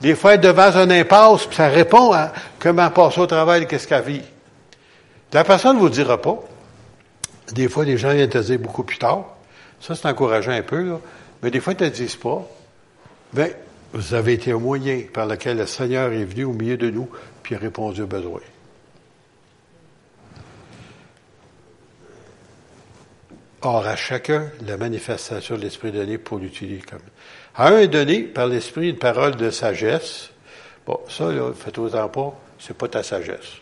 Des 0.00 0.14
fois, 0.14 0.36
devant 0.36 0.76
un 0.76 0.90
impasse, 0.90 1.46
puis 1.46 1.56
ça 1.56 1.68
répond 1.68 2.12
à 2.12 2.32
comment 2.58 2.90
passer 2.90 3.20
au 3.20 3.26
travail, 3.26 3.66
qu'est-ce 3.66 3.86
qu'elle 3.86 4.02
vit. 4.02 4.22
La 5.32 5.44
personne 5.44 5.76
ne 5.76 5.80
vous 5.80 5.88
dira 5.88 6.20
pas. 6.20 6.38
Des 7.52 7.68
fois, 7.68 7.84
les 7.84 7.96
gens 7.96 8.12
viennent 8.12 8.28
te 8.28 8.38
dire 8.38 8.58
beaucoup 8.58 8.82
plus 8.82 8.98
tard. 8.98 9.24
Ça, 9.80 9.94
c'est 9.94 10.06
encourageant 10.06 10.52
un 10.52 10.62
peu. 10.62 10.98
Mais 11.42 11.50
des 11.50 11.60
fois, 11.60 11.72
ils 11.72 11.82
ne 11.82 11.88
te 11.88 11.94
disent 11.94 12.16
pas. 12.16 12.42
Bien, 13.32 13.48
vous 13.92 14.14
avez 14.14 14.34
été 14.34 14.52
un 14.52 14.58
moyen 14.58 15.02
par 15.12 15.26
lequel 15.26 15.58
le 15.58 15.66
Seigneur 15.66 16.12
est 16.12 16.24
venu 16.24 16.44
au 16.44 16.52
milieu 16.52 16.76
de 16.76 16.90
nous, 16.90 17.08
puis 17.42 17.54
a 17.54 17.58
répondu 17.58 18.02
aux 18.02 18.06
besoins. 18.06 18.40
Or, 23.64 23.86
à 23.86 23.94
chacun, 23.94 24.50
la 24.66 24.76
manifestation 24.76 25.56
de 25.56 25.60
l'Esprit 25.60 25.92
donné 25.92 26.18
pour 26.18 26.38
l'utiliser 26.38 26.82
comme. 26.82 26.98
À 27.54 27.68
un 27.68 27.78
est 27.78 27.88
donné 27.88 28.22
par 28.22 28.48
l'Esprit 28.48 28.90
une 28.90 28.98
parole 28.98 29.36
de 29.36 29.50
sagesse. 29.50 30.30
Bon, 30.84 30.98
ça, 31.08 31.30
là, 31.30 31.52
faites 31.54 31.78
autant 31.78 32.08
pas, 32.08 32.34
c'est 32.58 32.76
pas 32.76 32.88
ta 32.88 33.04
sagesse. 33.04 33.60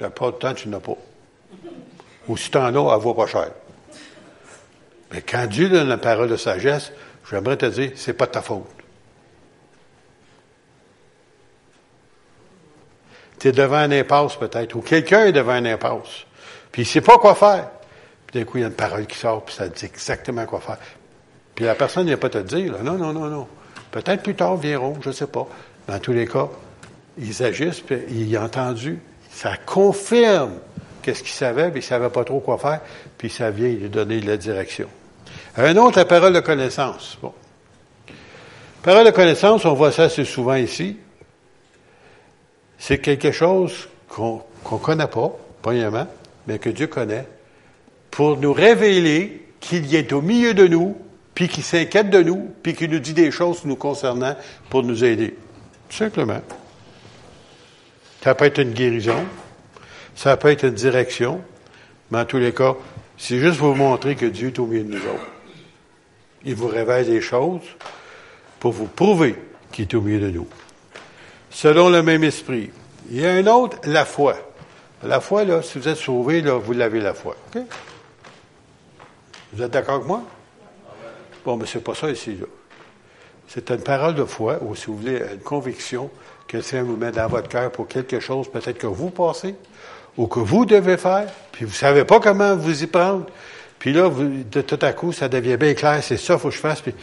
La 0.00 0.10
plupart 0.10 0.32
du 0.32 0.38
temps, 0.38 0.54
tu 0.54 0.68
n'as 0.68 0.80
pas. 0.80 0.96
Ou 2.26 2.36
si 2.36 2.50
tu 2.50 2.58
en 2.58 2.74
as, 2.74 2.94
elle 2.94 3.00
vaut 3.00 3.14
pas 3.14 3.28
cher. 3.28 3.50
Mais 5.12 5.22
quand 5.22 5.46
Dieu 5.46 5.68
donne 5.68 5.88
la 5.88 5.98
parole 5.98 6.28
de 6.28 6.36
sagesse, 6.36 6.92
j'aimerais 7.30 7.56
te 7.56 7.66
dire, 7.66 7.92
c'est 7.94 8.12
pas 8.12 8.26
ta 8.26 8.42
faute. 8.42 8.66
Tu 13.38 13.48
es 13.48 13.52
devant 13.52 13.76
un 13.76 13.92
impasse 13.92 14.36
peut-être, 14.36 14.74
ou 14.74 14.80
quelqu'un 14.80 15.26
est 15.26 15.32
devant 15.32 15.52
un 15.52 15.64
impasse, 15.64 16.26
puis 16.72 16.82
il 16.82 16.86
sait 16.86 17.00
pas 17.00 17.18
quoi 17.18 17.34
faire. 17.36 17.70
Puis 18.30 18.38
d'un 18.38 18.46
coup, 18.46 18.58
il 18.58 18.60
y 18.60 18.64
a 18.64 18.68
une 18.68 18.74
parole 18.74 19.06
qui 19.06 19.18
sort, 19.18 19.44
puis 19.44 19.54
ça 19.54 19.68
dit 19.68 19.84
exactement 19.84 20.46
quoi 20.46 20.60
faire. 20.60 20.78
Puis 21.54 21.64
la 21.64 21.74
personne 21.74 22.04
ne 22.04 22.08
vient 22.08 22.16
pas 22.16 22.28
te 22.28 22.38
dire, 22.38 22.74
non, 22.82 22.94
non, 22.94 23.12
non, 23.12 23.26
non. 23.26 23.48
Peut-être 23.90 24.22
plus 24.22 24.36
tard 24.36 24.56
viendront, 24.56 24.96
je 25.02 25.08
ne 25.08 25.14
sais 25.14 25.26
pas. 25.26 25.48
Dans 25.88 25.98
tous 25.98 26.12
les 26.12 26.26
cas, 26.26 26.48
ils 27.18 27.42
agissent, 27.42 27.80
puis 27.80 27.98
il 28.08 28.36
a 28.36 28.44
entendu. 28.44 29.00
Ça 29.32 29.56
confirme 29.56 30.52
qu'est-ce 31.02 31.22
qu'il 31.22 31.32
savait, 31.32 31.68
mais 31.68 31.74
il 31.74 31.76
ne 31.76 31.80
savait 31.80 32.08
pas 32.08 32.22
trop 32.22 32.38
quoi 32.38 32.56
faire, 32.58 32.80
puis 33.18 33.30
ça 33.30 33.50
vient 33.50 33.68
lui 33.68 33.88
donner 33.88 34.20
de 34.20 34.26
la 34.26 34.36
direction. 34.36 34.88
Un 35.56 35.76
autre, 35.76 35.98
la 35.98 36.04
parole 36.04 36.32
de 36.32 36.40
connaissance. 36.40 37.18
Bon. 37.20 37.32
Parole 38.82 39.06
de 39.06 39.10
connaissance, 39.10 39.64
on 39.64 39.74
voit 39.74 39.90
ça 39.90 40.04
assez 40.04 40.24
souvent 40.24 40.54
ici. 40.54 40.96
C'est 42.78 42.98
quelque 42.98 43.32
chose 43.32 43.88
qu'on 44.08 44.42
ne 44.70 44.78
connaît 44.78 45.08
pas, 45.08 45.32
premièrement, 45.62 46.06
mais 46.46 46.58
que 46.58 46.70
Dieu 46.70 46.86
connaît, 46.86 47.26
pour 48.10 48.38
nous 48.38 48.52
révéler 48.52 49.46
qu'il 49.60 49.94
est 49.94 50.12
au 50.12 50.22
milieu 50.22 50.54
de 50.54 50.66
nous, 50.66 50.96
puis 51.34 51.48
qu'il 51.48 51.62
s'inquiète 51.62 52.10
de 52.10 52.22
nous, 52.22 52.50
puis 52.62 52.74
qu'il 52.74 52.90
nous 52.90 52.98
dit 52.98 53.14
des 53.14 53.30
choses 53.30 53.64
nous 53.64 53.76
concernant 53.76 54.36
pour 54.68 54.82
nous 54.82 55.04
aider. 55.04 55.36
Simplement. 55.88 56.40
Ça 58.22 58.34
peut 58.34 58.46
être 58.46 58.58
une 58.58 58.72
guérison, 58.72 59.24
ça 60.14 60.36
peut 60.36 60.48
être 60.48 60.64
une 60.64 60.74
direction, 60.74 61.40
mais 62.10 62.18
en 62.18 62.24
tous 62.24 62.38
les 62.38 62.52
cas, 62.52 62.74
c'est 63.16 63.38
juste 63.38 63.58
pour 63.58 63.68
vous 63.68 63.74
montrer 63.74 64.16
que 64.16 64.26
Dieu 64.26 64.48
est 64.48 64.58
au 64.58 64.66
milieu 64.66 64.84
de 64.84 64.90
nous 64.90 65.02
autres. 65.02 65.30
Il 66.44 66.54
vous 66.54 66.68
révèle 66.68 67.06
des 67.06 67.20
choses 67.20 67.62
pour 68.58 68.72
vous 68.72 68.86
prouver 68.86 69.36
qu'il 69.72 69.84
est 69.84 69.94
au 69.94 70.00
milieu 70.00 70.20
de 70.20 70.30
nous. 70.30 70.46
Selon 71.50 71.88
le 71.88 72.02
même 72.02 72.24
esprit. 72.24 72.70
Il 73.10 73.20
y 73.20 73.26
a 73.26 73.32
un 73.32 73.46
autre, 73.46 73.78
la 73.84 74.04
foi. 74.04 74.36
La 75.02 75.20
foi, 75.20 75.44
là, 75.44 75.62
si 75.62 75.78
vous 75.78 75.88
êtes 75.88 75.96
sauvé, 75.96 76.42
là, 76.42 76.54
vous 76.54 76.72
l'avez 76.72 77.00
la 77.00 77.14
foi. 77.14 77.36
Vous 79.52 79.62
êtes 79.62 79.70
d'accord 79.70 79.96
avec 79.96 80.06
moi? 80.06 80.22
Bon, 81.44 81.56
mais 81.56 81.66
c'est 81.66 81.82
pas 81.82 81.94
ça 81.94 82.10
ici, 82.10 82.36
là. 82.36 82.46
C'est 83.48 83.68
une 83.70 83.82
parole 83.82 84.14
de 84.14 84.24
foi, 84.24 84.58
ou 84.62 84.76
si 84.76 84.86
vous 84.86 84.98
voulez, 84.98 85.20
une 85.32 85.40
conviction 85.40 86.08
que 86.46 86.58
le 86.58 86.62
Seigneur 86.62 86.86
vous 86.86 86.96
met 86.96 87.10
dans 87.10 87.26
votre 87.26 87.48
cœur 87.48 87.72
pour 87.72 87.88
quelque 87.88 88.20
chose, 88.20 88.48
peut-être 88.48 88.78
que 88.78 88.86
vous 88.86 89.10
passez, 89.10 89.56
ou 90.16 90.28
que 90.28 90.38
vous 90.38 90.64
devez 90.64 90.96
faire, 90.96 91.26
puis 91.50 91.64
vous 91.64 91.74
savez 91.74 92.04
pas 92.04 92.20
comment 92.20 92.54
vous 92.54 92.84
y 92.84 92.86
prendre. 92.86 93.26
Puis 93.80 93.92
là, 93.92 94.08
de, 94.08 94.60
tout 94.60 94.78
à 94.82 94.92
coup, 94.92 95.12
ça 95.12 95.28
devient 95.28 95.56
bien 95.56 95.74
clair, 95.74 95.98
c'est 96.02 96.16
ça, 96.16 96.38
faut 96.38 96.50
que 96.50 96.54
je 96.54 96.60
fasse. 96.60 96.80
Puis, 96.80 96.94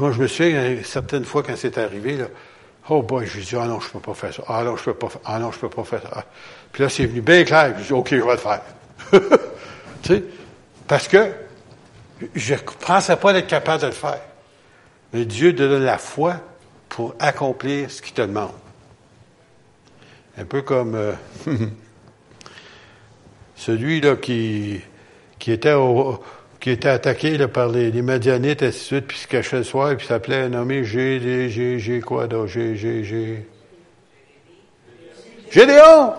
moi, 0.00 0.10
je 0.10 0.20
me 0.20 0.26
souviens, 0.26 0.78
certaines 0.82 1.24
fois, 1.24 1.44
quand 1.44 1.54
c'est 1.56 1.78
arrivé, 1.78 2.16
là, 2.16 2.26
oh 2.88 3.02
boy, 3.02 3.26
je 3.26 3.40
dis, 3.40 3.54
ah 3.54 3.66
non, 3.66 3.78
je 3.78 3.88
peux 3.88 4.00
pas 4.00 4.14
faire 4.14 4.34
ça. 4.34 4.42
Ah 4.48 4.64
non, 4.64 4.76
je 4.76 4.82
peux 4.82 4.94
pas 4.94 5.10
faire 5.10 5.20
Ah 5.24 5.38
non, 5.38 5.52
je 5.52 5.58
peux 5.58 5.68
pas 5.68 5.84
faire 5.84 6.02
ça. 6.02 6.24
Puis 6.72 6.82
là, 6.82 6.88
c'est 6.88 7.06
venu 7.06 7.20
bien 7.20 7.44
clair. 7.44 7.74
Je 7.78 7.84
dis, 7.84 7.92
OK, 7.92 8.08
je 8.10 8.16
vais 8.16 8.32
le 8.32 8.36
faire. 8.36 8.62
tu 10.02 10.14
sais, 10.14 10.24
parce 10.88 11.06
que 11.06 11.30
je 12.34 12.54
ne 12.54 12.58
pensais 12.58 13.16
pas 13.16 13.32
d'être 13.32 13.46
capable 13.46 13.82
de 13.82 13.86
le 13.86 13.92
faire. 13.92 14.20
Mais 15.12 15.24
Dieu 15.24 15.54
te 15.54 15.62
donne 15.62 15.84
la 15.84 15.98
foi 15.98 16.40
pour 16.88 17.14
accomplir 17.18 17.90
ce 17.90 18.02
qu'il 18.02 18.14
te 18.14 18.22
demande. 18.22 18.52
Un 20.38 20.44
peu 20.44 20.62
comme 20.62 20.94
euh, 20.94 21.12
celui-là 23.56 24.16
qui, 24.16 24.80
qui 25.38 25.52
était 25.52 25.74
qui 26.60 26.70
était 26.70 26.88
attaqué 26.88 27.36
là, 27.36 27.48
par 27.48 27.68
les, 27.68 27.90
les 27.90 28.02
Madianites, 28.02 28.62
et 28.62 28.66
ainsi 28.66 28.78
de 28.78 28.84
suite, 28.84 29.06
puis 29.08 29.18
se 29.18 29.26
cachait 29.26 29.58
le 29.58 29.64
soir, 29.64 29.96
puis 29.96 30.06
s'appelait 30.06 30.48
nommé 30.48 30.84
G, 30.84 32.00
quoi, 32.06 32.28
donc, 32.28 32.46
G, 32.46 32.76
G. 32.76 33.44
Gédéon! 35.50 36.14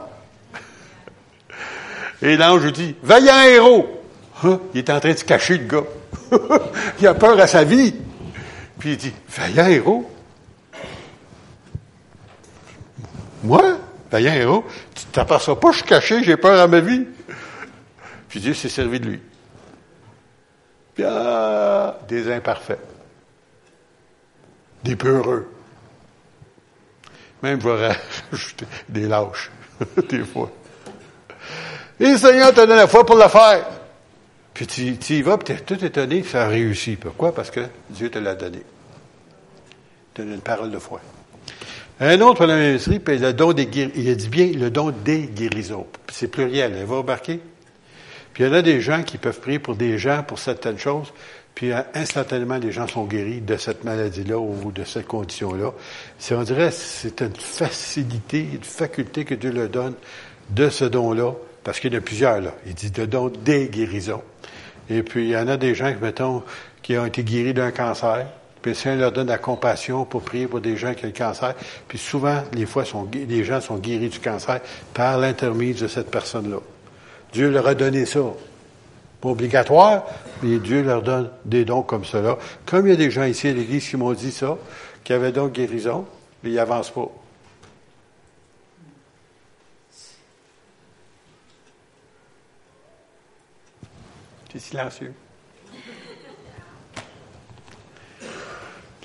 Et 2.21 2.35
l'ange 2.35 2.71
dit, 2.73 2.95
vaillant 3.01 3.41
héros! 3.43 4.02
Hein? 4.43 4.59
Il 4.73 4.79
est 4.79 4.89
en 4.89 4.99
train 4.99 5.13
de 5.13 5.17
se 5.17 5.25
cacher, 5.25 5.57
le 5.57 5.65
gars. 5.65 5.83
il 6.99 7.07
a 7.07 7.13
peur 7.13 7.39
à 7.39 7.47
sa 7.47 7.63
vie. 7.63 7.95
Puis 8.79 8.91
il 8.91 8.97
dit, 8.97 9.13
vaillant 9.29 9.67
héros. 9.67 10.09
Moi, 13.43 13.77
vaillant 14.11 14.33
héros, 14.33 14.65
tu 14.95 15.05
t'aperçois 15.05 15.59
pas, 15.59 15.71
je 15.71 15.77
suis 15.77 15.85
caché, 15.85 16.23
j'ai 16.23 16.37
peur 16.37 16.59
à 16.59 16.67
ma 16.67 16.79
vie. 16.79 17.05
Puis 18.29 18.39
Dieu 18.39 18.53
s'est 18.53 18.69
servi 18.69 18.99
de 18.99 19.05
lui. 19.05 19.21
Puis, 20.95 21.03
ah, 21.03 21.97
des 22.07 22.31
imparfaits. 22.31 22.79
Des 24.83 24.95
peureux. 24.95 25.49
Même, 27.41 27.59
je 27.61 27.67
vais 27.67 27.91
rajouter 28.31 28.65
des 28.87 29.07
lâches, 29.07 29.51
des 30.09 30.23
fois. 30.23 30.51
Et 31.99 32.11
le 32.11 32.17
Seigneur 32.17 32.51
te 32.51 32.65
donne 32.65 32.77
la 32.77 32.87
foi 32.87 33.05
pour 33.05 33.17
le 33.17 33.27
faire. 33.27 33.65
Puis 34.53 34.67
tu, 34.67 34.97
tu 34.97 35.13
y 35.13 35.21
vas, 35.21 35.37
puis 35.37 35.45
tu 35.45 35.51
es 35.53 35.63
tout 35.63 35.83
étonné 35.83 36.21
que 36.21 36.27
ça 36.27 36.45
a 36.45 36.47
réussi. 36.47 36.95
Pourquoi? 36.95 37.33
Parce 37.33 37.49
que 37.51 37.61
Dieu 37.89 38.09
te 38.09 38.19
l'a 38.19 38.35
donné. 38.35 38.61
Tu 40.13 40.21
as 40.21 40.25
une 40.25 40.41
parole 40.41 40.69
de 40.71 40.79
foi. 40.79 41.01
Un 41.99 42.19
autre 42.21 42.45
la 42.45 42.55
même 42.55 42.79
puis 42.79 43.17
le 43.17 43.33
don 43.33 43.53
des 43.53 43.69
il 43.95 44.09
a 44.09 44.15
dit 44.15 44.27
bien 44.27 44.51
le 44.51 44.69
don 44.69 44.91
des 44.91 45.27
guérisons. 45.27 45.87
C'est 46.11 46.27
pluriel, 46.27 46.73
hein, 46.73 46.85
vous 46.85 46.97
remarquez? 46.97 47.39
Puis 48.33 48.43
il 48.43 48.47
y 48.47 48.49
en 48.49 48.53
a 48.53 48.61
des 48.61 48.81
gens 48.81 49.03
qui 49.03 49.17
peuvent 49.17 49.39
prier 49.39 49.59
pour 49.59 49.75
des 49.75 49.99
gens, 49.99 50.23
pour 50.23 50.39
certaines 50.39 50.79
choses, 50.79 51.13
puis 51.53 51.71
euh, 51.71 51.81
instantanément, 51.93 52.57
les 52.57 52.71
gens 52.71 52.87
sont 52.87 53.05
guéris 53.05 53.41
de 53.41 53.57
cette 53.57 53.83
maladie-là 53.83 54.39
ou 54.39 54.71
de 54.71 54.83
cette 54.83 55.05
condition-là. 55.05 55.71
Si 56.17 56.33
on 56.33 56.41
dirait 56.41 56.71
c'est 56.71 57.21
une 57.21 57.35
facilité, 57.35 58.39
une 58.53 58.63
faculté 58.63 59.23
que 59.23 59.35
Dieu 59.35 59.51
leur 59.51 59.69
donne 59.69 59.93
de 60.49 60.69
ce 60.69 60.85
don-là, 60.85 61.33
parce 61.63 61.79
qu'il 61.79 61.93
y 61.93 61.95
en 61.95 61.99
a 61.99 62.01
plusieurs, 62.01 62.41
là. 62.41 62.55
Il 62.65 62.73
dit 62.73 62.91
de 62.91 63.05
don 63.05 63.29
des 63.29 63.69
guérisons. 63.69 64.23
Et 64.89 65.03
puis, 65.03 65.25
il 65.25 65.29
y 65.31 65.37
en 65.37 65.47
a 65.47 65.57
des 65.57 65.75
gens, 65.75 65.93
mettons, 66.01 66.43
qui 66.81 66.97
ont 66.97 67.05
été 67.05 67.23
guéris 67.23 67.53
d'un 67.53 67.71
cancer. 67.71 68.25
Puis 68.61 68.71
le 68.71 68.75
Seigneur 68.75 68.99
leur 68.99 69.11
donne 69.11 69.27
la 69.27 69.37
compassion 69.37 70.05
pour 70.05 70.21
prier 70.21 70.47
pour 70.47 70.61
des 70.61 70.77
gens 70.77 70.93
qui 70.93 71.03
ont 71.05 71.09
le 71.09 71.13
cancer. 71.13 71.53
Puis 71.87 71.97
souvent, 71.97 72.43
les 72.53 72.65
fois, 72.65 72.83
les 73.13 73.43
gens 73.43 73.59
sont 73.59 73.75
guéris 73.75 74.09
du 74.09 74.19
cancer 74.19 74.61
par 74.93 75.17
l'intermédiaire 75.17 75.83
de 75.83 75.87
cette 75.87 76.09
personne-là. 76.09 76.59
Dieu 77.33 77.49
leur 77.49 77.67
a 77.67 77.75
donné 77.75 78.05
ça. 78.05 78.21
Pas 79.19 79.29
obligatoire, 79.29 80.05
mais 80.41 80.59
Dieu 80.59 80.83
leur 80.83 81.01
donne 81.01 81.29
des 81.45 81.65
dons 81.65 81.81
comme 81.81 82.05
cela. 82.05 82.37
Comme 82.65 82.87
il 82.87 82.91
y 82.91 82.93
a 82.93 82.97
des 82.97 83.11
gens 83.11 83.23
ici 83.23 83.47
à 83.47 83.53
l'Église 83.53 83.87
qui 83.87 83.97
m'ont 83.97 84.13
dit 84.13 84.31
ça, 84.31 84.57
qui 85.03 85.13
avaient 85.13 85.31
donc 85.31 85.53
guérison, 85.53 86.05
mais 86.43 86.51
ils 86.51 86.55
n'avancent 86.55 86.91
pas. 86.91 87.09
C'est 94.53 94.59
silencieux. 94.59 95.13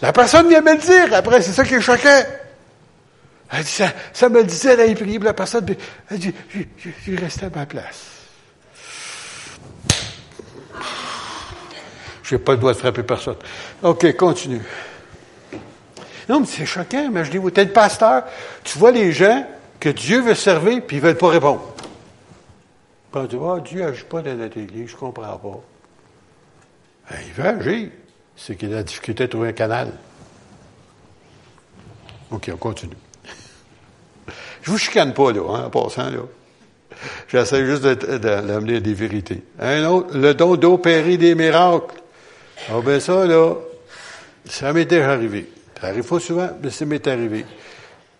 La 0.02 0.12
personne 0.12 0.48
vient 0.48 0.60
me 0.60 0.74
le 0.74 0.78
dire. 0.78 1.14
Après, 1.14 1.40
c'est 1.40 1.52
ça 1.52 1.64
qui 1.64 1.74
est 1.74 1.80
choquant. 1.80 2.22
Elle 3.50 3.64
dit, 3.64 3.82
ça, 4.12 4.28
me 4.28 4.38
le 4.38 4.44
disait, 4.44 4.74
elle 4.74 4.80
a 4.80 5.18
la 5.24 5.32
personne. 5.32 5.74
Elle 6.10 6.18
dit, 6.18 6.34
je 6.78 7.16
resté 7.16 7.46
à 7.46 7.50
ma 7.50 7.64
place. 7.64 8.04
Je 12.22 12.34
n'ai 12.34 12.40
pas 12.40 12.52
le 12.52 12.58
droit 12.58 12.74
de 12.74 12.78
frapper 12.78 13.02
personne. 13.02 13.36
OK, 13.82 14.14
continue. 14.16 14.60
Non, 16.28 16.40
mais 16.40 16.46
c'est 16.46 16.66
choquant. 16.66 17.04
Imaginez-vous, 17.04 17.50
tu 17.50 17.60
es 17.60 17.64
le 17.64 17.72
pasteur, 17.72 18.24
tu 18.62 18.78
vois 18.78 18.90
les 18.90 19.12
gens 19.12 19.46
que 19.80 19.88
Dieu 19.88 20.20
veut 20.20 20.34
servir, 20.34 20.82
puis 20.86 20.98
ils 20.98 21.02
ne 21.02 21.06
veulent 21.06 21.16
pas 21.16 21.28
répondre. 21.28 21.74
Puis 23.10 23.20
on 23.20 23.24
dit, 23.24 23.70
Dieu 23.70 23.80
n'agit 23.80 24.04
pas 24.04 24.22
dans 24.22 24.34
notre 24.34 24.58
église, 24.58 24.88
je 24.88 24.94
ne 24.94 24.98
comprends 24.98 25.38
pas. 25.38 25.60
Ben, 27.10 27.16
il 27.26 27.32
veut 27.32 27.46
agir. 27.46 27.88
C'est 28.36 28.56
qu'il 28.56 28.72
a 28.72 28.76
la 28.76 28.82
difficulté 28.82 29.24
de 29.24 29.30
trouver 29.30 29.48
un 29.48 29.52
canal. 29.52 29.92
OK, 32.30 32.50
on 32.52 32.56
continue. 32.56 32.96
Je 34.62 34.70
vous 34.70 34.78
chicane 34.78 35.14
pas, 35.14 35.32
là, 35.32 35.40
hein, 35.48 35.64
en 35.64 35.70
passant, 35.70 36.10
là. 36.10 36.20
J'essaie 37.28 37.64
juste 37.64 37.82
d'amener 37.82 38.80
des 38.80 38.94
vérités. 38.94 39.42
Un 39.58 39.84
autre, 39.84 40.16
le 40.16 40.34
don 40.34 40.56
d'opérer 40.56 41.16
des 41.16 41.34
miracles. 41.34 41.94
Ah 42.68 42.80
ben 42.84 42.98
ça, 42.98 43.24
là, 43.24 43.54
ça 44.44 44.72
m'est 44.72 44.84
déjà 44.84 45.12
arrivé. 45.12 45.48
Ça 45.80 45.88
arrive 45.88 46.04
pas 46.04 46.18
souvent, 46.18 46.50
mais 46.62 46.70
ça 46.70 46.84
m'est 46.84 47.06
arrivé. 47.06 47.46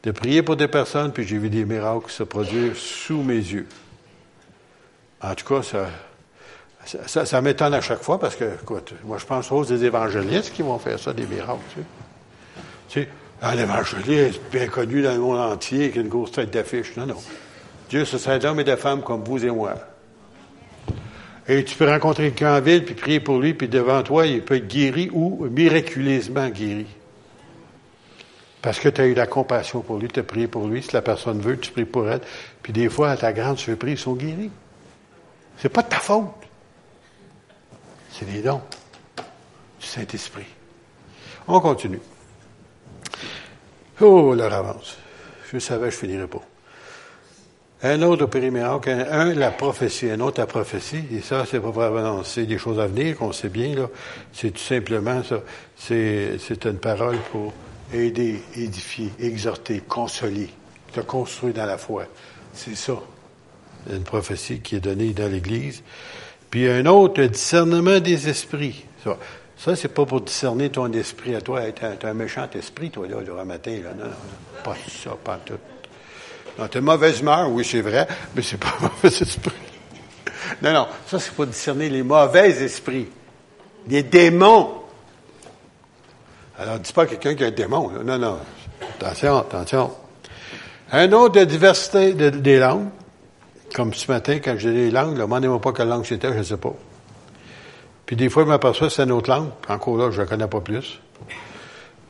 De 0.05 0.12
prier 0.12 0.43
pour 0.43 0.57
des 0.57 0.68
personnes, 0.68 1.12
puis 1.12 1.26
j'ai 1.26 1.39
vu 1.39 1.51
des 1.51 1.64
miracles 1.64 2.11
se 2.11 2.22
produire 2.22 2.76
sous 2.76 3.22
mes 3.22 3.34
yeux. 3.34 3.66
En 5.20 5.34
tout 5.34 5.54
cas, 5.54 5.62
ça, 6.84 7.26
ça, 7.26 7.40
m'étonne 7.40 7.74
à 7.74 7.80
chaque 7.80 8.02
fois 8.02 8.18
parce 8.18 8.36
que, 8.36 8.44
écoute, 8.62 8.94
moi 9.04 9.18
je 9.18 9.26
pense 9.26 9.50
aux 9.50 9.64
des 9.64 9.84
évangélistes 9.84 10.52
qui 10.52 10.62
vont 10.62 10.78
faire 10.78 10.98
ça, 10.98 11.12
des 11.12 11.26
miracles. 11.26 11.58
Tu 11.74 11.80
sais, 11.80 11.86
tu 12.88 13.00
sais 13.00 13.08
un 13.42 13.56
évangéliste 13.56 14.40
bien 14.50 14.66
connu 14.66 15.02
dans 15.02 15.12
le 15.12 15.20
monde 15.20 15.38
entier, 15.38 15.90
qui 15.90 15.98
a 15.98 16.02
une 16.02 16.08
grosse 16.08 16.32
tête 16.32 16.50
d'affiche. 16.50 16.96
Non, 16.96 17.06
non. 17.06 17.16
Dieu 17.88 18.04
se 18.04 18.18
sert 18.18 18.38
d'hommes 18.38 18.60
et 18.60 18.64
de 18.64 18.76
femmes 18.76 19.02
comme 19.02 19.22
vous 19.22 19.44
et 19.44 19.50
moi. 19.50 19.74
Et 21.46 21.64
tu 21.64 21.76
peux 21.76 21.88
rencontrer 21.88 22.24
quelqu'un 22.24 22.58
en 22.58 22.60
ville, 22.60 22.84
puis 22.84 22.94
prier 22.94 23.20
pour 23.20 23.38
lui, 23.38 23.54
puis 23.54 23.68
devant 23.68 24.02
toi, 24.02 24.26
il 24.26 24.42
peut 24.42 24.56
être 24.56 24.68
guéri 24.68 25.08
ou 25.12 25.46
miraculeusement 25.46 26.48
guéri. 26.48 26.86
Parce 28.60 28.80
que 28.80 28.88
tu 28.88 29.00
as 29.00 29.06
eu 29.06 29.14
la 29.14 29.26
compassion 29.26 29.80
pour 29.80 29.98
lui, 29.98 30.08
tu 30.08 30.20
as 30.20 30.24
prié 30.24 30.48
pour 30.48 30.66
lui. 30.66 30.82
Si 30.82 30.92
la 30.92 31.00
personne 31.00 31.40
veut, 31.40 31.56
tu 31.56 31.70
pries 31.70 31.84
pour 31.84 32.08
elle. 32.10 32.20
Puis 32.62 32.72
des 32.72 32.88
fois, 32.88 33.10
à 33.10 33.16
ta 33.16 33.32
grande 33.32 33.56
surprise, 33.56 34.00
ils 34.00 34.02
sont 34.02 34.14
guéris. 34.14 34.50
C'est 35.61 35.68
pas 35.68 35.82
de 35.82 35.88
ta 35.88 35.98
faute. 35.98 36.26
C'est 38.12 38.30
des 38.30 38.42
dons 38.42 38.62
du 39.80 39.86
Saint-Esprit. 39.86 40.46
On 41.46 41.61
continue. 41.61 42.00
Oh, 44.00 44.34
l'heure 44.34 44.52
avance. 44.52 44.96
Je 45.52 45.59
savais, 45.59 45.90
je 45.90 45.96
finirais 45.96 46.26
pas. 46.26 46.42
Un 47.82 48.02
autre 48.02 48.26
périméracle, 48.26 48.90
un, 48.90 49.34
la 49.34 49.52
prophétie, 49.52 50.11
un 50.11 50.20
autre 50.20 50.40
la 50.40 50.46
prophétie, 50.46 51.04
et 51.12 51.20
ça, 51.20 51.44
c'est 51.48 51.61
pas 51.61 51.70
vraiment, 51.70 52.24
c'est 52.24 52.44
des 52.44 52.59
choses 52.59 52.80
à 52.80 52.86
venir 52.86 53.16
qu'on 53.16 53.32
sait 53.32 53.48
bien, 53.48 53.74
là. 53.74 53.88
C'est 54.32 54.50
tout 54.50 54.62
simplement 54.62 55.22
ça. 55.22 55.40
C'est, 55.76 56.38
c'est 56.38 56.64
une 56.64 56.78
parole 56.78 57.18
pour 57.30 57.52
aider, 57.92 58.42
édifier, 58.56 59.12
exhorter, 59.20 59.80
consoler, 59.80 60.50
te 60.92 61.00
construire 61.00 61.54
dans 61.54 61.66
la 61.66 61.78
foi. 61.78 62.04
C'est 62.52 62.74
ça. 62.74 62.94
Une 63.90 64.02
prophétie 64.02 64.60
qui 64.60 64.76
est 64.76 64.80
donnée 64.80 65.12
dans 65.12 65.30
l'Église. 65.30 65.82
Puis 66.50 66.68
un 66.68 66.86
autre, 66.86 67.20
le 67.20 67.28
discernement 67.28 68.00
des 68.00 68.28
esprits. 68.28 68.84
Ça, 69.56 69.74
c'est 69.74 69.88
pas 69.88 70.06
pour 70.06 70.20
discerner 70.20 70.70
ton 70.70 70.90
esprit 70.92 71.34
à 71.34 71.40
toi. 71.40 71.62
T'es 71.72 71.84
un, 71.84 72.08
un 72.08 72.14
méchant 72.14 72.48
esprit, 72.54 72.90
toi, 72.90 73.06
là, 73.08 73.16
le 73.20 73.44
matin. 73.44 73.72
Non, 73.72 74.04
non, 74.04 74.10
pas 74.62 74.76
ça, 74.88 75.16
pas 75.22 75.40
tout. 75.44 75.58
Non, 76.58 76.68
t'es 76.68 76.80
mauvaise 76.80 77.20
humeur, 77.20 77.50
oui, 77.50 77.64
c'est 77.64 77.80
vrai, 77.80 78.06
mais 78.34 78.42
c'est 78.42 78.56
pas 78.56 78.74
un 78.80 78.82
mauvais 78.82 79.08
esprit. 79.08 79.52
Non, 80.62 80.72
non, 80.72 80.86
ça, 81.06 81.18
c'est 81.18 81.32
pour 81.32 81.46
discerner 81.46 81.88
les 81.88 82.02
mauvais 82.02 82.50
esprits. 82.62 83.08
Les 83.88 84.02
démons. 84.02 84.82
Alors, 86.58 86.78
dis 86.78 86.92
pas 86.92 87.06
quelqu'un 87.06 87.34
qui 87.34 87.44
a 87.44 87.48
un 87.48 87.52
démon. 87.52 87.90
Non, 88.04 88.18
non. 88.18 88.38
Attention, 89.00 89.38
attention. 89.38 89.90
Un 90.90 91.12
autre 91.12 91.40
de 91.40 91.44
diversité 91.44 92.12
des 92.12 92.58
langues. 92.58 92.88
Comme 93.74 93.94
ce 93.94 94.10
matin, 94.10 94.38
quand 94.42 94.56
j'ai 94.56 94.72
des 94.72 94.90
langues, 94.90 95.16
demandez-moi 95.18 95.60
pas 95.60 95.72
quelle 95.72 95.88
langue 95.88 96.04
c'était, 96.04 96.32
je 96.32 96.38
ne 96.38 96.42
sais 96.42 96.56
pas. 96.56 96.74
Puis 98.06 98.16
des 98.16 98.28
fois, 98.28 98.44
je 98.44 98.48
m'aperçois 98.48 98.88
que 98.88 98.92
c'est 98.94 99.02
une 99.02 99.12
autre 99.12 99.30
langue. 99.30 99.50
Encore 99.68 99.96
là, 99.98 100.10
je 100.10 100.16
ne 100.16 100.22
la 100.22 100.26
connais 100.26 100.46
pas 100.46 100.60
plus. 100.60 101.00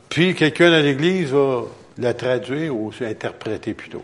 Puis 0.07 0.33
quelqu'un 0.33 0.71
dans 0.71 0.81
l'Église 0.81 1.31
va 1.31 1.63
la 1.97 2.13
traduire 2.13 2.75
ou 2.75 2.91
l'interpréter 2.99 3.73
plutôt. 3.73 4.03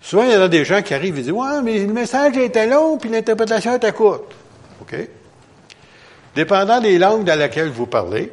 Souvent, 0.00 0.24
il 0.24 0.32
y 0.32 0.36
en 0.36 0.42
a 0.42 0.48
des 0.48 0.64
gens 0.64 0.82
qui 0.82 0.94
arrivent 0.94 1.18
et 1.18 1.22
disent 1.22 1.32
Ouais, 1.32 1.62
mais 1.62 1.78
le 1.78 1.92
message 1.92 2.36
était 2.36 2.66
long, 2.66 2.98
puis 2.98 3.10
l'interprétation 3.10 3.76
était 3.76 3.92
courte. 3.92 4.34
OK? 4.80 4.96
Dépendant 6.34 6.80
des 6.80 6.98
langues 6.98 7.24
dans 7.24 7.38
lesquelles 7.38 7.70
vous 7.70 7.86
parlez, 7.86 8.32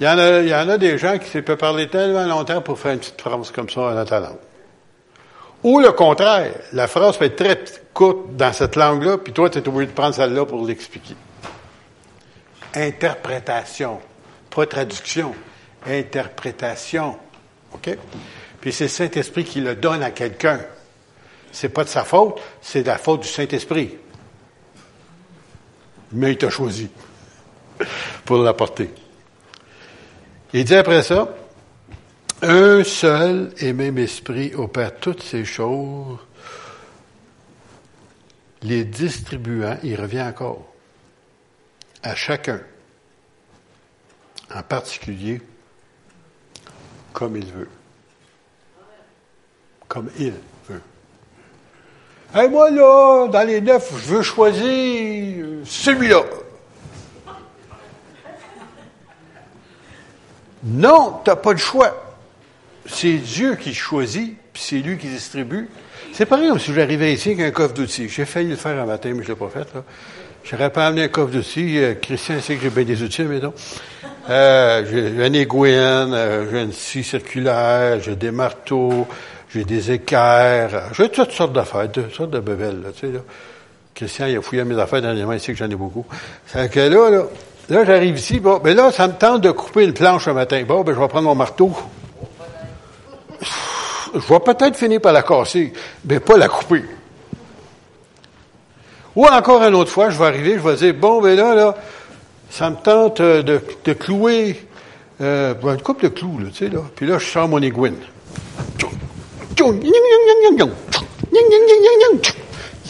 il 0.00 0.06
y, 0.06 0.08
en 0.08 0.18
a, 0.18 0.40
il 0.40 0.48
y 0.48 0.54
en 0.54 0.68
a 0.68 0.78
des 0.78 0.98
gens 0.98 1.18
qui 1.18 1.40
peuvent 1.40 1.56
parler 1.56 1.88
tellement 1.88 2.26
longtemps 2.26 2.60
pour 2.60 2.78
faire 2.78 2.92
une 2.92 2.98
petite 2.98 3.20
phrase 3.20 3.50
comme 3.50 3.70
ça 3.70 3.94
dans 3.94 4.04
ta 4.04 4.20
langue. 4.20 4.38
Ou 5.62 5.80
le 5.80 5.92
contraire, 5.92 6.52
la 6.72 6.86
phrase 6.86 7.16
peut 7.16 7.24
être 7.24 7.36
très 7.36 7.64
courte 7.92 8.36
dans 8.36 8.52
cette 8.52 8.76
langue-là, 8.76 9.18
puis 9.18 9.32
toi, 9.32 9.50
tu 9.50 9.58
es 9.58 9.68
obligé 9.68 9.86
de 9.86 9.92
prendre 9.92 10.14
celle-là 10.14 10.44
pour 10.44 10.64
l'expliquer. 10.64 11.16
Interprétation, 12.74 14.00
pas 14.50 14.66
traduction, 14.66 15.34
interprétation. 15.86 17.16
OK? 17.72 17.96
Puis 18.60 18.72
c'est 18.72 18.84
le 18.84 18.90
Saint-Esprit 18.90 19.44
qui 19.44 19.60
le 19.60 19.74
donne 19.74 20.02
à 20.02 20.10
quelqu'un. 20.10 20.60
C'est 21.52 21.70
pas 21.70 21.84
de 21.84 21.88
sa 21.88 22.04
faute, 22.04 22.40
c'est 22.60 22.82
de 22.82 22.88
la 22.88 22.98
faute 22.98 23.22
du 23.22 23.28
Saint-Esprit. 23.28 23.96
Mais 26.12 26.32
il 26.32 26.38
t'a 26.38 26.50
choisi 26.50 26.90
pour 28.24 28.38
l'apporter. 28.38 28.90
Il 30.52 30.64
dit 30.64 30.74
après 30.74 31.02
ça, 31.02 31.28
un 32.42 32.84
seul 32.84 33.52
et 33.58 33.72
même 33.72 33.98
esprit 33.98 34.54
opère 34.54 34.96
toutes 34.96 35.22
ces 35.22 35.44
choses, 35.44 36.18
les 38.62 38.84
distribuant, 38.84 39.78
il 39.82 40.00
revient 40.00 40.22
encore, 40.22 40.66
à 42.02 42.14
chacun, 42.14 42.60
en 44.54 44.62
particulier, 44.62 45.40
comme 47.12 47.36
il 47.36 47.52
veut. 47.52 47.68
Comme 49.88 50.10
il 50.18 50.34
veut. 50.68 50.82
Et 52.34 52.48
moi, 52.48 52.70
là, 52.70 53.28
dans 53.28 53.46
les 53.46 53.60
neuf, 53.60 53.92
je 53.92 54.14
veux 54.14 54.22
choisir 54.22 55.46
celui-là. 55.64 56.22
Non, 60.64 61.20
tu 61.24 61.30
n'as 61.30 61.36
pas 61.36 61.54
de 61.54 61.58
choix 61.58 62.05
c'est 62.88 63.14
Dieu 63.14 63.56
qui 63.56 63.74
choisit, 63.74 64.36
puis 64.52 64.62
c'est 64.62 64.78
lui 64.78 64.98
qui 64.98 65.08
distribue. 65.08 65.68
C'est 66.12 66.26
pareil 66.26 66.48
comme 66.48 66.58
si 66.58 66.72
j'arrivais 66.72 67.12
ici 67.12 67.32
avec 67.32 67.46
un 67.46 67.50
coffre 67.50 67.74
d'outils. 67.74 68.08
J'ai 68.08 68.24
failli 68.24 68.50
le 68.50 68.56
faire 68.56 68.80
un 68.80 68.86
matin, 68.86 69.10
mais 69.14 69.22
je 69.22 69.28
ne 69.30 69.34
l'ai 69.34 69.38
pas 69.38 69.48
fait. 69.48 69.68
J'aurais 70.44 70.70
pas 70.70 70.86
amené 70.86 71.04
un 71.04 71.08
coffre 71.08 71.32
d'outils. 71.32 71.78
Euh, 71.78 71.94
Christian 72.00 72.40
sait 72.40 72.54
que 72.54 72.62
j'ai 72.62 72.70
bien 72.70 72.84
des 72.84 73.02
outils, 73.02 73.24
mais 73.24 73.40
non. 73.40 73.52
Euh, 74.30 74.84
j'ai 74.90 75.24
un 75.24 75.32
aiguille, 75.32 75.74
euh, 75.74 76.50
j'ai 76.50 76.62
une 76.62 76.72
scie 76.72 77.04
circulaire, 77.04 78.00
j'ai 78.00 78.16
des 78.16 78.30
marteaux, 78.30 79.06
j'ai 79.52 79.64
des 79.64 79.90
équerres, 79.92 80.92
j'ai 80.94 81.08
toutes 81.08 81.32
sortes 81.32 81.52
d'affaires, 81.52 81.90
toutes 81.90 82.14
sortes 82.14 82.30
de 82.30 82.40
bebelles, 82.40 82.82
là, 82.82 82.88
tu 82.92 83.06
sais, 83.06 83.12
là. 83.12 83.20
Christian, 83.94 84.26
il 84.26 84.36
a 84.36 84.42
fouillé 84.42 84.64
mes 84.64 84.78
affaires 84.78 85.00
dernièrement, 85.00 85.32
il 85.32 85.40
sait 85.40 85.52
que 85.52 85.58
j'en 85.58 85.70
ai 85.70 85.76
beaucoup. 85.76 86.04
C'est 86.46 86.70
que 86.70 86.80
là, 86.80 87.10
là, 87.10 87.22
là 87.70 87.84
j'arrive 87.84 88.18
ici, 88.18 88.40
bon, 88.40 88.60
mais 88.62 88.74
là, 88.74 88.92
ça 88.92 89.08
me 89.08 89.14
tente 89.14 89.42
de 89.42 89.50
couper 89.50 89.84
une 89.84 89.94
planche 89.94 90.28
un 90.28 90.34
matin. 90.34 90.62
Bon, 90.66 90.82
ben, 90.82 90.94
je 90.94 91.00
vais 91.00 91.08
prendre 91.08 91.28
mon 91.28 91.34
marteau 91.34 91.72
je 94.18 94.32
vais 94.32 94.40
peut-être 94.40 94.76
finir 94.76 95.00
par 95.00 95.12
la 95.12 95.22
casser, 95.22 95.72
mais 96.04 96.20
pas 96.20 96.36
la 96.36 96.48
couper. 96.48 96.84
Ou 99.14 99.26
encore 99.26 99.62
une 99.62 99.74
autre 99.74 99.90
fois, 99.90 100.10
je 100.10 100.18
vais 100.18 100.26
arriver, 100.26 100.54
je 100.54 100.68
vais 100.68 100.76
dire, 100.76 100.94
bon, 100.94 101.22
ben 101.22 101.36
là, 101.36 101.54
là, 101.54 101.74
ça 102.50 102.70
me 102.70 102.76
tente 102.76 103.20
euh, 103.20 103.42
de, 103.42 103.60
de 103.84 103.92
clouer 103.94 104.66
euh, 105.20 105.54
une 105.62 105.82
coupe 105.82 106.02
de 106.02 106.08
clous, 106.08 106.38
tu 106.52 106.54
sais, 106.54 106.68
là. 106.68 106.80
Puis 106.94 107.06
là, 107.06 107.18
je 107.18 107.26
sors 107.26 107.48
mon 107.48 107.60
aiguine. 107.62 107.96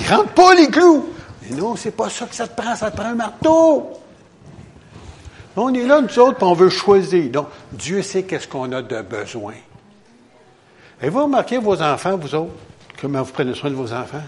Il 0.01 0.09
rentre 0.09 0.33
pas 0.35 0.55
les 0.55 0.69
clous. 0.69 1.09
Mais 1.43 1.57
non, 1.57 1.77
c'est 1.77 1.93
pas 1.93 2.11
ça 2.11 2.27
que 2.27 2.35
ça 2.35 2.49
te 2.49 2.61
prend, 2.61 2.75
ça 2.75 2.91
te 2.91 2.97
prend 2.97 3.11
un 3.11 3.15
marteau. 3.15 3.93
On 5.57 5.73
est 5.73 5.87
là, 5.87 6.01
nous 6.01 6.19
autres, 6.19 6.37
puis 6.37 6.47
on 6.47 6.53
veut 6.53 6.69
choisir. 6.69 7.31
Donc, 7.31 7.47
Dieu 7.73 8.03
sait 8.03 8.25
qu'est-ce 8.25 8.49
qu'on 8.49 8.73
a 8.73 8.83
de 8.83 9.01
besoin. 9.03 9.55
Et 11.03 11.09
vous 11.09 11.25
remarquez 11.25 11.59
vos 11.59 11.81
enfants, 11.81 12.17
vous 12.17 12.35
autres? 12.35 12.55
Comment 13.01 13.23
vous 13.23 13.33
prenez 13.33 13.55
soin 13.55 13.71
de 13.71 13.75
vos 13.75 13.93
enfants? 13.93 14.23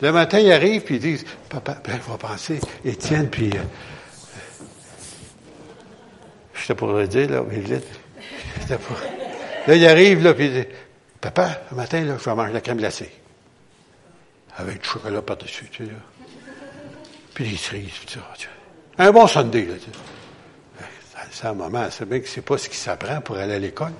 Le 0.00 0.12
matin, 0.12 0.38
ils 0.38 0.52
arrivent, 0.52 0.82
puis 0.82 0.96
ils 0.96 1.00
disent, 1.00 1.24
papa, 1.48 1.76
ben, 1.84 1.98
je 2.04 2.10
vais 2.12 2.18
penser, 2.18 2.60
Étienne, 2.84 3.28
puis... 3.28 3.50
Euh, 3.50 3.62
je 6.54 6.66
sais 6.66 6.74
pas 6.74 6.86
le 6.86 7.08
dire, 7.08 7.30
là, 7.30 7.42
mais 7.48 7.58
vite. 7.58 7.84
Là, 9.66 9.74
il 9.74 9.86
arrive, 9.86 10.22
là, 10.22 10.34
puis 10.34 10.46
il 10.46 10.52
dit, 10.52 10.68
papa, 11.20 11.62
le 11.70 11.76
matin, 11.76 12.02
là, 12.02 12.16
je 12.18 12.24
vais 12.24 12.34
manger 12.34 12.52
la 12.52 12.60
crème 12.60 12.78
glacée. 12.78 13.10
Avec 14.56 14.82
du 14.82 14.88
chocolat 14.88 15.22
par-dessus, 15.22 15.68
tu 15.70 15.84
sais, 15.84 15.90
là. 15.90 15.98
Puis 17.34 17.44
les 17.44 17.56
cerises, 17.56 17.90
puis 18.04 18.14
ça, 18.14 18.20
tu 18.36 18.44
sais. 18.44 18.50
Un 18.98 19.12
bon 19.12 19.26
Sunday, 19.26 19.66
là, 19.66 19.74
tu 19.74 19.84
sais. 19.84 19.98
C'est 21.30 21.46
un 21.46 21.54
moment, 21.54 21.86
c'est 21.90 22.08
bien 22.08 22.20
que 22.20 22.28
c'est 22.28 22.40
pas 22.40 22.58
ce 22.58 22.68
qui 22.68 22.76
s'apprend 22.76 23.20
pour 23.20 23.36
aller 23.36 23.54
à 23.54 23.58
l'école. 23.58 23.92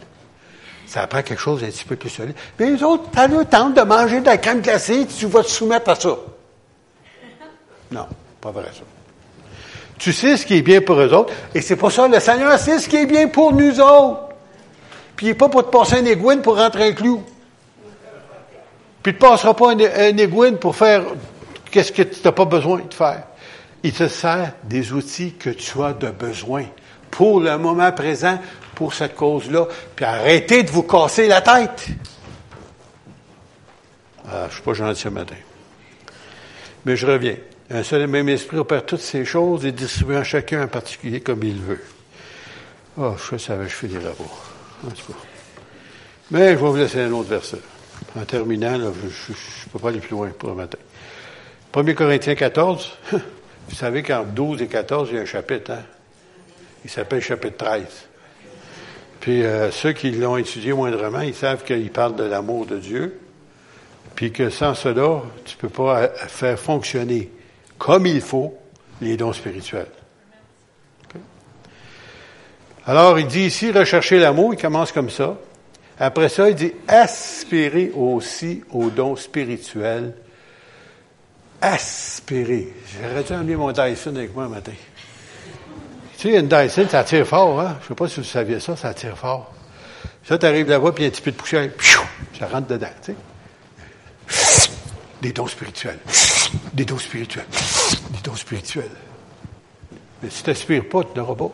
Ça 0.88 1.02
apprend 1.02 1.22
quelque 1.22 1.40
chose 1.40 1.60
d'un 1.60 1.66
petit 1.66 1.84
peu 1.84 1.96
plus 1.96 2.08
solide. 2.08 2.34
Mais 2.58 2.70
les 2.70 2.82
autres, 2.82 3.04
t'as 3.12 3.28
le 3.28 3.44
temps 3.44 3.68
de 3.68 3.82
manger 3.82 4.20
de 4.20 4.26
la 4.26 4.38
crème 4.38 4.62
glacée, 4.62 5.06
tu 5.06 5.26
vas 5.26 5.42
te 5.42 5.50
soumettre 5.50 5.90
à 5.90 5.94
ça. 5.94 6.16
Non, 7.90 8.06
pas 8.40 8.50
vrai 8.50 8.70
ça. 8.72 8.84
Tu 9.98 10.14
sais 10.14 10.38
ce 10.38 10.46
qui 10.46 10.56
est 10.56 10.62
bien 10.62 10.80
pour 10.80 10.98
eux 10.98 11.12
autres, 11.12 11.32
et 11.54 11.60
c'est 11.60 11.76
pour 11.76 11.92
ça 11.92 12.08
le 12.08 12.18
Seigneur 12.20 12.58
sait 12.58 12.78
ce 12.78 12.88
qui 12.88 12.96
est 12.96 13.06
bien 13.06 13.28
pour 13.28 13.52
nous 13.52 13.80
autres. 13.80 14.28
Puis 15.14 15.26
il 15.26 15.28
n'est 15.30 15.34
pas 15.34 15.50
pour 15.50 15.64
te 15.66 15.70
passer 15.70 15.96
un 15.96 16.04
aiguine 16.06 16.40
pour 16.40 16.56
rentrer 16.56 16.88
un 16.88 16.92
clou. 16.92 17.22
Puis 19.02 19.12
il 19.12 19.14
ne 19.14 19.18
te 19.18 19.26
passera 19.26 19.54
pas 19.54 19.72
un, 19.72 19.78
un 19.80 20.52
pour 20.54 20.74
faire 20.74 21.02
qu'est-ce 21.70 21.92
que 21.92 22.02
tu 22.02 22.20
n'as 22.24 22.32
pas 22.32 22.44
besoin 22.46 22.80
de 22.88 22.94
faire. 22.94 23.24
Il 23.82 23.92
te 23.92 24.08
sert 24.08 24.52
des 24.64 24.92
outils 24.92 25.34
que 25.34 25.50
tu 25.50 25.82
as 25.82 25.92
de 25.92 26.08
besoin 26.08 26.64
pour 27.10 27.40
le 27.40 27.56
moment 27.58 27.90
présent, 27.92 28.38
pour 28.74 28.94
cette 28.94 29.14
cause-là, 29.14 29.66
puis 29.96 30.04
arrêtez 30.04 30.62
de 30.62 30.70
vous 30.70 30.84
casser 30.84 31.26
la 31.26 31.40
tête. 31.40 31.88
Ah, 34.30 34.42
je 34.42 34.46
ne 34.46 34.50
suis 34.52 34.62
pas 34.62 34.74
gentil 34.74 35.00
ce 35.00 35.08
matin. 35.08 35.34
Mais 36.84 36.96
je 36.96 37.06
reviens. 37.06 37.36
Un 37.70 37.82
seul 37.82 38.02
et 38.02 38.06
même 38.06 38.28
esprit 38.30 38.56
opère 38.56 38.86
toutes 38.86 39.00
ces 39.00 39.26
choses 39.26 39.66
et 39.66 39.72
distribue 39.72 40.16
à 40.16 40.24
chacun 40.24 40.64
en 40.64 40.68
particulier 40.68 41.20
comme 41.20 41.42
il 41.42 41.60
veut. 41.60 41.82
Ah, 42.96 43.12
oh, 43.12 43.16
je 43.30 43.36
savais, 43.36 43.64
je 43.64 43.74
fais 43.74 43.88
des 43.88 43.98
rabos. 43.98 44.30
Mais 46.30 46.52
je 46.52 46.54
vais 46.54 46.56
vous 46.56 46.76
laisser 46.76 47.00
un 47.00 47.12
autre 47.12 47.28
verset. 47.28 47.58
En 48.18 48.24
terminant, 48.24 48.74
je 48.78 48.86
ne 48.86 49.70
peux 49.72 49.78
pas 49.78 49.88
aller 49.88 50.00
plus 50.00 50.12
loin 50.12 50.28
pour 50.30 50.50
le 50.50 50.54
matin. 50.54 50.78
1 51.74 51.94
Corinthiens 51.94 52.34
14, 52.34 52.98
vous 53.12 53.74
savez 53.74 54.02
qu'entre 54.02 54.30
12 54.30 54.62
et 54.62 54.66
14, 54.66 55.08
il 55.10 55.16
y 55.16 55.18
a 55.18 55.22
un 55.22 55.26
chapitre, 55.26 55.72
hein? 55.72 55.82
Il 56.84 56.90
s'appelle 56.90 57.20
chapitre 57.20 57.56
13. 57.56 57.84
Puis 59.20 59.44
euh, 59.44 59.70
ceux 59.70 59.92
qui 59.92 60.10
l'ont 60.10 60.36
étudié 60.36 60.72
moindrement, 60.72 61.20
ils 61.20 61.34
savent 61.34 61.64
qu'il 61.64 61.90
parle 61.90 62.16
de 62.16 62.24
l'amour 62.24 62.66
de 62.66 62.78
Dieu, 62.78 63.20
puis 64.14 64.32
que 64.32 64.50
sans 64.50 64.74
cela, 64.74 65.22
tu 65.44 65.56
ne 65.56 65.60
peux 65.60 65.68
pas 65.68 66.02
euh, 66.02 66.08
faire 66.28 66.58
fonctionner 66.58 67.30
comme 67.78 68.06
il 68.06 68.20
faut 68.20 68.56
les 69.00 69.16
dons 69.16 69.32
spirituels. 69.32 69.86
Alors, 72.86 73.18
il 73.18 73.26
dit 73.26 73.42
ici, 73.42 73.70
rechercher 73.70 74.18
l'amour, 74.18 74.54
il 74.54 74.60
commence 74.60 74.92
comme 74.92 75.10
ça. 75.10 75.36
Après 76.00 76.30
ça, 76.30 76.48
il 76.48 76.54
dit, 76.54 76.72
aspirer 76.86 77.92
aussi 77.94 78.62
aux 78.72 78.88
dons 78.88 79.14
spirituels. 79.14 80.14
Aspirer. 81.60 82.72
J'aurais 82.86 83.24
dû 83.24 83.32
emmener 83.34 83.56
mon 83.56 83.72
Dyson 83.72 84.16
avec 84.16 84.34
moi 84.34 84.44
un 84.44 84.48
matin. 84.48 84.72
Tu 86.18 86.32
sais, 86.32 86.40
une 86.40 86.48
Dyson, 86.48 86.88
ça 86.90 87.04
tire 87.04 87.24
fort, 87.24 87.60
hein? 87.60 87.78
Je 87.80 87.86
sais 87.86 87.94
pas 87.94 88.08
si 88.08 88.18
vous 88.18 88.26
saviez 88.26 88.58
ça, 88.58 88.74
ça 88.74 88.92
tire 88.92 89.16
fort. 89.16 89.52
Ça, 90.24 90.36
tu 90.36 90.46
arrives 90.46 90.68
là-bas, 90.68 90.90
puis 90.90 91.04
un 91.04 91.10
petit 91.10 91.22
peu 91.22 91.30
de 91.30 91.36
poussière, 91.36 91.70
ça 92.36 92.48
rentre 92.48 92.66
dedans, 92.66 92.88
tu 93.04 93.14
sais. 94.26 94.68
Des 95.22 95.32
dons 95.32 95.46
spirituels. 95.46 96.00
Des 96.72 96.84
dons 96.84 96.98
spirituels. 96.98 97.46
Des 98.10 98.18
dons 98.24 98.34
spirituels. 98.34 98.90
Mais 100.20 100.28
si 100.28 100.42
tu 100.42 100.50
n'aspires 100.50 100.88
pas, 100.88 101.04
tu 101.04 101.16
n'auras 101.16 101.36
pas. 101.36 101.52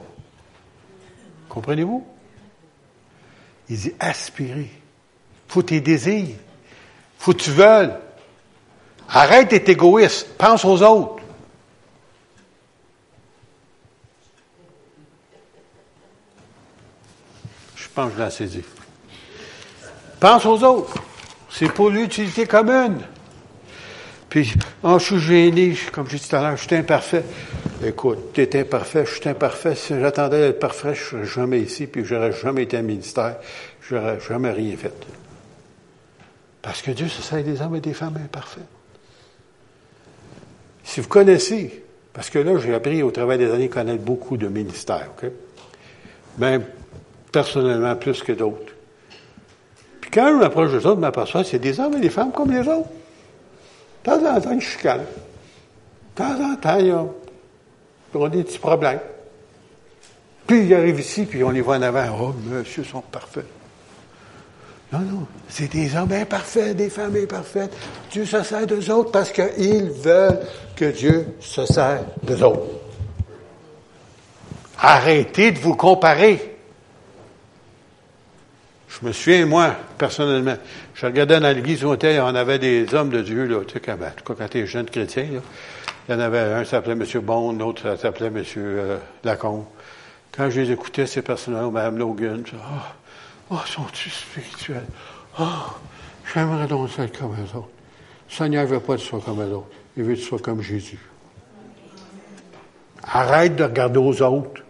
Comprenez-vous? 1.51 2.07
Il 3.69 3.79
dit 3.79 3.93
aspirer. 4.01 4.71
Faut 5.47 5.63
tes 5.63 5.83
désirs. 5.83 6.37
Faut 7.19 7.35
que 7.35 7.43
tu 7.43 7.51
veuilles. 7.51 7.93
Arrête 9.11 9.51
d'être 9.51 9.69
égoïste. 9.69 10.39
Pense 10.39 10.65
aux 10.65 10.83
autres. 10.83 11.14
Pense 17.95 18.09
que 18.11 18.15
je 18.15 18.19
l'ai 18.19 18.27
assez 18.27 18.47
dit. 18.47 18.65
Pense 20.21 20.47
aux 20.47 20.63
autres. 20.63 20.95
C'est 21.51 21.73
pour 21.73 21.91
l'utilité 21.91 22.47
commune. 22.47 22.99
Puis, 24.29 24.53
oh, 24.83 24.99
je 24.99 25.05
suis 25.05 25.21
gêné, 25.21 25.77
comme 25.93 26.09
j'ai 26.09 26.19
dit 26.19 26.29
tout 26.29 26.35
à 26.35 26.43
l'heure, 26.43 26.57
je 26.57 26.67
suis 26.67 26.75
imparfait. 26.75 27.25
Écoute, 27.85 28.33
tu 28.33 28.41
es 28.41 28.61
imparfait, 28.61 29.07
je 29.07 29.21
suis 29.21 29.29
imparfait. 29.29 29.77
Si 29.77 29.95
j'attendais 30.01 30.41
d'être 30.41 30.59
parfait, 30.59 30.95
je 30.95 31.17
ne 31.17 31.25
serais 31.25 31.35
jamais 31.43 31.61
ici, 31.61 31.87
puis 31.87 32.05
je 32.05 32.15
n'aurais 32.15 32.33
jamais 32.33 32.65
été 32.65 32.77
un 32.77 32.83
ministère, 32.83 33.37
je 33.81 33.95
n'aurais 33.95 34.19
jamais 34.19 34.51
rien 34.51 34.77
fait. 34.77 34.95
Parce 36.63 36.83
que 36.83 36.91
Dieu 36.91 37.09
sert 37.09 37.45
des 37.45 37.61
hommes 37.61 37.77
et 37.77 37.81
des 37.81 37.95
femmes 37.95 38.17
imparfaits. 38.17 38.67
Si 40.83 41.01
vous 41.01 41.09
connaissez, 41.09 41.85
parce 42.13 42.31
que 42.31 42.39
là, 42.39 42.59
j'ai 42.59 42.75
appris 42.75 43.03
au 43.03 43.11
travers 43.11 43.39
des 43.39 43.51
années 43.53 43.67
à 43.67 43.69
connaître 43.69 44.03
beaucoup 44.03 44.37
de 44.37 44.49
ministères, 44.49 45.11
OK? 45.17 45.31
Personnellement 47.35 47.97
plus 47.97 48.23
que 48.23 48.33
d'autres. 48.33 48.73
Puis 50.01 50.11
quand 50.13 50.29
je 50.29 50.35
m'approche 50.37 50.71
des 50.71 50.87
autres, 50.87 50.97
je 50.97 51.01
m'aperçois 51.01 51.43
que 51.43 51.49
c'est 51.49 51.59
des 51.59 51.81
hommes 51.81 51.95
et 51.95 52.01
des 52.01 52.11
femmes 52.11 52.31
comme 52.31 52.53
les 52.53 52.61
autres. 52.61 52.89
De 54.05 54.11
temps 54.11 54.25
en 54.25 54.41
temps, 54.41 54.53
ils 54.53 54.61
chicanent. 54.61 55.01
De 55.01 56.23
temps 56.23 56.53
en 56.53 56.55
temps, 56.55 56.79
ils 56.79 56.93
ont, 56.93 58.29
des 58.29 58.45
petits 58.45 58.61
problèmes. 58.61 59.01
Puis 60.47 60.67
ils 60.67 60.75
arrivent 60.75 61.01
ici, 61.01 61.25
puis 61.25 61.43
on 61.43 61.51
les 61.51 61.61
voit 61.61 61.77
en 61.77 61.83
avant. 61.83 62.05
Oh, 62.21 62.35
monsieur, 62.47 62.85
sont 62.85 63.01
parfaits. 63.01 63.47
Non, 64.93 65.01
non, 65.01 65.27
c'est 65.49 65.73
des 65.73 65.97
hommes 65.97 66.13
imparfaits, 66.13 66.77
des 66.77 66.91
femmes 66.91 67.17
imparfaites. 67.17 67.77
Dieu 68.13 68.25
se 68.25 68.45
sert 68.45 68.65
d'eux 68.65 68.93
autres 68.93 69.11
parce 69.11 69.33
qu'ils 69.33 69.91
veulent 69.91 70.39
que 70.77 70.85
Dieu 70.85 71.35
se 71.41 71.67
sert 71.67 72.05
d'eux 72.23 72.45
autres. 72.45 72.69
Arrêtez 74.79 75.51
de 75.51 75.59
vous 75.59 75.75
comparer. 75.75 76.54
Je 79.01 79.07
me 79.07 79.13
souviens, 79.13 79.45
moi, 79.47 79.75
personnellement, 79.99 80.57
je 80.95 81.07
regardais 81.07 81.41
dans 81.41 81.49
l'église 81.49 81.85
où 81.85 81.89
on 81.89 82.35
avait 82.35 82.59
des 82.59 82.95
hommes 82.95 83.11
de 83.11 83.23
Dieu, 83.23 83.47
là, 83.47 83.65
tu 83.67 83.75
sais, 83.75 83.81
quand, 83.81 83.95
en 83.95 84.11
tout 84.17 84.25
cas, 84.25 84.35
quand 84.39 84.49
tu 84.49 84.59
es 84.59 84.67
jeune 84.67 84.89
chrétien, 84.89 85.25
là, 85.25 85.41
il 86.09 86.13
y 86.13 86.15
en 86.15 86.21
avait 86.21 86.39
un 86.39 86.65
s'appelait 86.65 86.93
M. 86.93 87.05
Bond, 87.21 87.55
l'autre 87.55 87.97
s'appelait 87.97 88.27
M. 88.27 88.45
Euh, 88.57 88.99
Lacombe. 89.25 89.65
Quand 90.31 90.49
je 90.51 90.61
les 90.61 90.71
écoutais, 90.71 91.07
ces 91.07 91.23
personnes-là, 91.23 91.69
Mme 91.71 91.99
Logan, 91.99 92.43
je 92.47 92.53
ah, 92.57 92.95
oh, 93.51 93.59
sont-ils 93.67 94.13
spirituels? 94.13 94.87
Oh, 95.41 95.45
j'aimerais 96.33 96.67
donc 96.67 96.91
être 96.99 97.19
comme 97.19 97.33
eux 97.33 97.57
autres. 97.57 97.69
Le 98.29 98.35
Seigneur 98.35 98.65
ne 98.65 98.69
veut 98.69 98.81
pas 98.81 98.97
tu 98.97 99.05
sois 99.05 99.21
comme 99.21 99.41
eux 99.41 99.55
autres. 99.55 99.71
Il 99.97 100.05
veut 100.05 100.15
tu 100.15 100.23
sois 100.23 100.39
comme 100.39 100.61
Jésus. 100.61 101.01
Arrête 103.03 103.57
de 103.57 103.65
regarder 103.65 103.99
aux 103.99 104.23
autres 104.23 104.64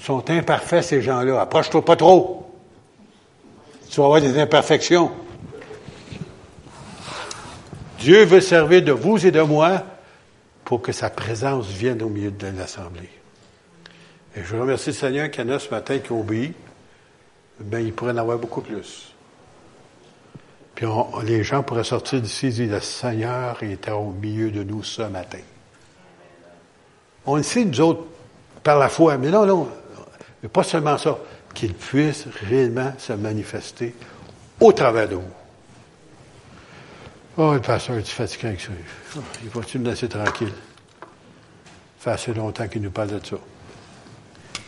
sont 0.00 0.28
imparfaits, 0.30 0.82
ces 0.82 1.02
gens-là. 1.02 1.40
Approche-toi 1.40 1.84
pas 1.84 1.96
trop. 1.96 2.50
Tu 3.90 4.00
vas 4.00 4.06
avoir 4.06 4.20
des 4.20 4.38
imperfections. 4.38 5.10
Dieu 7.98 8.24
veut 8.24 8.40
servir 8.40 8.82
de 8.82 8.92
vous 8.92 9.24
et 9.26 9.30
de 9.30 9.42
moi 9.42 9.82
pour 10.64 10.80
que 10.80 10.92
sa 10.92 11.10
présence 11.10 11.66
vienne 11.66 12.02
au 12.02 12.08
milieu 12.08 12.30
de 12.30 12.46
l'Assemblée. 12.46 13.10
Et 14.36 14.42
je 14.42 14.56
remercie 14.56 14.90
le 14.90 14.94
Seigneur 14.94 15.30
qu'il 15.30 15.44
y 15.44 15.50
en 15.50 15.54
a 15.54 15.58
ce 15.58 15.68
matin 15.70 15.98
qui 15.98 16.12
obéit. 16.12 16.54
Ben, 17.58 17.84
il 17.84 17.92
pourrait 17.92 18.12
en 18.12 18.18
avoir 18.18 18.38
beaucoup 18.38 18.62
plus. 18.62 19.12
Puis 20.74 20.86
les 21.24 21.42
gens 21.42 21.62
pourraient 21.62 21.84
sortir 21.84 22.22
d'ici 22.22 22.46
et 22.46 22.50
dire, 22.50 22.72
le 22.72 22.80
Seigneur 22.80 23.62
était 23.62 23.90
au 23.90 24.12
milieu 24.12 24.50
de 24.50 24.62
nous 24.62 24.82
ce 24.82 25.02
matin. 25.02 25.40
On 27.26 27.36
le 27.36 27.42
sait, 27.42 27.66
nous 27.66 27.80
autres, 27.82 28.04
par 28.62 28.78
la 28.78 28.88
foi, 28.88 29.18
mais 29.18 29.30
non, 29.30 29.44
non, 29.44 29.68
mais 30.42 30.48
pas 30.48 30.62
seulement 30.62 30.96
ça, 30.98 31.18
qu'il 31.54 31.74
puisse 31.74 32.26
réellement 32.48 32.92
se 32.98 33.12
manifester 33.12 33.94
au 34.58 34.72
travers 34.72 35.08
de 35.08 35.16
vous. 35.16 35.22
Oh, 37.36 37.54
le 37.54 37.60
pasteur 37.60 37.96
est 37.96 38.06
fatigué 38.06 38.48
avec 38.48 38.60
ça? 38.60 38.70
Il 39.42 39.48
va-tu 39.50 39.78
me 39.78 39.88
laisser 39.88 40.08
tranquille? 40.08 40.52
Ça 41.00 41.06
fait 41.98 42.10
assez 42.10 42.34
longtemps 42.34 42.68
qu'il 42.68 42.82
nous 42.82 42.90
parle 42.90 43.08
de 43.08 43.20
ça. 43.24 43.36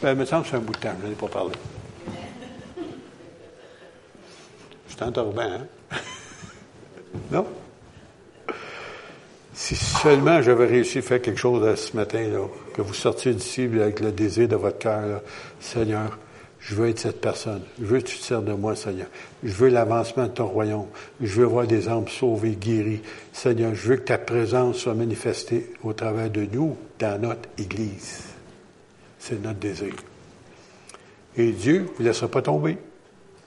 Ben, 0.03 0.13
il 0.13 0.19
me 0.19 0.25
semble 0.25 0.45
que 0.45 0.51
c'est 0.51 0.57
un 0.57 0.61
bout 0.61 0.73
de 0.73 0.79
temps, 0.79 0.93
je 1.01 1.07
n'en 1.07 1.13
ai 1.13 1.15
pas 1.15 1.29
parlé. 1.29 1.53
Je 4.89 4.97
t'entends 4.97 5.31
bien, 5.31 5.61
hein? 5.93 5.97
non? 7.31 7.47
Si 9.55 9.77
seulement 9.77 10.43
j'avais 10.43 10.67
réussi 10.67 10.99
à 10.99 11.03
faire 11.03 11.23
quelque 11.23 11.39
chose 11.39 11.75
ce 11.77 11.97
matin, 11.97 12.25
que 12.75 12.83
vous 12.83 12.95
sortiez 12.95 13.33
d'ici 13.33 13.63
avec 13.63 14.01
le 14.01 14.11
désir 14.11 14.49
de 14.49 14.57
votre 14.57 14.79
cœur, 14.79 15.21
Seigneur, 15.63 16.19
Je 16.65 16.77
veux 16.77 16.89
être 16.89 17.01
cette 17.01 17.21
personne. 17.21 17.63
Je 17.81 17.87
veux 17.87 17.99
que 17.99 18.07
tu 18.07 18.19
te 18.19 18.23
sers 18.23 18.41
de 18.41 18.53
moi, 18.53 18.77
Seigneur. 18.77 19.09
Je 19.43 19.53
veux 19.53 19.69
l'avancement 19.69 20.27
de 20.27 20.33
ton 20.33 20.47
royaume. 20.47 20.87
Je 21.21 21.41
veux 21.41 21.47
voir 21.47 21.67
des 21.67 21.89
âmes 21.89 22.07
sauvées, 22.07 22.55
guéries. 22.55 23.03
Seigneur, 23.33 23.75
je 23.75 23.89
veux 23.89 23.97
que 23.97 24.03
ta 24.03 24.19
présence 24.19 24.77
soit 24.77 24.95
manifestée 24.95 25.73
au 25.83 25.93
travers 25.93 26.31
de 26.31 26.45
nous 26.45 26.77
dans 27.01 27.21
notre 27.21 27.49
Église. 27.59 28.23
C'est 29.19 29.43
notre 29.43 29.59
désir. 29.59 29.93
Et 31.37 31.51
Dieu 31.51 31.81
ne 31.81 31.87
vous 31.97 32.03
laissera 32.05 32.29
pas 32.29 32.43
tomber. 32.43 32.79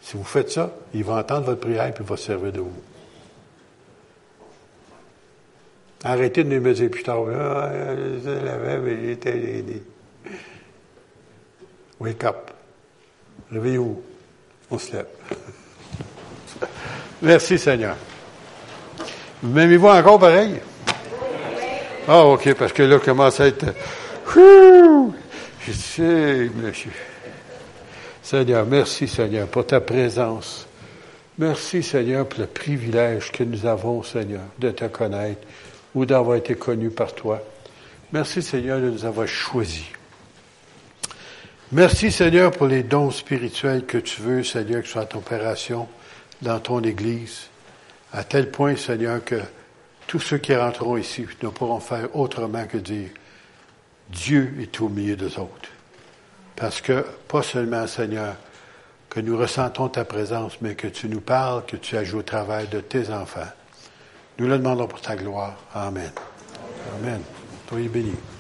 Si 0.02 0.18
vous 0.18 0.24
faites 0.26 0.52
ça, 0.52 0.76
il 0.94 1.06
va 1.06 1.16
entendre 1.16 1.46
votre 1.46 1.62
prière 1.62 1.88
et 1.88 1.94
il 1.98 2.06
va 2.06 2.18
se 2.18 2.26
servir 2.26 2.52
de 2.52 2.60
vous. 2.60 2.82
Arrêtez 6.04 6.44
de 6.44 6.60
me 6.60 6.74
dire 6.74 6.90
plus 6.90 7.04
tard, 7.04 7.24
ah, 7.34 7.72
je 8.24 8.30
l'avais, 8.30 8.78
mais 8.80 9.06
j'étais 9.06 9.64
Wake 12.00 12.24
up. 12.24 12.52
Réveillez-vous. 13.52 14.02
On 14.72 14.78
se 14.78 14.94
lève. 14.94 15.08
Merci 17.22 17.58
Seigneur. 17.58 17.96
Vous 19.42 19.52
m'aimez-vous 19.52 19.88
encore 19.88 20.20
pareil? 20.20 20.60
Ah, 22.08 22.24
OK, 22.24 22.54
parce 22.54 22.74
que 22.74 22.84
là, 22.84 23.00
commence 23.00 23.40
à 23.40 23.48
être. 23.48 23.66
Je 24.36 25.72
sais, 25.72 26.50
monsieur. 26.56 26.92
Seigneur, 28.22 28.66
merci 28.66 29.08
Seigneur 29.08 29.48
pour 29.48 29.66
ta 29.66 29.82
présence. 29.82 30.68
Merci 31.38 31.84
Seigneur 31.84 32.28
pour 32.28 32.40
le 32.42 32.48
privilège 32.48 33.32
que 33.32 33.44
nous 33.44 33.66
avons, 33.66 34.04
Seigneur, 34.04 34.42
de 34.60 34.72
te 34.72 34.86
connaître 34.86 35.42
ou 35.94 36.06
d'avoir 36.06 36.38
été 36.38 36.56
connus 36.56 36.90
par 36.90 37.14
toi. 37.14 37.42
Merci 38.12 38.42
Seigneur 38.42 38.80
de 38.80 38.90
nous 38.90 39.06
avoir 39.06 39.28
choisis. 39.28 39.86
Merci 41.72 42.12
Seigneur 42.12 42.52
pour 42.52 42.68
les 42.68 42.84
dons 42.84 43.10
spirituels 43.10 43.86
que 43.86 43.98
tu 43.98 44.22
veux, 44.22 44.44
Seigneur, 44.44 44.84
qui 44.84 44.90
soient 44.90 45.10
en 45.12 45.18
opération 45.18 45.88
dans 46.44 46.60
ton 46.60 46.82
Église, 46.82 47.48
à 48.14 48.24
tel 48.24 48.52
point, 48.52 48.76
Seigneur, 48.76 49.24
que 49.24 49.42
tous 50.06 50.20
ceux 50.20 50.38
qui 50.38 50.56
rentreront 50.56 50.96
ici 50.96 51.26
ne 51.42 51.50
pourront 51.50 51.80
faire 51.80 52.16
autrement 52.16 52.66
que 52.68 52.78
dire, 52.78 53.10
Dieu 54.10 54.54
est 54.62 54.80
au 54.80 54.90
milieu 54.90 55.16
des 55.16 55.40
autres. 55.40 55.70
Parce 56.56 56.82
que, 56.82 57.04
pas 57.28 57.42
seulement, 57.42 57.88
Seigneur, 57.88 58.36
que 59.10 59.20
nous 59.20 59.36
ressentons 59.36 59.90
ta 59.90 60.06
présence, 60.06 60.62
mais 60.62 60.76
que 60.76 60.88
tu 60.88 61.10
nous 61.10 61.22
parles, 61.22 61.66
que 61.66 61.78
tu 61.78 61.98
ajoutes 61.98 62.20
au 62.20 62.24
travail 62.24 62.68
de 62.68 62.80
tes 62.80 63.10
enfants. 63.10 63.48
Nous 64.38 64.48
le 64.48 64.60
demandons 64.60 64.88
pour 64.88 65.02
ta 65.02 65.16
gloire. 65.16 65.56
Amen. 65.74 66.12
Amen. 67.00 67.22
Soyez 67.68 67.88
bénis. 67.88 68.35